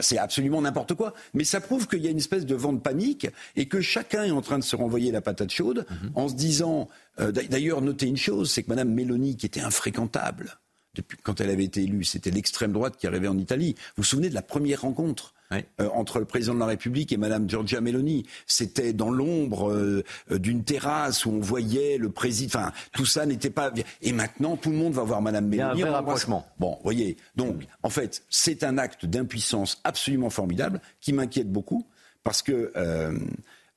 c'est 0.00 0.18
absolument 0.18 0.62
n'importe 0.62 0.94
quoi. 0.94 1.12
Mais 1.34 1.44
ça 1.44 1.60
prouve 1.60 1.88
qu'il 1.88 2.00
y 2.00 2.06
a 2.06 2.10
une 2.10 2.18
espèce 2.18 2.46
de 2.46 2.54
vent 2.54 2.72
de 2.72 2.80
panique 2.80 3.26
et 3.56 3.66
que 3.66 3.80
chacun 3.80 4.24
est 4.24 4.30
en 4.30 4.40
train 4.40 4.58
de 4.58 4.64
se 4.64 4.76
renvoyer 4.76 5.10
la 5.12 5.20
patate 5.20 5.50
chaude 5.50 5.86
mhm. 5.90 6.12
en 6.14 6.28
se 6.28 6.34
disant. 6.34 6.88
Euh, 7.20 7.30
d'ailleurs, 7.30 7.82
notez 7.82 8.06
une 8.06 8.16
chose, 8.16 8.50
c'est 8.50 8.62
que 8.62 8.70
Mme 8.70 8.88
Mélanie, 8.88 9.36
qui 9.36 9.44
était 9.44 9.60
infréquentable 9.60 10.58
depuis 10.94 11.18
quand 11.22 11.40
elle 11.40 11.50
avait 11.50 11.64
été 11.64 11.82
élue, 11.82 12.04
c'était 12.04 12.30
l'extrême 12.30 12.72
droite 12.72 12.96
qui 12.98 13.06
arrivait 13.06 13.28
en 13.28 13.38
Italie. 13.38 13.74
Vous 13.96 14.02
vous 14.02 14.04
souvenez 14.04 14.28
de 14.28 14.34
la 14.34 14.42
première 14.42 14.82
rencontre 14.82 15.34
euh, 15.80 15.88
entre 15.94 16.18
le 16.18 16.24
président 16.24 16.54
de 16.54 16.60
la 16.60 16.66
République 16.66 17.12
et 17.12 17.16
Madame 17.16 17.48
Giorgia 17.48 17.80
Meloni. 17.80 18.26
C'était 18.46 18.92
dans 18.92 19.10
l'ombre 19.10 19.70
euh, 19.70 20.04
d'une 20.30 20.64
terrasse 20.64 21.26
où 21.26 21.30
on 21.30 21.40
voyait 21.40 21.98
le 21.98 22.10
président. 22.10 22.60
Enfin, 22.60 22.72
tout 22.92 23.06
ça 23.06 23.26
n'était 23.26 23.50
pas. 23.50 23.72
Et 24.00 24.12
maintenant, 24.12 24.56
tout 24.56 24.70
le 24.70 24.76
monde 24.76 24.94
va 24.94 25.02
voir 25.02 25.22
Madame 25.22 25.46
Meloni. 25.46 25.70
Il 25.74 25.80
y 25.80 25.82
a 25.82 25.86
un 25.86 25.90
vrai 25.90 25.98
rapprochement. 25.98 26.46
Bon, 26.58 26.78
voyez. 26.82 27.16
Donc, 27.36 27.62
en 27.82 27.90
fait, 27.90 28.24
c'est 28.28 28.64
un 28.64 28.78
acte 28.78 29.06
d'impuissance 29.06 29.80
absolument 29.84 30.30
formidable 30.30 30.80
qui 31.00 31.12
m'inquiète 31.12 31.50
beaucoup 31.50 31.86
parce 32.22 32.42
que. 32.42 32.72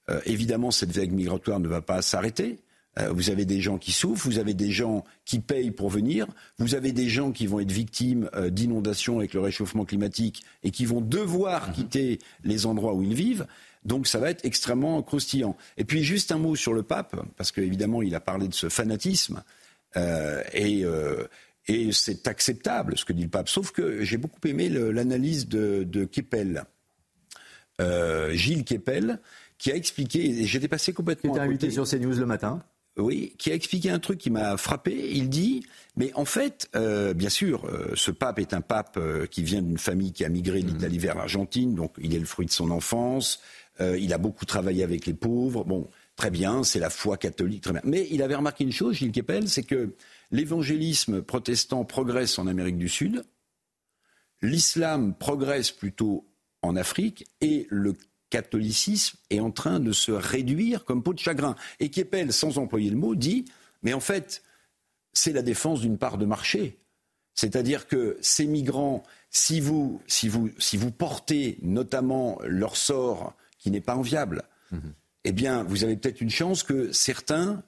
Euh, 0.07 0.21
évidemment, 0.27 0.69
cette 0.69 0.91
vague 0.91 1.11
migratoire 1.11 1.59
ne 1.59 1.67
va 1.67 1.81
pas 1.81 2.03
s'arrêter. 2.03 2.59
Euh, 2.99 3.11
vous 3.11 3.29
avez 3.29 3.45
des 3.45 3.59
gens 3.59 3.77
qui 3.77 3.91
souffrent, 3.91 4.25
vous 4.25 4.39
avez 4.39 4.53
des 4.53 4.71
gens 4.71 5.03
qui 5.25 5.39
payent 5.39 5.71
pour 5.71 5.89
venir, 5.89 6.27
vous 6.59 6.75
avez 6.75 6.93
des 6.93 7.09
gens 7.09 7.31
qui 7.31 7.45
vont 7.45 7.59
être 7.59 7.71
victimes 7.71 8.29
euh, 8.35 8.49
d'inondations 8.49 9.19
avec 9.19 9.33
le 9.33 9.41
réchauffement 9.41 9.85
climatique 9.85 10.43
et 10.63 10.71
qui 10.71 10.85
vont 10.85 11.01
devoir 11.01 11.67
mhm. 11.67 11.73
quitter 11.73 12.19
les 12.43 12.65
endroits 12.65 12.93
où 12.93 13.03
ils 13.03 13.13
vivent. 13.13 13.47
Donc 13.83 14.07
ça 14.07 14.19
va 14.19 14.29
être 14.29 14.45
extrêmement 14.45 15.01
croustillant. 15.03 15.57
Et 15.77 15.83
puis 15.83 16.03
juste 16.03 16.31
un 16.31 16.37
mot 16.37 16.55
sur 16.55 16.73
le 16.73 16.83
pape, 16.83 17.15
parce 17.35 17.51
qu'évidemment 17.51 18.01
il 18.01 18.15
a 18.15 18.19
parlé 18.19 18.47
de 18.47 18.53
ce 18.53 18.69
fanatisme, 18.69 19.43
euh, 19.97 20.41
et, 20.53 20.83
et 21.67 21.91
c'est 21.91 22.27
acceptable 22.27 22.97
ce 22.97 23.05
que 23.05 23.13
dit 23.13 23.23
le 23.23 23.29
pape. 23.29 23.47
Sauf 23.47 23.71
que 23.71 24.03
j'ai 24.03 24.17
beaucoup 24.17 24.39
aimé 24.47 24.69
l'analyse 24.69 25.47
de, 25.47 25.83
de 25.83 26.05
Keppel, 26.05 26.63
Gilles 28.31 28.63
Keppel, 28.63 29.19
qui 29.59 29.71
a 29.71 29.75
expliqué, 29.75 30.25
et 30.25 30.45
j'étais 30.45 30.67
passé 30.67 30.91
complètement... 30.91 31.33
Qui 31.33 31.37
était 31.37 31.47
invité 31.47 31.69
sur 31.69 31.87
CNews 31.87 32.15
le 32.15 32.25
matin 32.25 32.63
oui, 32.97 33.33
qui 33.37 33.51
a 33.51 33.55
expliqué 33.55 33.89
un 33.89 33.99
truc 33.99 34.19
qui 34.19 34.29
m'a 34.29 34.55
frappé. 34.55 35.09
Il 35.11 35.29
dit, 35.29 35.65
mais 35.97 36.13
en 36.13 36.23
fait, 36.23 36.69
euh, 36.75 37.13
bien 37.13 37.29
sûr, 37.29 37.65
euh, 37.65 37.91
ce 37.95 38.09
pape 38.09 38.39
est 38.39 38.53
un 38.53 38.61
pape 38.61 38.95
euh, 38.97 39.25
qui 39.25 39.43
vient 39.43 39.61
d'une 39.61 39.77
famille 39.77 40.13
qui 40.13 40.23
a 40.23 40.29
migré 40.29 40.61
d'Italie 40.61 40.97
vers 40.97 41.15
l'Argentine, 41.15 41.75
donc 41.75 41.93
il 41.99 42.15
est 42.15 42.19
le 42.19 42.25
fruit 42.25 42.45
de 42.45 42.51
son 42.51 42.71
enfance. 42.71 43.41
il 43.81 44.13
a 44.13 44.17
beaucoup 44.17 44.45
travaillé 44.45 44.83
avec 44.83 45.05
les 45.05 45.13
pauvres. 45.13 45.65
Bon, 45.65 45.89
très 46.15 46.31
bien, 46.31 46.63
c'est 46.63 46.79
la 46.79 46.89
foi 46.89 47.17
catholique, 47.17 47.63
très 47.63 47.73
bien. 47.73 47.81
Mais 47.83 48.07
il 48.09 48.21
avait 48.21 48.35
remarqué 48.35 48.63
une 48.63 48.71
chose, 48.71 48.95
Gilles 48.95 49.11
Kepel, 49.11 49.49
c'est 49.49 49.63
que 49.63 49.95
l'évangélisme 50.31 51.21
protestant 51.21 51.83
progresse 51.83 52.39
en 52.39 52.47
Amérique 52.47 52.77
du 52.77 52.87
Sud, 52.87 53.23
l'islam 54.41 55.13
progresse 55.13 55.71
plutôt 55.71 56.25
en 56.61 56.77
Afrique, 56.77 57.25
et 57.41 57.67
le 57.69 57.93
catholicisme 58.35 59.17
est 59.29 59.39
en 59.39 59.49
train 59.49 59.79
de 59.79 59.93
se 59.93 60.11
réduire 60.11 60.83
comme 60.83 61.03
peau 61.03 61.13
de 61.13 61.19
chagrin. 61.19 61.55
Et 61.79 61.89
Keppel, 61.89 62.33
sans 62.33 62.57
employer 62.57 62.89
le 62.89 62.97
mot, 62.97 63.15
dit 63.15 63.45
Mais 63.81 63.93
en 63.93 64.01
fait, 64.01 64.43
c'est 65.13 65.31
la 65.31 65.41
défense 65.41 65.79
d'une 65.79 65.97
part 65.97 66.17
de 66.17 66.25
marché. 66.25 66.77
C'est-à-dire 67.33 67.87
que 67.87 68.17
ces 68.19 68.45
migrants, 68.45 69.03
si 69.29 69.61
vous, 69.61 70.01
si 70.07 70.27
vous, 70.27 70.49
si 70.57 70.75
vous 70.75 70.91
portez 70.91 71.57
notamment 71.61 72.37
leur 72.43 72.75
sort 72.75 73.33
qui 73.57 73.71
n'est 73.71 73.79
pas 73.79 73.95
enviable, 73.95 74.43
mhm. 74.71 74.93
eh 75.23 75.31
bien, 75.31 75.63
vous 75.63 75.85
avez 75.85 75.95
peut-être 75.95 76.19
une 76.19 76.29
chance 76.29 76.63
que 76.63 76.91
certains 76.91 77.63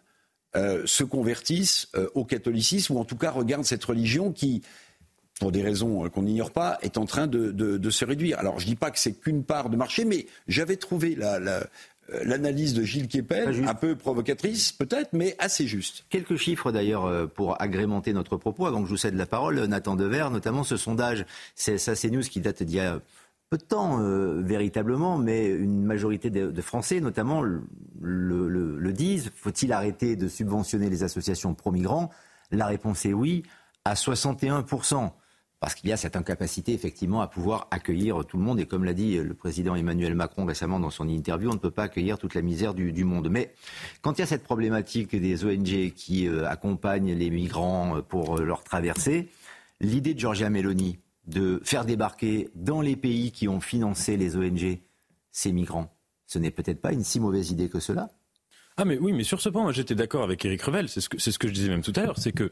euh, 0.58 0.86
se 0.86 1.06
convertissent 1.06 1.88
euh, 1.96 2.10
au 2.14 2.26
catholicisme 2.26 2.96
ou 2.96 3.00
en 3.00 3.06
tout 3.06 3.18
cas 3.18 3.32
regardent 3.32 3.66
cette 3.66 3.86
religion 3.86 4.34
qui, 4.34 4.64
pour 5.40 5.52
des 5.52 5.62
raisons 5.62 6.06
euh, 6.06 6.10
qu'on 6.10 6.24
n'ignore 6.24 6.52
pas, 6.52 6.78
est 6.82 6.98
en 6.98 7.06
train 7.06 7.28
de, 7.28 7.90
se 7.90 8.06
réduire. 8.06 8.40
Alors, 8.40 8.60
je 8.60 8.66
ne 8.66 8.72
dis 8.72 8.76
pas 8.76 8.92
que 8.92 9.00
c'est 9.00 9.14
qu'une 9.14 9.44
part 9.44 9.70
de 9.70 9.78
marché, 9.78 10.06
mais 10.06 10.28
j'avais 10.48 10.76
trouvé 10.76 11.18
l'analyse 12.24 12.74
de 12.74 12.84
Gilles 12.84 13.08
Kepel, 13.08 13.68
un 13.68 13.74
peu 13.74 13.96
provocatrice 13.96 14.72
peut-être, 14.72 15.14
mais 15.14 15.36
assez 15.40 15.68
juste. 15.68 16.06
Quelques 16.10 16.36
chiffres 16.36 16.72
d'ailleurs 16.72 17.30
pour 17.30 17.62
agrémenter 17.62 18.14
notre 18.14 18.38
propos, 18.38 18.66
avant 18.66 18.82
que 18.82 18.88
je 18.88 18.92
vous 18.92 18.98
cède 18.98 19.16
la 19.16 19.26
parole, 19.26 19.64
Nathan 19.66 19.96
Dever, 19.96 20.28
notamment 20.32 20.64
ce 20.64 20.76
sondage, 20.78 21.26
c'est 21.56 21.78
ça 21.78 21.96
c'est 21.96 22.10
news 22.10 22.22
qui 22.22 22.42
date 22.42 22.64
d'il 22.64 22.76
y 22.76 22.80
a 22.82 23.00
peu 23.50 23.58
de 23.58 23.64
temps 23.64 24.00
véritablement, 24.42 25.18
mais 25.18 25.48
une 25.48 25.84
majorité 25.84 26.30
de, 26.30 26.62
Français 26.62 27.00
notamment 27.00 27.42
le 27.42 28.92
disent. 28.92 29.32
Faut-il 29.36 29.72
arrêter 29.72 30.16
de 30.16 30.28
subventionner 30.28 30.90
les 30.90 31.04
associations 31.04 31.54
pro-migrants? 31.54 32.10
La 32.52 32.68
réponse 32.68 33.06
est 33.06 33.14
oui, 33.14 33.44
à 33.86 33.94
61%. 33.94 35.12
Parce 35.60 35.74
qu'il 35.74 35.90
y 35.90 35.92
a 35.92 35.98
cette 35.98 36.16
incapacité 36.16 36.74
effectivement 36.74 37.22
à 37.22 37.28
pouvoir 37.28 37.68
accueillir 37.72 38.24
tout 38.26 38.38
le 38.38 38.44
monde. 38.44 38.60
Et 38.60 38.68
comme 38.68 38.84
l'a 38.84 38.94
dit 38.94 39.18
le 39.18 39.34
président 39.34 39.76
Emmanuel 39.76 40.14
Macron 40.14 40.46
récemment 40.46 40.80
dans 40.80 40.92
son 40.92 41.10
interview, 41.10 41.50
on 41.50 41.54
ne 41.54 41.60
peut 41.60 41.72
pas 41.72 41.84
accueillir 41.84 42.20
toute 42.20 42.36
la 42.36 42.44
misère 42.44 42.76
du, 42.76 43.04
monde. 43.04 43.30
Mais 43.30 43.54
quand 44.02 44.14
il 44.18 44.20
y 44.20 44.24
a 44.24 44.28
cette 44.28 44.44
problématique 44.44 45.16
des 45.16 45.46
ONG 45.46 45.94
qui 45.96 46.28
euh, 46.28 46.48
accompagnent 46.48 47.14
les 47.14 47.32
migrants 47.32 47.98
euh, 47.98 48.02
pour 48.02 48.38
euh, 48.38 48.44
leur 48.44 48.64
traversée, 48.64 49.30
l'idée 49.80 50.14
de 50.14 50.20
Giorgia 50.20 50.52
Meloni 50.52 51.00
de 51.26 51.60
faire 51.64 51.86
débarquer 51.86 52.50
dans 52.54 52.82
les 52.82 52.96
pays 52.96 53.32
qui 53.32 53.48
ont 53.48 53.60
financé 53.60 54.16
les 54.16 54.38
ONG 54.38 54.80
ces 55.32 55.52
migrants, 55.52 55.92
ce 56.28 56.40
n'est 56.40 56.52
peut-être 56.52 56.82
pas 56.82 56.94
une 56.94 57.04
si 57.04 57.20
mauvaise 57.20 57.52
idée 57.52 57.70
que 57.70 57.80
cela? 57.80 58.10
Ah 58.78 58.86
mais 58.86 58.98
oui, 59.00 59.12
mais 59.12 59.24
sur 59.24 59.42
ce 59.42 59.50
point, 59.50 59.72
j'étais 59.72 59.96
d'accord 59.96 60.24
avec 60.24 60.46
Eric 60.46 60.62
Revel, 60.62 60.88
c'est 60.88 61.02
ce, 61.02 61.10
que, 61.10 61.20
ce 61.20 61.38
que 61.38 61.48
je 61.48 61.54
disais 61.54 61.70
même 61.70 61.82
tout 61.82 61.94
à 61.96 62.04
l'heure, 62.04 62.18
c'est 62.18 62.32
qu'il 62.32 62.50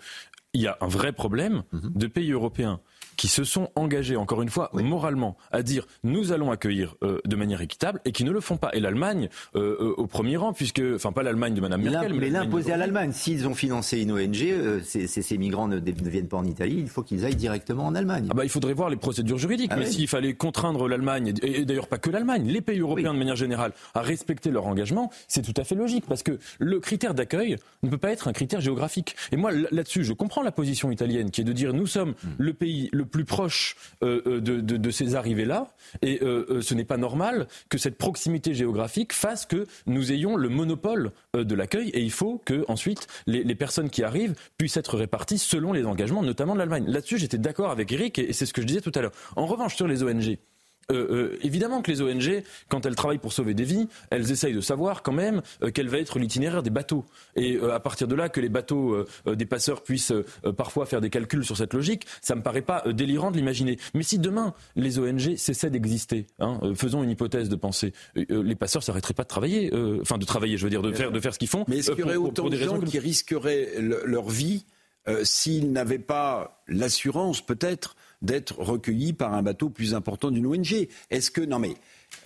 y 0.55 0.67
a 0.67 0.77
un 0.81 0.87
vrai 0.87 1.13
problème 1.13 1.63
mhm. 1.71 1.91
de 1.93 2.07
pays 2.07 2.31
européens 2.31 2.81
qui 3.17 3.27
se 3.27 3.43
sont 3.43 3.69
engagés, 3.75 4.15
encore 4.15 4.41
une 4.41 4.49
fois, 4.49 4.69
moralement, 4.73 5.37
à 5.51 5.63
dire 5.63 5.85
nous 6.03 6.31
allons 6.31 6.51
accueillir 6.51 6.95
euh, 7.03 7.19
de 7.25 7.35
manière 7.35 7.61
équitable 7.61 7.99
et 8.05 8.11
qui 8.11 8.23
ne 8.23 8.31
le 8.31 8.41
font 8.41 8.57
pas. 8.57 8.69
Et 8.73 8.79
l'Allemagne, 8.79 9.29
euh, 9.55 9.77
euh, 9.79 9.93
au 9.97 10.07
premier 10.07 10.37
rang, 10.37 10.53
puisque, 10.53 10.81
enfin 10.95 11.11
pas 11.11 11.23
l'Allemagne 11.23 11.53
de 11.53 11.61
Mme 11.61 11.81
Merkel, 11.81 12.13
mais, 12.13 12.19
mais 12.19 12.29
l'imposer 12.29 12.73
à 12.73 12.77
l'Allemagne. 12.77 13.11
S'ils 13.11 13.47
ont 13.47 13.55
financé 13.55 14.01
une 14.01 14.11
ONG, 14.11 14.81
ces, 14.83 15.37
migrants 15.37 15.67
ne, 15.67 15.79
viennent 15.79 16.27
pas 16.27 16.37
en 16.37 16.45
Italie, 16.45 16.77
il 16.79 16.89
faut 16.89 17.03
qu'ils 17.03 17.25
aillent 17.25 17.35
directement 17.35 17.85
en 17.85 17.95
Allemagne. 17.95 18.27
Ah 18.31 18.33
bah, 18.33 18.43
il 18.43 18.49
faudrait 18.49 18.73
voir 18.73 18.89
les 18.89 18.95
procédures 18.97 19.37
juridiques. 19.37 19.71
Ah 19.73 19.77
mais 19.77 19.85
s'il 19.85 20.07
fallait 20.07 20.33
contraindre 20.33 20.87
l'Allemagne, 20.87 21.33
et, 21.41 21.65
d'ailleurs 21.65 21.87
pas 21.87 21.97
que 21.97 22.09
l'Allemagne, 22.09 22.47
les 22.47 22.61
pays 22.61 22.79
européens 22.79 23.13
de 23.13 23.19
manière 23.19 23.35
générale, 23.35 23.73
à 23.93 24.01
respecter 24.01 24.51
leur 24.51 24.65
engagement, 24.65 25.11
c'est 25.27 25.41
tout 25.41 25.59
à 25.59 25.63
fait 25.63 25.75
logique, 25.75 26.05
parce 26.07 26.23
que 26.23 26.37
le 26.59 26.79
critère 26.79 27.13
d'accueil 27.13 27.57
ne 27.83 27.89
peut 27.89 27.97
pas 27.97 28.11
être 28.11 28.27
un 28.27 28.33
critère 28.33 28.61
géographique. 28.61 29.15
Et 29.31 29.37
moi, 29.37 29.51
là-dessus, 29.51 30.03
je 30.03 30.13
comprends 30.13 30.41
la 30.41 30.51
position 30.51 30.91
italienne, 30.91 31.31
qui 31.31 31.41
est 31.41 31.45
de 31.45 31.53
dire 31.53 31.73
nous 31.73 31.87
sommes 31.87 32.11
hmm. 32.11 32.29
le 32.37 32.53
pays 32.53 32.89
le 32.91 33.04
plus 33.05 33.25
proche 33.25 33.75
euh, 34.03 34.21
euh, 34.27 34.41
de, 34.41 34.91
ces 34.91 35.15
arrivées-là. 35.15 35.67
Et 36.01 36.21
euh, 36.23 36.61
ce 36.61 36.73
n'est 36.73 36.85
pas 36.85 36.97
normal 36.97 37.47
que 37.69 37.77
cette 37.77 37.97
proximité 37.97 38.53
géographique 38.53 39.13
fasse 39.13 39.45
que 39.45 39.65
nous 39.85 40.11
ayons 40.11 40.35
le 40.35 40.49
monopole 40.49 41.11
de 41.33 41.55
l'accueil. 41.55 41.89
Et 41.89 42.01
il 42.01 42.11
faut 42.11 42.41
que 42.45 42.65
ensuite 42.67 43.07
les, 43.27 43.55
personnes 43.55 43.89
qui 43.89 44.03
arrivent 44.03 44.35
puissent 44.57 44.77
être 44.77 44.97
réparties 44.97 45.37
selon 45.37 45.71
les 45.71 45.85
engagements, 45.85 46.23
notamment 46.23 46.53
de 46.53 46.59
l'Allemagne. 46.59 46.85
Là-dessus, 46.87 47.17
j'étais 47.17 47.37
d'accord 47.37 47.71
avec 47.71 47.91
Eric, 47.91 48.19
et 48.19 48.33
c'est 48.33 48.45
ce 48.45 48.53
que 48.53 48.61
je 48.61 48.67
disais 48.67 48.81
tout 48.81 48.91
à 48.95 49.01
l'heure. 49.01 49.13
En 49.35 49.45
revanche, 49.45 49.75
sur 49.75 49.87
les 49.87 50.03
ONG, 50.03 50.37
euh, 50.91 51.07
euh, 51.09 51.39
évidemment 51.41 51.81
que 51.81 51.91
les 51.91 52.01
ONG, 52.01 52.43
quand 52.69 52.85
elles 52.85 52.95
travaillent 52.95 53.17
pour 53.17 53.33
sauver 53.33 53.55
des 53.55 53.63
vies, 53.63 53.87
elles 54.11 54.31
essayent 54.31 54.53
de 54.53 54.61
savoir 54.61 55.01
quand 55.01 55.13
même 55.13 55.41
euh, 55.63 55.71
quel 55.73 55.89
va 55.89 55.97
être 55.97 56.19
l'itinéraire 56.19 56.61
des 56.61 56.69
bateaux. 56.69 57.05
Et 57.35 57.59
à 57.59 57.79
partir 57.79 58.07
de 58.07 58.13
là, 58.15 58.29
que 58.29 58.39
les 58.39 58.49
bateaux 58.49 59.05
des 59.25 59.45
passeurs 59.45 59.81
puissent 59.83 60.13
parfois 60.57 60.85
faire 60.85 61.01
des 61.01 61.09
calculs 61.09 61.43
sur 61.43 61.57
cette 61.57 61.73
logique, 61.73 62.05
ça 62.21 62.35
me 62.35 62.41
paraît 62.41 62.61
pas 62.61 62.83
délirant 62.91 63.31
de 63.31 63.37
l'imaginer. 63.37 63.77
Mais 63.93 64.03
si 64.03 64.19
demain 64.19 64.53
les 64.75 64.99
ONG 64.99 65.35
cessaient 65.35 65.69
d'exister, 65.69 66.27
hein, 66.39 66.59
faisons 66.75 67.03
une 67.03 67.09
hypothèse 67.09 67.49
de 67.49 67.55
pensée, 67.55 67.93
les 68.15 68.55
passeurs 68.55 68.83
s'arrêteraient 68.83 69.13
pas 69.13 69.23
de 69.23 69.27
travailler, 69.27 69.71
enfin 70.01 70.17
de 70.17 70.25
travailler, 70.25 70.57
je 70.57 70.63
veux 70.63 70.69
dire, 70.69 70.81
de 70.81 70.91
faire, 70.91 71.11
de 71.11 71.19
faire 71.19 71.33
ce 71.33 71.39
qu'ils 71.39 71.49
font. 71.49 71.65
Mais 71.67 71.79
est-ce 71.79 71.91
qu'il 71.91 72.01
y 72.01 72.03
aurait 72.03 72.15
autant 72.15 72.49
de 72.49 72.55
gens 72.55 72.79
qui 72.79 72.99
risqueraient 72.99 73.75
leur 73.79 74.29
vie 74.29 74.65
s'ils 75.23 75.71
n'avaient 75.71 75.99
pas 75.99 76.63
l'assurance, 76.67 77.41
peut-être, 77.41 77.95
d'être 78.25 78.59
recueillis 78.59 79.13
par 79.13 79.33
un 79.33 79.43
bateau 79.43 79.69
plus 79.69 79.93
important 79.93 80.31
d'une 80.31 80.45
ONG. 80.45 80.87
Est-ce 81.11 81.31
que 81.31 81.41
non 81.41 81.59
mais 81.59 81.75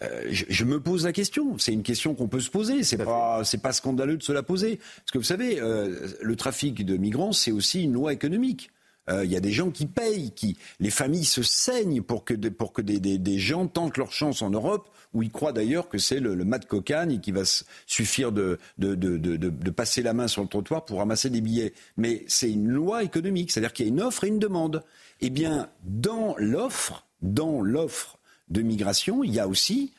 euh, 0.03 0.27
je, 0.29 0.63
me 0.65 0.79
pose 0.79 1.05
la 1.05 1.11
question. 1.11 1.57
C'est 1.57 1.73
une 1.73 1.83
question 1.83 2.15
qu'on 2.15 2.27
peut 2.27 2.39
se 2.39 2.49
poser. 2.49 2.83
C'est 2.83 2.97
pas 2.97 3.43
c'est 3.43 3.61
pas 3.61 3.73
scandaleux 3.73 4.17
de 4.17 4.23
se 4.23 4.31
la 4.31 4.43
poser. 4.43 4.77
Parce 4.77 5.11
que 5.11 5.17
vous 5.17 5.23
savez, 5.23 5.59
euh, 5.59 6.07
le 6.21 6.35
trafic 6.35 6.85
de 6.85 6.97
migrants, 6.97 7.31
c'est 7.31 7.51
aussi 7.51 7.83
une 7.83 7.93
loi 7.93 8.13
économique. 8.13 8.71
Euh, 9.09 9.25
il 9.25 9.31
y 9.31 9.35
a 9.35 9.39
des 9.39 9.51
gens 9.51 9.71
qui 9.71 9.85
payent, 9.85 10.31
qui 10.31 10.57
les 10.79 10.89
familles 10.89 11.25
se 11.25 11.41
saignent 11.41 12.01
pour 12.01 12.23
que, 12.23 12.33
pour 12.33 12.73
que 12.73 12.81
des, 12.81 12.99
des, 12.99 13.17
des 13.17 13.39
gens 13.39 13.67
tentent 13.67 13.97
leur 13.97 14.11
chance 14.11 14.41
en 14.41 14.51
Europe, 14.51 14.89
où 15.13 15.23
ils 15.23 15.31
croient 15.31 15.53
d'ailleurs 15.53 15.89
que 15.89 15.97
c'est 15.97 16.19
le, 16.19 16.35
le 16.35 16.45
mat 16.45 16.59
de 16.59 16.65
cocagne 16.65 17.13
et 17.13 17.19
qui 17.19 17.31
va 17.31 17.41
suffire 17.87 18.31
de, 18.31 18.59
de, 18.77 18.93
de, 18.95 19.17
de, 19.17 19.69
passer 19.71 20.03
la 20.03 20.13
main 20.13 20.27
sur 20.27 20.43
le 20.43 20.47
trottoir 20.47 20.85
pour 20.85 20.99
ramasser 20.99 21.29
des 21.29 21.41
billets. 21.41 21.73
Mais 21.97 22.23
c'est 22.27 22.51
une 22.51 22.69
loi 22.69 23.03
économique, 23.03 23.51
c'est-à-dire 23.51 23.73
qu'il 23.73 23.87
y 23.87 23.89
a 23.89 23.91
une 23.91 24.01
offre 24.01 24.25
et 24.25 24.27
une 24.27 24.39
demande. 24.39 24.83
Eh 25.21 25.29
bien, 25.29 25.69
dans 25.83 26.35
l'offre, 26.37 27.07
dans 27.21 27.61
l'offre 27.61 28.19
de 28.47 28.61
migration, 28.61 29.23
il 29.23 29.33
y 29.33 29.39
a 29.39 29.47
aussi 29.47 29.93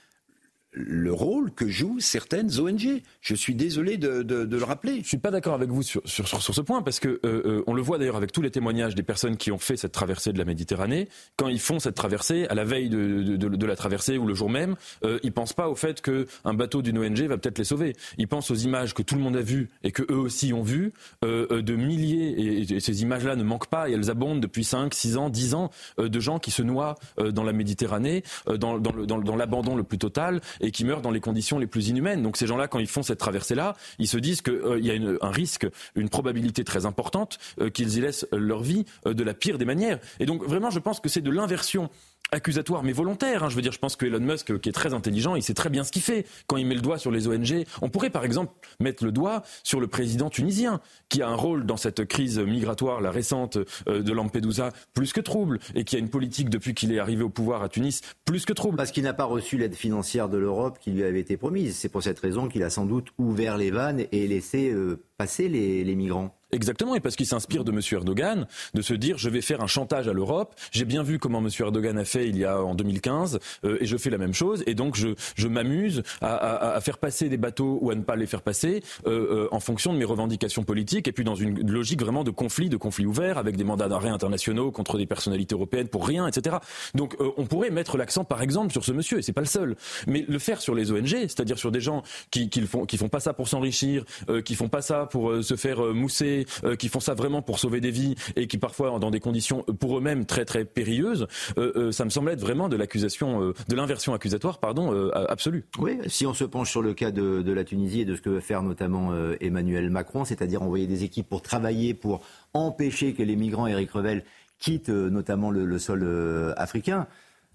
le 0.73 1.13
rôle 1.13 1.51
que 1.53 1.69
jouent 1.69 1.99
certaines 2.01 2.61
ONG. 2.61 3.03
Je 3.21 3.35
suis 3.35 3.55
désolé 3.55 3.97
de, 3.97 4.25
le 4.25 4.65
rappeler. 4.65 5.01
Je 5.03 5.09
suis 5.09 5.19
pas 5.19 5.31
d'accord 5.31 5.55
avec 5.55 5.71
vous 5.71 5.83
sur, 5.83 6.03
ce 6.07 6.61
point 6.61 6.83
parce 6.83 7.01
que 7.01 7.09
euh, 7.09 7.19
euh, 7.25 7.65
on 7.67 7.75
le 7.75 7.83
voit 7.83 7.99
d'ailleurs 7.99 8.17
avec 8.17 8.33
tous 8.33 8.43
les 8.43 8.51
témoignages 8.51 8.95
des 8.95 9.03
personnes 9.03 9.37
qui 9.37 9.51
ont 9.51 9.59
fait 9.59 9.77
cette 9.77 9.93
traversée 9.93 10.33
de 10.33 10.39
la 10.39 10.45
Méditerranée. 10.45 11.09
Quand 11.37 11.49
ils 11.49 11.61
font 11.61 11.79
cette 11.79 11.97
traversée, 11.97 12.47
à 12.49 12.55
la 12.55 12.65
veille 12.65 12.89
de, 12.89 13.67
la 13.67 13.77
traversée 13.77 14.19
ou 14.19 14.27
le 14.27 14.35
jour 14.35 14.49
même, 14.49 14.77
euh, 15.05 15.19
ils 15.23 15.33
pensent 15.33 15.53
pas 15.53 15.69
au 15.69 15.75
fait 15.75 16.01
qu'un 16.01 16.55
bateau 16.55 16.83
d'une 16.83 16.99
ONG 16.99 17.21
va 17.23 17.37
peut-être 17.37 17.59
les 17.59 17.65
sauver. 17.65 17.97
Ils 18.19 18.29
pensent 18.29 18.51
aux 18.51 18.57
images 18.57 18.95
que 18.95 19.03
tout 19.03 19.17
le 19.17 19.21
monde 19.21 19.37
a 19.37 19.43
vues 19.43 19.71
et 19.83 19.93
que 19.93 20.03
eux 20.11 20.19
aussi 20.19 20.53
ont 20.53 20.63
vues 20.63 20.93
de 21.23 21.75
milliers 21.75 22.61
et, 22.73 22.81
ces 22.81 23.03
images-là 23.03 23.37
ne 23.37 23.43
manquent 23.43 23.69
pas 23.69 23.89
et 23.89 23.93
elles 23.93 24.11
abondent 24.11 24.41
depuis 24.41 24.65
5, 24.65 24.95
6 24.95 25.17
ans, 25.17 25.31
10 25.31 25.55
ans 25.55 25.71
de 25.99 26.21
gens 26.21 26.39
qui 26.39 26.51
se 26.51 26.63
noient 26.63 26.97
dans 27.19 27.45
la 27.45 27.53
Méditerranée, 27.53 28.23
dans 28.59 29.37
l'abandon 29.37 29.77
le 29.77 29.83
plus 29.83 29.99
total 29.99 30.41
et 30.61 30.71
qui 30.71 30.85
meurent 30.85 31.03
dans 31.03 31.11
les 31.11 31.21
conditions 31.21 31.59
les 31.59 31.67
plus 31.67 31.89
inhumaines. 31.89 32.23
Donc 32.23 32.37
ces 32.37 32.47
gens-là, 32.47 32.69
quand 32.69 32.79
ils 32.79 32.87
font 32.87 33.03
cette 33.03 33.19
traversée-là, 33.19 33.77
ils 33.99 34.09
se 34.09 34.19
disent 34.19 34.43
qu'il 34.43 34.55
euh, 34.55 34.79
y 34.81 34.91
a 34.91 34.95
un 35.21 35.31
risque, 35.31 35.67
une 35.95 36.09
probabilité 36.09 36.65
très 36.65 36.87
importante 36.87 37.39
euh, 37.61 37.71
qu'ils 37.71 37.97
y 37.97 38.01
laissent 38.01 38.27
leur 38.33 38.63
vie 38.63 38.85
euh, 39.07 39.15
de 39.15 39.25
la 39.25 39.35
pire 39.35 39.59
des 39.59 39.65
manières. 39.65 39.99
Et 40.19 40.27
donc 40.27 40.43
vraiment, 40.45 40.71
je 40.71 40.79
pense 40.79 41.01
que 41.01 41.09
c'est 41.09 41.21
de 41.21 41.31
l'inversion 41.31 41.91
accusatoire 42.33 42.83
mais 42.83 42.93
volontaire. 42.93 43.45
Hein. 43.45 43.49
Je 43.49 43.57
veux 43.57 43.63
dire, 43.63 43.73
je 43.73 43.79
pense 43.79 43.97
que 43.97 44.07
Elon 44.07 44.21
Musk, 44.21 44.59
qui 44.61 44.69
est 44.69 44.73
très 44.73 44.95
intelligent, 44.95 45.35
il 45.37 45.43
sait 45.43 45.55
très 45.55 45.71
bien 45.71 45.85
ce 45.85 45.93
qu'il 45.93 46.03
fait 46.03 46.27
quand 46.47 46.57
il 46.57 46.67
met 46.67 46.75
le 46.75 46.81
doigt 46.81 46.99
sur 46.99 47.11
les 47.11 47.29
ONG. 47.29 47.65
On 47.83 47.89
pourrait 47.89 48.11
par 48.11 48.25
exemple 48.25 48.53
mettre 48.79 49.05
le 49.05 49.13
doigt 49.13 49.43
sur 49.63 49.81
le 49.81 49.87
président 49.87 50.31
tunisien, 50.31 50.81
qui 51.09 51.23
a 51.23 51.29
un 51.29 51.35
rôle 51.35 51.67
dans 51.67 51.77
cette 51.77 52.05
crise 52.07 52.39
migratoire, 52.39 53.01
la 53.01 53.11
récente 53.11 53.59
euh, 53.89 54.03
de 54.03 54.13
Lampedusa, 54.13 54.71
plus 54.95 55.13
que 55.13 55.21
trouble, 55.21 55.59
et 55.75 55.85
qui 55.85 55.97
a 55.97 55.99
une 55.99 56.11
politique 56.11 56.51
depuis 56.51 56.75
qu'il 56.75 56.93
est 56.93 56.99
arrivé 56.99 57.23
au 57.23 57.29
pouvoir 57.29 57.63
à 57.63 57.69
Tunis, 57.69 58.01
plus 58.25 58.45
que 58.45 58.53
trouble. 58.53 58.77
Parce 58.77 58.93
qu'il 58.93 59.05
n'a 59.05 59.13
pas 59.15 59.25
reçu 59.25 59.57
l'aide 59.57 59.75
financière 59.75 60.29
de 60.29 60.39
l'Europe 60.39 60.79
qui 60.81 60.91
lui 60.91 61.05
avait 61.05 61.21
été 61.21 61.37
promise. 61.37 61.77
C'est 61.77 61.89
pour 61.89 62.03
cette 62.03 62.19
raison 62.19 62.49
qu'il 62.49 62.63
a 62.63 62.71
sans 62.71 62.87
doute 62.87 63.09
ouvert 63.19 63.57
les 63.57 63.71
vannes 63.71 64.05
et 64.13 64.27
laissé 64.27 64.71
euh, 64.71 65.03
passer 65.21 65.51
les 65.51 65.95
migrants. 65.97 66.35
Exactement, 66.53 66.97
et 66.97 67.01
parce 67.01 67.15
qu'il 67.15 67.27
s'inspire 67.27 67.65
de 67.65 67.71
M. 67.71 67.81
Erdogan, 67.93 68.47
de 68.75 68.83
se 68.83 68.95
dire 68.95 69.19
je 69.19 69.31
vais 69.31 69.41
faire 69.41 69.61
un 69.61 69.69
chantage 69.69 70.09
à 70.09 70.13
l'Europe. 70.13 70.55
J'ai 70.73 70.85
bien 70.85 71.03
vu 71.03 71.19
comment 71.19 71.39
M. 71.39 71.49
Erdogan 71.59 71.97
a 71.97 72.05
fait 72.05 72.29
il 72.29 72.37
y 72.37 72.45
a 72.45 72.63
en 72.63 72.75
2015, 72.75 73.39
euh, 73.65 73.79
et 73.81 73.87
je 73.87 73.97
fais 73.97 74.11
la 74.11 74.19
même 74.19 74.35
chose. 74.35 74.65
Et 74.67 74.75
donc 74.75 74.97
je, 74.97 75.09
je 75.37 75.47
m'amuse 75.47 76.03
à, 76.21 76.35
à, 76.35 76.75
à, 76.75 76.81
faire 76.81 76.99
passer 76.99 77.29
des 77.29 77.37
bateaux 77.37 77.79
ou 77.81 77.91
à 77.91 77.95
ne 77.95 78.03
pas 78.03 78.17
les 78.17 78.27
faire 78.27 78.43
passer 78.43 78.83
euh, 79.07 79.45
euh, 79.45 79.49
en 79.53 79.61
fonction 79.61 79.93
de 79.93 79.99
mes 79.99 80.05
revendications 80.05 80.65
politiques, 80.65 81.07
et 81.07 81.13
puis 81.13 81.23
dans 81.23 81.37
une 81.37 81.71
logique 81.71 82.01
vraiment 82.01 82.25
de 82.25 82.31
conflit, 82.31 82.69
de 82.69 82.77
conflit 82.77 83.07
ouvert, 83.07 83.39
avec 83.39 83.57
des 83.57 83.65
mandats 83.65 83.89
d'arrêt 83.89 84.11
internationaux 84.11 84.73
contre 84.73 84.99
des 84.99 85.07
personnalités 85.07 85.55
européennes 85.55 85.89
pour 85.89 86.07
rien, 86.07 86.27
etc. 86.27 86.57
Donc 86.97 87.15
euh, 87.21 87.31
on 87.37 87.47
pourrait 87.47 87.71
mettre 87.71 87.97
l'accent, 87.97 88.25
par 88.25 88.43
exemple, 88.43 88.73
sur 88.73 88.85
ce 88.85 88.91
monsieur, 88.91 89.19
et 89.19 89.23
c'est 89.23 89.33
pas 89.33 89.41
le 89.41 89.47
seul, 89.47 89.77
mais 90.09 90.25
le 90.29 90.39
faire 90.41 90.61
sur 90.61 90.75
les 90.75 90.91
ONG, 90.91 91.07
c'est-à-dire 91.07 91.59
sur 91.59 91.71
des 91.71 91.81
gens 91.81 92.03
qui, 92.33 92.51
qui 92.51 92.63
font, 92.63 92.87
qui 92.87 92.97
font 92.97 93.09
pas 93.09 93.21
ça 93.21 93.35
pour 93.35 93.47
s'enrichir, 93.47 94.05
euh, 94.29 94.43
qui 94.43 94.57
font 94.57 94.69
pas 94.69 94.83
ça 94.83 95.07
pour 95.11 95.43
se 95.43 95.57
faire 95.57 95.81
mousser 95.95 96.47
euh, 96.65 96.77
qui 96.77 96.89
font 96.89 97.01
ça 97.01 97.15
vraiment 97.15 97.43
pour 97.43 97.59
sauver 97.59 97.81
des 97.81 97.91
vies 97.91 98.15
et 98.37 98.47
qui 98.47 98.59
parfois 98.59 98.99
dans 98.99 99.11
des 99.11 99.21
conditions 99.21 99.65
euh, 99.69 99.73
pour 99.73 99.99
eux-mêmes 99.99 100.27
très 100.27 100.45
très 100.45 100.65
périlleuses, 100.65 101.27
euh, 101.59 101.93
ça 101.93 102.05
me 102.05 102.11
semble 102.11 102.31
être 102.31 102.41
vraiment 102.41 102.69
de 102.69 102.77
l'accusation, 102.77 103.41
de 103.41 103.75
l'inversion 103.77 104.15
accusatoire, 104.15 104.59
pardon, 104.59 105.11
absolue. 105.29 105.65
Oui, 105.79 105.99
si 106.07 106.27
on 106.27 106.35
se 106.35 106.45
penche 106.45 106.71
sur 106.71 106.83
le 106.83 106.95
cas 106.95 107.11
de, 107.11 107.53
la 107.53 107.65
Tunisie 107.65 108.03
et 108.03 108.05
de 108.05 108.15
ce 108.15 108.21
que 108.21 108.31
veut 108.31 108.41
faire 108.41 108.63
notamment 108.63 109.13
Emmanuel 109.41 109.91
Macron, 109.91 110.25
c'est-à-dire 110.25 110.63
envoyer 110.63 110.87
des 110.87 111.05
équipes 111.05 111.29
pour 111.29 111.43
travailler, 111.43 111.95
pour 111.95 112.21
empêcher 112.55 113.13
que 113.15 113.23
les 113.23 113.37
migrants, 113.37 113.67
Eric 113.67 113.91
Revel, 113.91 114.25
quittent 114.59 114.89
notamment 114.89 115.51
le, 115.51 115.79
sol 115.79 116.55
africain. 116.57 117.07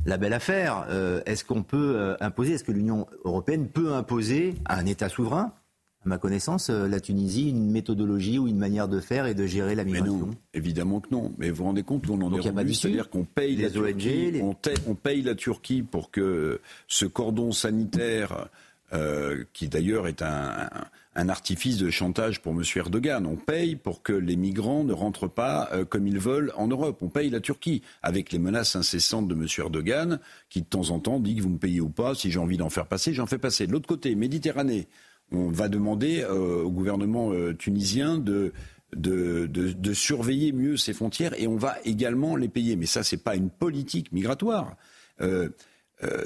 la 0.05 0.17
belle 0.17 0.33
affaire. 0.33 0.85
Euh, 0.89 1.21
est-ce 1.25 1.45
qu'on 1.45 1.63
peut 1.63 1.95
euh, 1.95 2.15
imposer, 2.19 2.53
est-ce 2.53 2.63
que 2.63 2.71
l'Union 2.71 3.07
européenne 3.23 3.67
peut 3.67 3.93
imposer 3.93 4.55
à 4.65 4.77
un 4.77 4.85
État 4.85 5.09
souverain, 5.09 5.53
à 6.05 6.09
ma 6.09 6.17
connaissance, 6.17 6.69
euh, 6.69 6.87
la 6.87 6.99
Tunisie, 6.99 7.49
une 7.49 7.71
méthodologie 7.71 8.37
ou 8.37 8.47
une 8.47 8.57
manière 8.57 8.87
de 8.87 8.99
faire 8.99 9.25
et 9.25 9.33
de 9.33 9.45
gérer 9.45 9.73
la 9.75 9.83
migration 9.83 10.13
Mais 10.13 10.25
non, 10.27 10.31
évidemment 10.53 10.99
que 10.99 11.07
non. 11.11 11.33
Mais 11.37 11.49
vous 11.49 11.57
vous 11.57 11.63
rendez 11.65 11.83
compte 11.83 12.05
qu'on 12.05 12.21
en 12.21 12.29
Donc, 12.29 12.45
est 12.45 12.51
pas 12.51 12.61
rendu, 12.61 12.73
c'est-à-dire 12.73 13.09
qu'on 13.09 13.23
paye 13.23 13.55
Les 13.55 13.63
la 13.63 13.69
Turquie, 13.71 14.31
les- 14.31 14.41
on, 14.41 14.55
on 14.87 14.95
paye 14.95 15.21
la 15.23 15.35
Turquie 15.35 15.81
pour 15.81 16.11
que 16.11 16.59
ce 16.87 17.05
cordon 17.05 17.51
sanitaire, 17.51 18.49
euh, 18.93 19.43
qui 19.53 19.67
d'ailleurs 19.67 20.07
est 20.07 20.21
un, 20.21 20.27
un- 20.71 20.85
un 21.17 21.29
artifice 21.29 21.77
de 21.77 21.89
chantage 21.89 22.41
pour 22.41 22.51
M. 22.53 22.61
Erdogan, 22.75 23.25
on 23.25 23.35
paye 23.37 23.75
pour 23.77 24.03
que 24.03 24.11
les 24.13 24.35
migrants 24.35 24.83
ne 24.83 24.91
rentrent 24.93 25.29
pas 25.29 25.69
euh, 25.73 25.85
comme 25.85 26.07
ils 26.07 26.19
veulent 26.19 26.51
en 26.57 26.67
Europe. 26.67 26.99
On 27.01 27.07
paye 27.09 27.29
la 27.29 27.39
Turquie, 27.39 27.81
avec 28.03 28.31
les 28.31 28.37
menaces 28.37 28.75
incessantes 28.75 29.27
de 29.27 29.33
M. 29.33 29.47
Erdogan, 29.57 30.19
qui 30.49 30.61
de 30.61 30.67
temps 30.67 30.89
en 30.91 30.99
temps 30.99 31.19
dit 31.19 31.35
que 31.35 31.41
vous 31.41 31.49
me 31.49 31.57
payez 31.57 31.79
ou 31.81 31.89
pas, 31.89 32.13
si 32.15 32.29
j'ai 32.31 32.39
envie 32.39 32.57
d'en 32.57 32.69
faire 32.69 32.85
passer, 32.85 33.13
j'en 33.13 33.25
fais 33.25 33.37
passer. 33.39 33.65
De 33.65 33.71
l'autre 33.71 33.87
côté, 33.87 34.13
Méditerranée, 34.13 34.87
on 35.31 35.49
va 35.49 35.69
demander 35.69 36.21
euh, 36.21 36.63
au 36.63 36.71
gouvernement 36.71 37.31
euh, 37.31 37.53
tunisien 37.53 38.17
de, 38.17 38.53
surveiller 39.93 40.51
mieux 40.51 40.77
ses 40.77 40.93
frontières 40.93 41.39
et 41.39 41.47
on 41.47 41.57
va 41.57 41.77
également 41.83 42.35
les 42.35 42.49
payer. 42.49 42.75
Mais 42.75 42.85
ça, 42.85 43.03
c'est 43.03 43.23
pas 43.23 43.35
une 43.35 43.49
politique 43.49 44.11
migratoire. 44.11 44.75
Euh, 45.21 45.49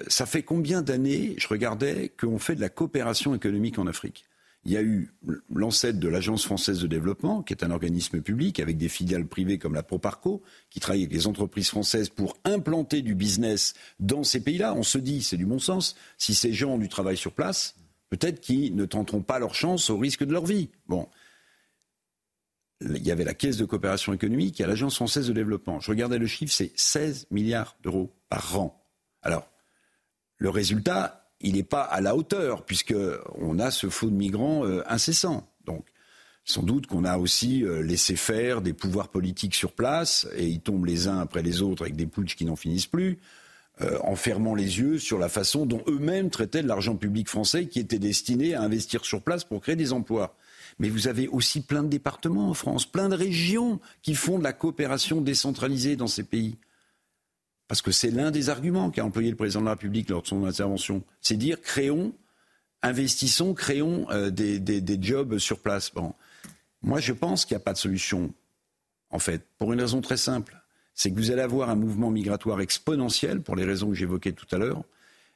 ça 0.07 0.25
fait 0.25 0.43
combien 0.43 0.81
d'années, 0.81 1.35
je 1.37 1.47
regardais, 1.47 2.11
qu'on 2.19 2.39
fait 2.39 2.55
de 2.55 2.61
la 2.61 2.69
coopération 2.69 3.35
économique 3.35 3.79
en 3.79 3.87
Afrique? 3.87 4.25
Il 4.65 4.73
y 4.73 4.77
a 4.77 4.81
eu 4.81 5.13
l'ancêtre 5.53 5.99
de 5.99 6.07
l'Agence 6.09 6.43
française 6.43 6.81
de 6.81 6.87
développement, 6.87 7.43
qui 7.43 7.53
est 7.53 7.63
un 7.63 7.71
organisme 7.71 8.21
public 8.21 8.59
avec 8.59 8.77
des 8.77 8.89
filiales 8.89 9.25
privées 9.25 9.57
comme 9.57 9.73
la 9.73 9.83
Proparco, 9.83 10.43
qui 10.69 10.81
travaille 10.81 11.03
avec 11.03 11.13
les 11.13 11.27
entreprises 11.27 11.69
françaises 11.69 12.09
pour 12.09 12.35
implanter 12.43 13.01
du 13.01 13.15
business 13.15 13.73
dans 14.01 14.23
ces 14.23 14.41
pays-là. 14.41 14.73
On 14.73 14.83
se 14.83 14.97
dit, 14.97 15.23
c'est 15.23 15.37
du 15.37 15.45
bon 15.45 15.59
sens, 15.59 15.95
si 16.17 16.33
ces 16.33 16.51
gens 16.51 16.71
ont 16.71 16.77
du 16.77 16.89
travail 16.89 17.15
sur 17.15 17.31
place, 17.31 17.75
peut-être 18.09 18.39
qu'ils 18.39 18.75
ne 18.75 18.85
tenteront 18.85 19.21
pas 19.21 19.39
leur 19.39 19.55
chance 19.55 19.89
au 19.89 19.97
risque 19.97 20.23
de 20.23 20.33
leur 20.33 20.45
vie. 20.45 20.69
Bon. 20.87 21.07
Il 22.81 23.05
y 23.05 23.11
avait 23.11 23.25
la 23.25 23.33
Caisse 23.33 23.57
de 23.57 23.65
coopération 23.65 24.13
économique 24.13 24.61
et 24.61 24.65
l'Agence 24.65 24.95
française 24.95 25.27
de 25.27 25.33
développement. 25.33 25.79
Je 25.81 25.91
regardais 25.91 26.17
le 26.17 26.27
chiffre, 26.27 26.53
c'est 26.53 26.71
16 26.75 27.27
milliards 27.29 27.75
d'euros 27.83 28.15
par 28.29 28.57
an. 28.57 28.81
Alors, 29.21 29.49
le 30.37 30.49
résultat, 30.49 31.29
il 31.41 31.55
n'est 31.55 31.63
pas 31.63 31.81
à 31.81 31.99
la 31.99 32.15
hauteur, 32.15 32.65
puisqu'on 32.65 33.59
a 33.59 33.71
ce 33.71 33.89
flot 33.89 34.09
de 34.09 34.15
migrants 34.15 34.65
euh, 34.65 34.81
incessant. 34.87 35.51
Donc, 35.65 35.85
sans 36.45 36.63
doute 36.63 36.87
qu'on 36.87 37.03
a 37.03 37.17
aussi 37.17 37.63
euh, 37.63 37.81
laissé 37.81 38.15
faire 38.15 38.61
des 38.61 38.73
pouvoirs 38.73 39.09
politiques 39.09 39.55
sur 39.55 39.73
place, 39.73 40.27
et 40.35 40.47
ils 40.47 40.61
tombent 40.61 40.85
les 40.85 41.07
uns 41.07 41.19
après 41.19 41.41
les 41.41 41.61
autres 41.61 41.83
avec 41.83 41.95
des 41.95 42.07
putsch 42.07 42.35
qui 42.35 42.45
n'en 42.45 42.55
finissent 42.55 42.87
plus, 42.87 43.19
euh, 43.81 43.97
en 44.03 44.15
fermant 44.15 44.55
les 44.55 44.79
yeux 44.79 44.99
sur 44.99 45.17
la 45.19 45.29
façon 45.29 45.65
dont 45.65 45.83
eux-mêmes 45.87 46.29
traitaient 46.29 46.63
de 46.63 46.67
l'argent 46.67 46.95
public 46.95 47.29
français 47.29 47.67
qui 47.67 47.79
était 47.79 47.99
destiné 47.99 48.53
à 48.53 48.61
investir 48.61 49.05
sur 49.05 49.21
place 49.21 49.43
pour 49.43 49.61
créer 49.61 49.75
des 49.75 49.93
emplois. 49.93 50.35
Mais 50.79 50.89
vous 50.89 51.07
avez 51.07 51.27
aussi 51.27 51.61
plein 51.61 51.83
de 51.83 51.89
départements 51.89 52.49
en 52.49 52.53
France, 52.53 52.85
plein 52.85 53.09
de 53.09 53.15
régions 53.15 53.79
qui 54.01 54.15
font 54.15 54.37
de 54.39 54.43
la 54.43 54.53
coopération 54.53 55.21
décentralisée 55.21 55.95
dans 55.95 56.07
ces 56.07 56.23
pays. 56.23 56.57
Parce 57.67 57.81
que 57.81 57.91
c'est 57.91 58.11
l'un 58.11 58.31
des 58.31 58.49
arguments 58.49 58.89
qu'a 58.89 59.05
employé 59.05 59.29
le 59.29 59.35
président 59.35 59.59
de 59.61 59.65
la 59.65 59.71
République 59.71 60.09
lors 60.09 60.21
de 60.23 60.27
son 60.27 60.45
intervention. 60.45 61.03
C'est 61.21 61.37
dire 61.37 61.61
créons, 61.61 62.13
investissons, 62.81 63.53
créons 63.53 64.09
euh, 64.09 64.29
des, 64.31 64.59
des- 64.59 64.97
jobs 65.03 65.37
sur 65.37 65.59
place. 65.59 65.91
Moi, 66.81 66.99
je 66.99 67.13
pense 67.13 67.45
qu'il 67.45 67.55
n'y 67.55 67.61
a 67.61 67.63
pas 67.63 67.73
de 67.73 67.77
solution, 67.77 68.33
en 69.09 69.19
fait, 69.19 69.45
pour 69.57 69.73
une 69.73 69.81
raison 69.81 70.01
très 70.01 70.17
simple. 70.17 70.58
C'est 70.99 71.11
que 71.11 71.15
vous 71.15 71.31
allez 71.31 71.41
avoir 71.41 71.69
un 71.69 71.75
mouvement 71.75 72.11
migratoire 72.11 72.59
exponentiel, 72.59 73.39
pour 73.39 73.55
les 73.55 73.63
raisons 73.63 73.87
que 73.87 73.95
j'évoquais 73.95 74.33
tout 74.33 74.53
à 74.53 74.57
l'heure. 74.57 74.83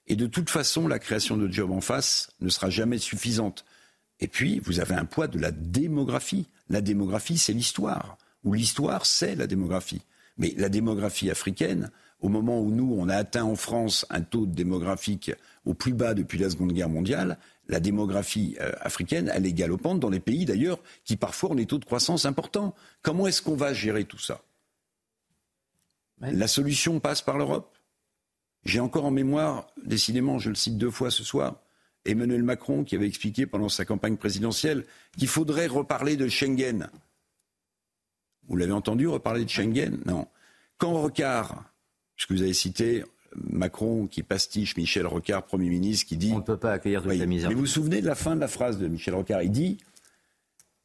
Et 0.08 0.18
de 0.18 0.28
toute 0.28 0.50
façon, 0.50 0.90
la 0.90 1.00
création 1.00 1.38
de 1.38 1.50
jobs 1.50 1.72
en 1.72 1.80
face 1.80 2.32
ne 2.42 2.50
sera 2.50 2.70
jamais 2.70 2.98
suffisante. 2.98 3.64
Et 4.20 4.28
puis, 4.28 4.60
vous 4.60 4.82
avez 4.82 4.94
un 4.94 5.06
poids 5.06 5.30
de 5.30 5.40
la 5.40 5.52
démographie. 5.52 6.48
La 6.68 6.82
démographie, 6.82 7.38
c'est 7.38 7.54
l'histoire. 7.54 8.18
Ou 8.44 8.56
l'histoire, 8.56 9.06
c'est 9.06 9.36
la 9.36 9.48
démographie. 9.48 10.02
Mais 10.38 10.54
la 10.58 10.68
démographie 10.68 11.32
africaine, 11.32 11.92
au 12.20 12.28
moment 12.28 12.60
où 12.60 12.70
nous, 12.70 12.98
on 13.00 13.08
a 13.08 13.16
atteint 13.16 13.46
en 13.46 13.56
France 13.56 14.06
un 14.10 14.20
taux 14.20 14.46
démographique 14.46 15.32
au 15.64 15.74
plus 15.74 15.94
bas 15.94 16.14
depuis 16.14 16.40
la 16.40 16.50
Seconde 16.50 16.74
Guerre 16.74 16.90
mondiale, 16.90 17.38
la 17.70 17.80
démographie 17.80 18.58
euh, 18.60 18.74
africaine, 18.82 19.32
elle 19.34 19.46
est 19.46 19.54
galopante 19.54 20.02
dans 20.02 20.10
les 20.10 20.20
pays 20.20 20.44
d'ailleurs 20.44 20.80
qui 21.06 21.16
parfois 21.16 21.52
ont 21.52 21.56
des 21.56 21.68
taux 21.68 21.80
de 21.80 21.86
croissance 21.86 22.26
importants. 22.26 22.76
Comment 23.02 23.28
est-ce 23.28 23.42
qu'on 23.42 23.56
va 23.56 23.74
gérer 23.74 24.04
tout 24.04 24.20
ça? 24.20 24.42
La 26.20 26.48
solution 26.48 27.00
passe 27.00 27.22
par 27.22 27.38
l'Europe. 27.38 27.78
J'ai 28.66 28.80
encore 28.80 29.06
en 29.06 29.12
mémoire, 29.12 29.68
décidément, 29.84 30.40
je 30.40 30.50
le 30.50 30.56
cite 30.56 30.78
deux 30.78 30.92
fois 30.92 31.12
ce 31.12 31.24
soir, 31.24 31.60
Emmanuel 32.06 32.44
Macron 32.44 32.84
qui 32.84 32.96
avait 32.96 33.08
expliqué 33.08 33.46
pendant 33.46 33.70
sa 33.70 33.84
campagne 33.86 34.16
présidentielle 34.18 34.86
qu'il 35.18 35.28
faudrait 35.28 35.68
reparler 35.68 36.16
de 36.16 36.28
Schengen. 36.28 36.90
Vous 38.48 38.56
l'avez 38.56 38.72
entendu 38.72 39.08
reparler 39.08 39.44
de 39.44 39.50
Schengen? 39.50 40.00
Non. 40.06 40.28
Quand 40.78 40.94
Rocard, 40.94 41.64
puisque 42.16 42.32
vous 42.32 42.42
avez 42.42 42.54
cité 42.54 43.04
Macron 43.36 44.08
qui 44.08 44.24
pastiche 44.24 44.78
Michel 44.78 45.08
Rocard, 45.08 45.46
Premier 45.46 45.70
ministre, 45.70 46.08
qui 46.08 46.18
dit... 46.18 46.32
On 46.34 46.38
ne 46.38 46.44
peut 46.44 46.58
pas 46.58 46.74
accueillir 46.74 47.02
toute 47.02 47.12
Oui, 47.12 47.18
la 47.18 47.26
misère. 47.26 47.50
Mais 47.50 47.56
vous 47.56 47.62
vous 47.62 47.68
souvenez 47.68 48.02
de 48.02 48.06
la 48.06 48.16
fin 48.16 48.36
de 48.36 48.42
la 48.42 48.48
phrase 48.48 48.78
de 48.78 48.88
Michel 48.88 49.16
Rocard? 49.16 49.44
Il 49.44 49.52
dit 49.52 49.78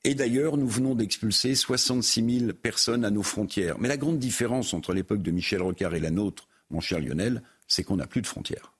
et 0.04 0.14
d'ailleurs, 0.14 0.56
nous 0.56 0.68
venons 0.68 0.94
d'expulser 0.94 1.54
66 1.54 2.40
000 2.40 2.52
personnes 2.52 3.04
à 3.04 3.10
nos 3.10 3.22
frontières. 3.22 3.78
Mais 3.78 3.88
la 3.88 3.96
grande 3.96 4.18
différence 4.18 4.72
entre 4.72 4.92
l'époque 4.92 5.22
de 5.22 5.30
Michel 5.30 5.60
Rocard 5.60 5.94
et 5.94 6.00
la 6.00 6.10
nôtre, 6.10 6.48
mon 6.70 6.80
cher 6.80 7.00
Lionel, 7.00 7.42
c'est 7.66 7.82
qu'on 7.82 7.96
n'a 7.96 8.06
plus 8.06 8.22
de 8.22 8.26
frontières. 8.26 8.72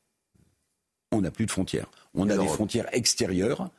On 1.10 1.20
n'a 1.20 1.30
plus 1.30 1.46
de 1.46 1.50
frontières. 1.50 1.90
On 2.14 2.28
a 2.28 2.36
des 2.36 2.46
frontières 2.46 2.88
extérieures 2.92 3.70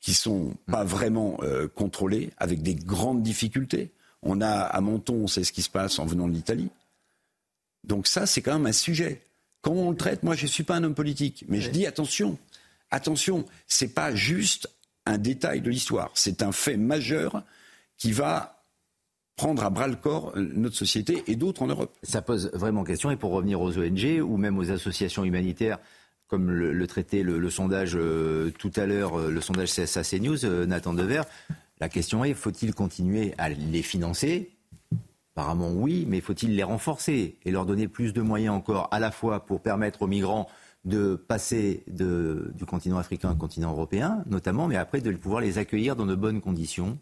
qui 0.00 0.14
sont 0.14 0.54
pas 0.66 0.84
vraiment 0.84 1.38
euh, 1.42 1.66
contrôlées, 1.66 2.30
avec 2.36 2.62
des 2.62 2.74
grandes 2.74 3.22
difficultés. 3.22 3.90
On 4.22 4.40
a 4.40 4.50
à 4.50 4.80
Menton, 4.80 5.14
on 5.14 5.26
sait 5.26 5.44
ce 5.44 5.52
qui 5.52 5.62
se 5.62 5.70
passe 5.70 5.98
en 5.98 6.04
venant 6.04 6.28
de 6.28 6.32
l'Italie. 6.32 6.68
Donc 7.84 8.06
ça, 8.06 8.26
c'est 8.26 8.42
quand 8.42 8.52
même 8.52 8.66
un 8.66 8.72
sujet. 8.72 9.22
Comment 9.62 9.88
on 9.88 9.90
le 9.90 9.96
traite? 9.96 10.22
Moi, 10.22 10.34
je 10.34 10.42
ne 10.42 10.48
suis 10.48 10.62
pas 10.62 10.76
un 10.76 10.84
homme 10.84 10.94
politique, 10.94 11.44
mais 11.48 11.60
je 11.60 11.70
dis 11.70 11.86
attention, 11.86 12.38
attention, 12.90 13.46
c'est 13.66 13.94
pas 13.94 14.14
juste 14.14 14.68
un 15.06 15.18
détail 15.18 15.60
de 15.60 15.70
l'histoire, 15.70 16.10
c'est 16.14 16.42
un 16.42 16.52
fait 16.52 16.76
majeur 16.76 17.42
qui 17.98 18.12
va 18.12 18.62
prendre 19.36 19.64
à 19.64 19.70
bras 19.70 19.88
le 19.88 19.96
corps 19.96 20.32
euh, 20.36 20.48
notre 20.54 20.76
société 20.76 21.24
et 21.26 21.36
d'autres 21.36 21.62
en 21.62 21.66
Europe. 21.66 21.96
Ça 22.02 22.22
pose 22.22 22.50
vraiment 22.54 22.84
question. 22.84 23.10
Et 23.10 23.16
pour 23.16 23.32
revenir 23.32 23.60
aux 23.60 23.78
ONG 23.78 24.20
ou 24.22 24.36
même 24.36 24.58
aux 24.58 24.70
associations 24.70 25.24
humanitaires, 25.24 25.78
comme 26.28 26.50
le, 26.50 26.72
le 26.72 26.86
traitait 26.86 27.22
le, 27.22 27.50
sondage 27.50 27.92
euh, 27.94 28.50
tout 28.58 28.72
à 28.76 28.86
l'heure, 28.86 29.18
euh, 29.18 29.30
le 29.30 29.40
sondage 29.40 29.72
CSA 29.72 30.02
CNews, 30.02 30.44
euh, 30.44 30.66
Nathan 30.66 30.94
Dever, 30.94 31.22
la 31.80 31.88
question 31.88 32.24
est 32.24 32.34
faut-il 32.34 32.74
continuer 32.74 33.34
à 33.38 33.48
les 33.48 33.82
financer? 33.82 34.50
Apparemment 35.36 35.70
oui, 35.70 36.06
mais 36.08 36.20
faut-il 36.20 36.54
les 36.54 36.62
renforcer 36.62 37.36
et 37.44 37.50
leur 37.50 37.66
donner 37.66 37.88
plus 37.88 38.12
de 38.12 38.22
moyens 38.22 38.54
encore, 38.54 38.88
à 38.92 39.00
la 39.00 39.10
fois 39.10 39.46
pour 39.46 39.60
permettre 39.60 40.02
aux 40.02 40.06
migrants 40.06 40.48
de 40.84 41.14
passer 41.16 41.82
de- 41.86 42.52
du 42.54 42.66
continent 42.66 42.98
africain 42.98 43.30
au 43.32 43.36
continent 43.36 43.70
européen, 43.70 44.22
notamment, 44.26 44.68
mais 44.68 44.76
après 44.76 45.00
de 45.00 45.10
pouvoir 45.12 45.40
les 45.40 45.58
accueillir 45.58 45.96
dans 45.96 46.06
de 46.06 46.14
bonnes 46.14 46.40
conditions, 46.40 46.98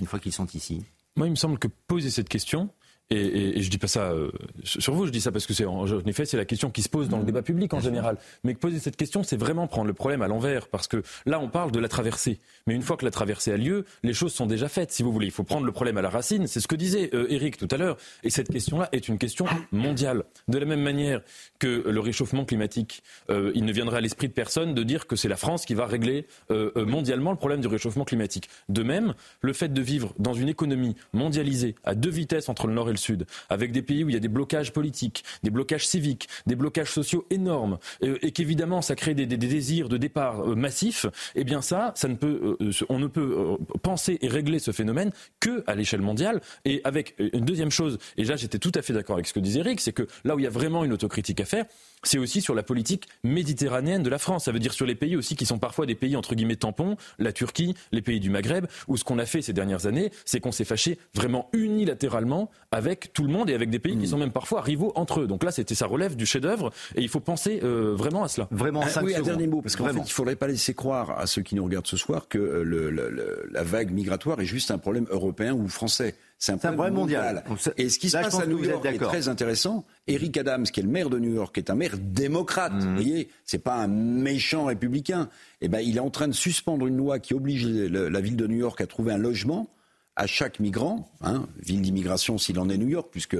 une 0.00 0.06
fois 0.06 0.18
qu'ils 0.18 0.32
sont 0.32 0.46
ici. 0.46 0.84
Moi, 1.16 1.26
il 1.26 1.30
me 1.30 1.36
semble 1.36 1.58
que 1.58 1.68
poser 1.86 2.10
cette 2.10 2.28
question, 2.28 2.68
et, 3.10 3.16
et, 3.16 3.58
et 3.58 3.62
je 3.62 3.70
dis 3.70 3.78
pas 3.78 3.86
ça 3.86 4.10
euh, 4.10 4.30
sur 4.64 4.94
vous, 4.94 5.06
je 5.06 5.12
dis 5.12 5.20
ça 5.20 5.32
parce 5.32 5.46
que 5.46 5.54
c'est 5.54 5.64
en, 5.64 5.82
en 5.82 6.06
effet 6.06 6.24
c'est 6.24 6.36
la 6.36 6.44
question 6.44 6.70
qui 6.70 6.82
se 6.82 6.88
pose 6.88 7.08
dans 7.08 7.18
le 7.18 7.24
débat 7.24 7.42
public 7.42 7.72
en 7.74 7.80
général. 7.80 8.16
Mais 8.44 8.54
poser 8.54 8.78
cette 8.78 8.96
question, 8.96 9.22
c'est 9.22 9.36
vraiment 9.36 9.66
prendre 9.66 9.86
le 9.86 9.94
problème 9.94 10.22
à 10.22 10.28
l'envers, 10.28 10.68
parce 10.68 10.88
que 10.88 11.02
là 11.24 11.40
on 11.40 11.48
parle 11.48 11.72
de 11.72 11.78
la 11.78 11.88
traversée, 11.88 12.40
mais 12.66 12.74
une 12.74 12.82
fois 12.82 12.96
que 12.96 13.04
la 13.04 13.10
traversée 13.10 13.52
a 13.52 13.56
lieu, 13.56 13.84
les 14.02 14.12
choses 14.14 14.32
sont 14.32 14.46
déjà 14.46 14.68
faites. 14.68 14.92
Si 14.92 15.02
vous 15.02 15.12
voulez, 15.12 15.26
il 15.26 15.32
faut 15.32 15.44
prendre 15.44 15.66
le 15.66 15.72
problème 15.72 15.98
à 15.98 16.02
la 16.02 16.10
racine. 16.10 16.46
C'est 16.46 16.60
ce 16.60 16.68
que 16.68 16.76
disait 16.76 17.10
euh, 17.14 17.26
Eric 17.30 17.56
tout 17.56 17.68
à 17.70 17.76
l'heure. 17.76 17.96
Et 18.22 18.30
cette 18.30 18.50
question-là 18.50 18.88
est 18.92 19.08
une 19.08 19.18
question 19.18 19.46
mondiale. 19.72 20.24
De 20.48 20.58
la 20.58 20.66
même 20.66 20.82
manière 20.82 21.22
que 21.58 21.84
le 21.88 22.00
réchauffement 22.00 22.44
climatique, 22.44 23.02
euh, 23.30 23.52
il 23.54 23.64
ne 23.64 23.72
viendra 23.72 23.98
à 23.98 24.00
l'esprit 24.00 24.28
de 24.28 24.32
personne 24.32 24.74
de 24.74 24.82
dire 24.82 25.06
que 25.06 25.16
c'est 25.16 25.28
la 25.28 25.36
France 25.36 25.64
qui 25.64 25.74
va 25.74 25.86
régler 25.86 26.26
euh, 26.50 26.70
mondialement 26.84 27.30
le 27.30 27.36
problème 27.36 27.60
du 27.60 27.68
réchauffement 27.68 28.04
climatique. 28.04 28.48
De 28.68 28.82
même, 28.82 29.14
le 29.40 29.52
fait 29.52 29.72
de 29.72 29.82
vivre 29.82 30.14
dans 30.18 30.34
une 30.34 30.48
économie 30.48 30.96
mondialisée 31.12 31.74
à 31.84 31.94
deux 31.94 32.10
vitesses 32.10 32.48
entre 32.48 32.66
le 32.66 32.74
nord 32.74 32.88
et 32.88 32.92
le 32.92 32.95
sud, 32.96 33.26
avec 33.48 33.72
des 33.72 33.82
pays 33.82 34.04
où 34.04 34.08
il 34.08 34.14
y 34.14 34.16
a 34.16 34.20
des 34.20 34.28
blocages 34.28 34.72
politiques, 34.72 35.24
des 35.42 35.50
blocages 35.50 35.86
civiques, 35.86 36.28
des 36.46 36.56
blocages 36.56 36.90
sociaux 36.90 37.26
énormes, 37.30 37.78
euh, 38.02 38.18
et 38.22 38.32
qu'évidemment 38.32 38.82
ça 38.82 38.94
crée 38.96 39.14
des, 39.14 39.26
des- 39.26 39.36
désirs 39.36 39.88
de 39.88 39.96
départ 39.96 40.40
euh, 40.48 40.54
massifs, 40.54 41.06
eh 41.34 41.44
bien 41.44 41.62
ça, 41.62 41.92
ça 41.94 42.08
ne 42.08 42.14
peut, 42.16 42.56
euh, 42.60 42.70
on 42.88 42.98
ne 42.98 43.06
peut 43.06 43.56
penser 43.82 44.18
et 44.22 44.28
régler 44.28 44.58
ce 44.58 44.72
phénomène 44.72 45.10
que 45.40 45.62
à 45.66 45.74
l'échelle 45.74 46.00
mondiale. 46.02 46.40
Et 46.64 46.80
avec 46.84 47.14
une 47.18 47.44
deuxième 47.44 47.70
chose, 47.70 47.98
et 48.16 48.24
là 48.24 48.36
j'étais 48.36 48.58
tout 48.58 48.72
à 48.74 48.82
fait 48.82 48.92
d'accord 48.92 49.16
avec 49.16 49.26
ce 49.26 49.32
que 49.32 49.40
disait 49.40 49.60
Eric, 49.60 49.80
c'est 49.80 49.92
que 49.92 50.06
là 50.24 50.34
où 50.34 50.38
il 50.38 50.42
y 50.44 50.46
a 50.46 50.50
vraiment 50.50 50.84
une 50.84 50.92
autocritique 50.92 51.40
à 51.40 51.44
faire, 51.44 51.64
c'est 52.08 52.18
aussi 52.18 52.40
sur 52.40 52.54
la 52.54 52.62
politique 52.62 53.08
méditerranéenne 53.24 54.02
de 54.02 54.10
la 54.10 54.18
France. 54.18 54.44
Ça 54.44 54.52
veut 54.52 54.58
dire 54.58 54.72
sur 54.72 54.86
les 54.86 54.94
pays 54.94 55.16
aussi 55.16 55.36
qui 55.36 55.46
sont 55.46 55.58
parfois 55.58 55.86
des 55.86 55.94
pays 55.94 56.16
entre 56.16 56.34
guillemets 56.34 56.56
tampons, 56.56 56.96
la 57.18 57.32
Turquie, 57.32 57.74
les 57.92 58.02
pays 58.02 58.20
du 58.20 58.30
Maghreb, 58.30 58.66
où 58.88 58.96
ce 58.96 59.04
qu'on 59.04 59.18
a 59.18 59.26
fait 59.26 59.42
ces 59.42 59.52
dernières 59.52 59.86
années, 59.86 60.10
c'est 60.24 60.40
qu'on 60.40 60.52
s'est 60.52 60.64
fâché 60.64 60.98
vraiment 61.14 61.48
unilatéralement 61.52 62.50
avec 62.70 63.12
tout 63.12 63.22
le 63.22 63.30
monde 63.30 63.50
et 63.50 63.54
avec 63.54 63.70
des 63.70 63.78
pays 63.78 63.96
qui 63.96 64.04
mmh. 64.04 64.06
sont 64.06 64.18
même 64.18 64.32
parfois 64.32 64.60
rivaux 64.60 64.92
entre 64.94 65.20
eux. 65.20 65.26
Donc 65.26 65.44
là, 65.44 65.50
c'était 65.50 65.74
ça 65.74 65.86
relève 65.86 66.16
du 66.16 66.26
chef-d'œuvre 66.26 66.72
et 66.94 67.02
il 67.02 67.08
faut 67.08 67.20
penser 67.20 67.60
euh, 67.62 67.94
vraiment 67.94 68.24
à 68.24 68.28
cela. 68.28 68.48
Vraiment, 68.50 68.82
ah, 68.84 69.00
oui, 69.02 69.14
un 69.14 69.22
dernier 69.22 69.46
mot, 69.46 69.62
parce 69.62 69.76
qu'en 69.76 69.86
fait, 69.86 69.92
il 69.92 70.00
ne 70.00 70.06
faudrait 70.06 70.36
pas 70.36 70.48
laisser 70.48 70.74
croire 70.74 71.18
à 71.18 71.26
ceux 71.26 71.42
qui 71.42 71.54
nous 71.54 71.64
regardent 71.64 71.86
ce 71.86 71.96
soir 71.96 72.28
que 72.28 72.38
euh, 72.38 72.62
le, 72.62 73.48
la 73.50 73.62
vague 73.62 73.90
migratoire 73.90 74.40
est 74.40 74.46
juste 74.46 74.70
un 74.70 74.78
problème 74.78 75.06
européen 75.10 75.54
ou 75.54 75.68
français. 75.68 76.14
C'est 76.38 76.52
un, 76.52 76.58
problème 76.58 76.94
mondial. 76.94 77.44
Et 77.78 77.88
ce 77.88 77.98
qui 77.98 78.10
se 78.10 78.16
passe 78.16 78.38
à 78.38 78.46
New 78.46 78.62
York 78.62 78.84
est 78.84 78.98
très 78.98 79.28
intéressant. 79.28 79.86
Eric 80.06 80.36
Adams, 80.36 80.64
qui 80.64 80.80
est 80.80 80.82
le 80.82 80.88
maire 80.88 81.08
de 81.08 81.18
New 81.18 81.32
York, 81.32 81.56
est 81.56 81.70
un 81.70 81.74
maire 81.74 81.96
démocrate. 81.98 82.74
Mmh. 82.74 82.80
Vous 82.80 82.94
voyez, 82.94 83.28
c'est 83.44 83.58
pas 83.58 83.76
un 83.76 83.86
méchant 83.86 84.66
républicain. 84.66 85.30
Eh 85.62 85.68
ben, 85.68 85.80
il 85.80 85.96
est 85.96 86.00
en 86.00 86.10
train 86.10 86.28
de 86.28 86.34
suspendre 86.34 86.86
une 86.86 86.96
loi 86.96 87.18
qui 87.18 87.32
oblige 87.32 87.66
la 87.66 88.20
ville 88.20 88.36
de 88.36 88.46
New 88.46 88.58
York 88.58 88.80
à 88.80 88.86
trouver 88.86 89.12
un 89.12 89.18
logement 89.18 89.68
à 90.14 90.26
chaque 90.26 90.60
migrant, 90.60 91.10
hein, 91.20 91.46
ville 91.62 91.82
d'immigration 91.82 92.38
s'il 92.38 92.58
en 92.58 92.68
est 92.70 92.78
New 92.78 92.88
York, 92.88 93.08
puisque 93.10 93.36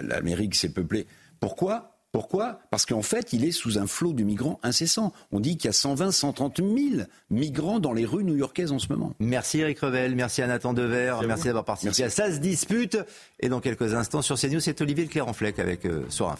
l'Amérique 0.00 0.54
s'est 0.54 0.72
peuplée. 0.72 1.06
Pourquoi? 1.40 1.93
Pourquoi? 2.14 2.60
Parce 2.70 2.86
qu'en 2.86 3.02
fait, 3.02 3.32
il 3.32 3.44
est 3.44 3.50
sous 3.50 3.76
un 3.76 3.88
flot 3.88 4.12
de 4.12 4.22
migrants 4.22 4.60
incessant. 4.62 5.12
On 5.32 5.40
dit 5.40 5.56
qu'il 5.56 5.64
y 5.64 5.70
a 5.70 5.72
120, 5.72 6.12
130 6.12 6.58
000 6.58 6.68
migrants 7.28 7.80
dans 7.80 7.92
les 7.92 8.04
rues 8.04 8.22
new-yorkaises 8.22 8.70
en 8.70 8.78
ce 8.78 8.86
moment. 8.88 9.14
Merci 9.18 9.58
Eric 9.58 9.80
Revel, 9.80 10.14
merci 10.14 10.40
à 10.40 10.46
Nathan 10.46 10.74
Dever, 10.74 11.16
merci, 11.26 11.46
d'avoir 11.46 11.64
participé 11.64 12.04
à 12.04 12.10
Ça 12.10 12.32
se 12.32 12.38
dispute. 12.38 12.96
Et 13.40 13.48
dans 13.48 13.58
quelques 13.58 13.94
instants 13.94 14.22
sur 14.22 14.38
CNews, 14.38 14.60
c'est 14.60 14.80
Olivier 14.80 15.08
Clérenfleck 15.08 15.58
avec 15.58 15.86
euh, 15.86 16.04
Soir 16.08 16.38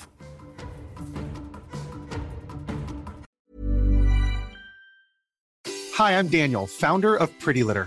Hi, 5.99 6.13
I'm 6.13 6.29
Daniel, 6.29 6.69
founder 6.69 7.17
of 7.19 7.31
Pretty 7.41 7.65
Litter. 7.65 7.87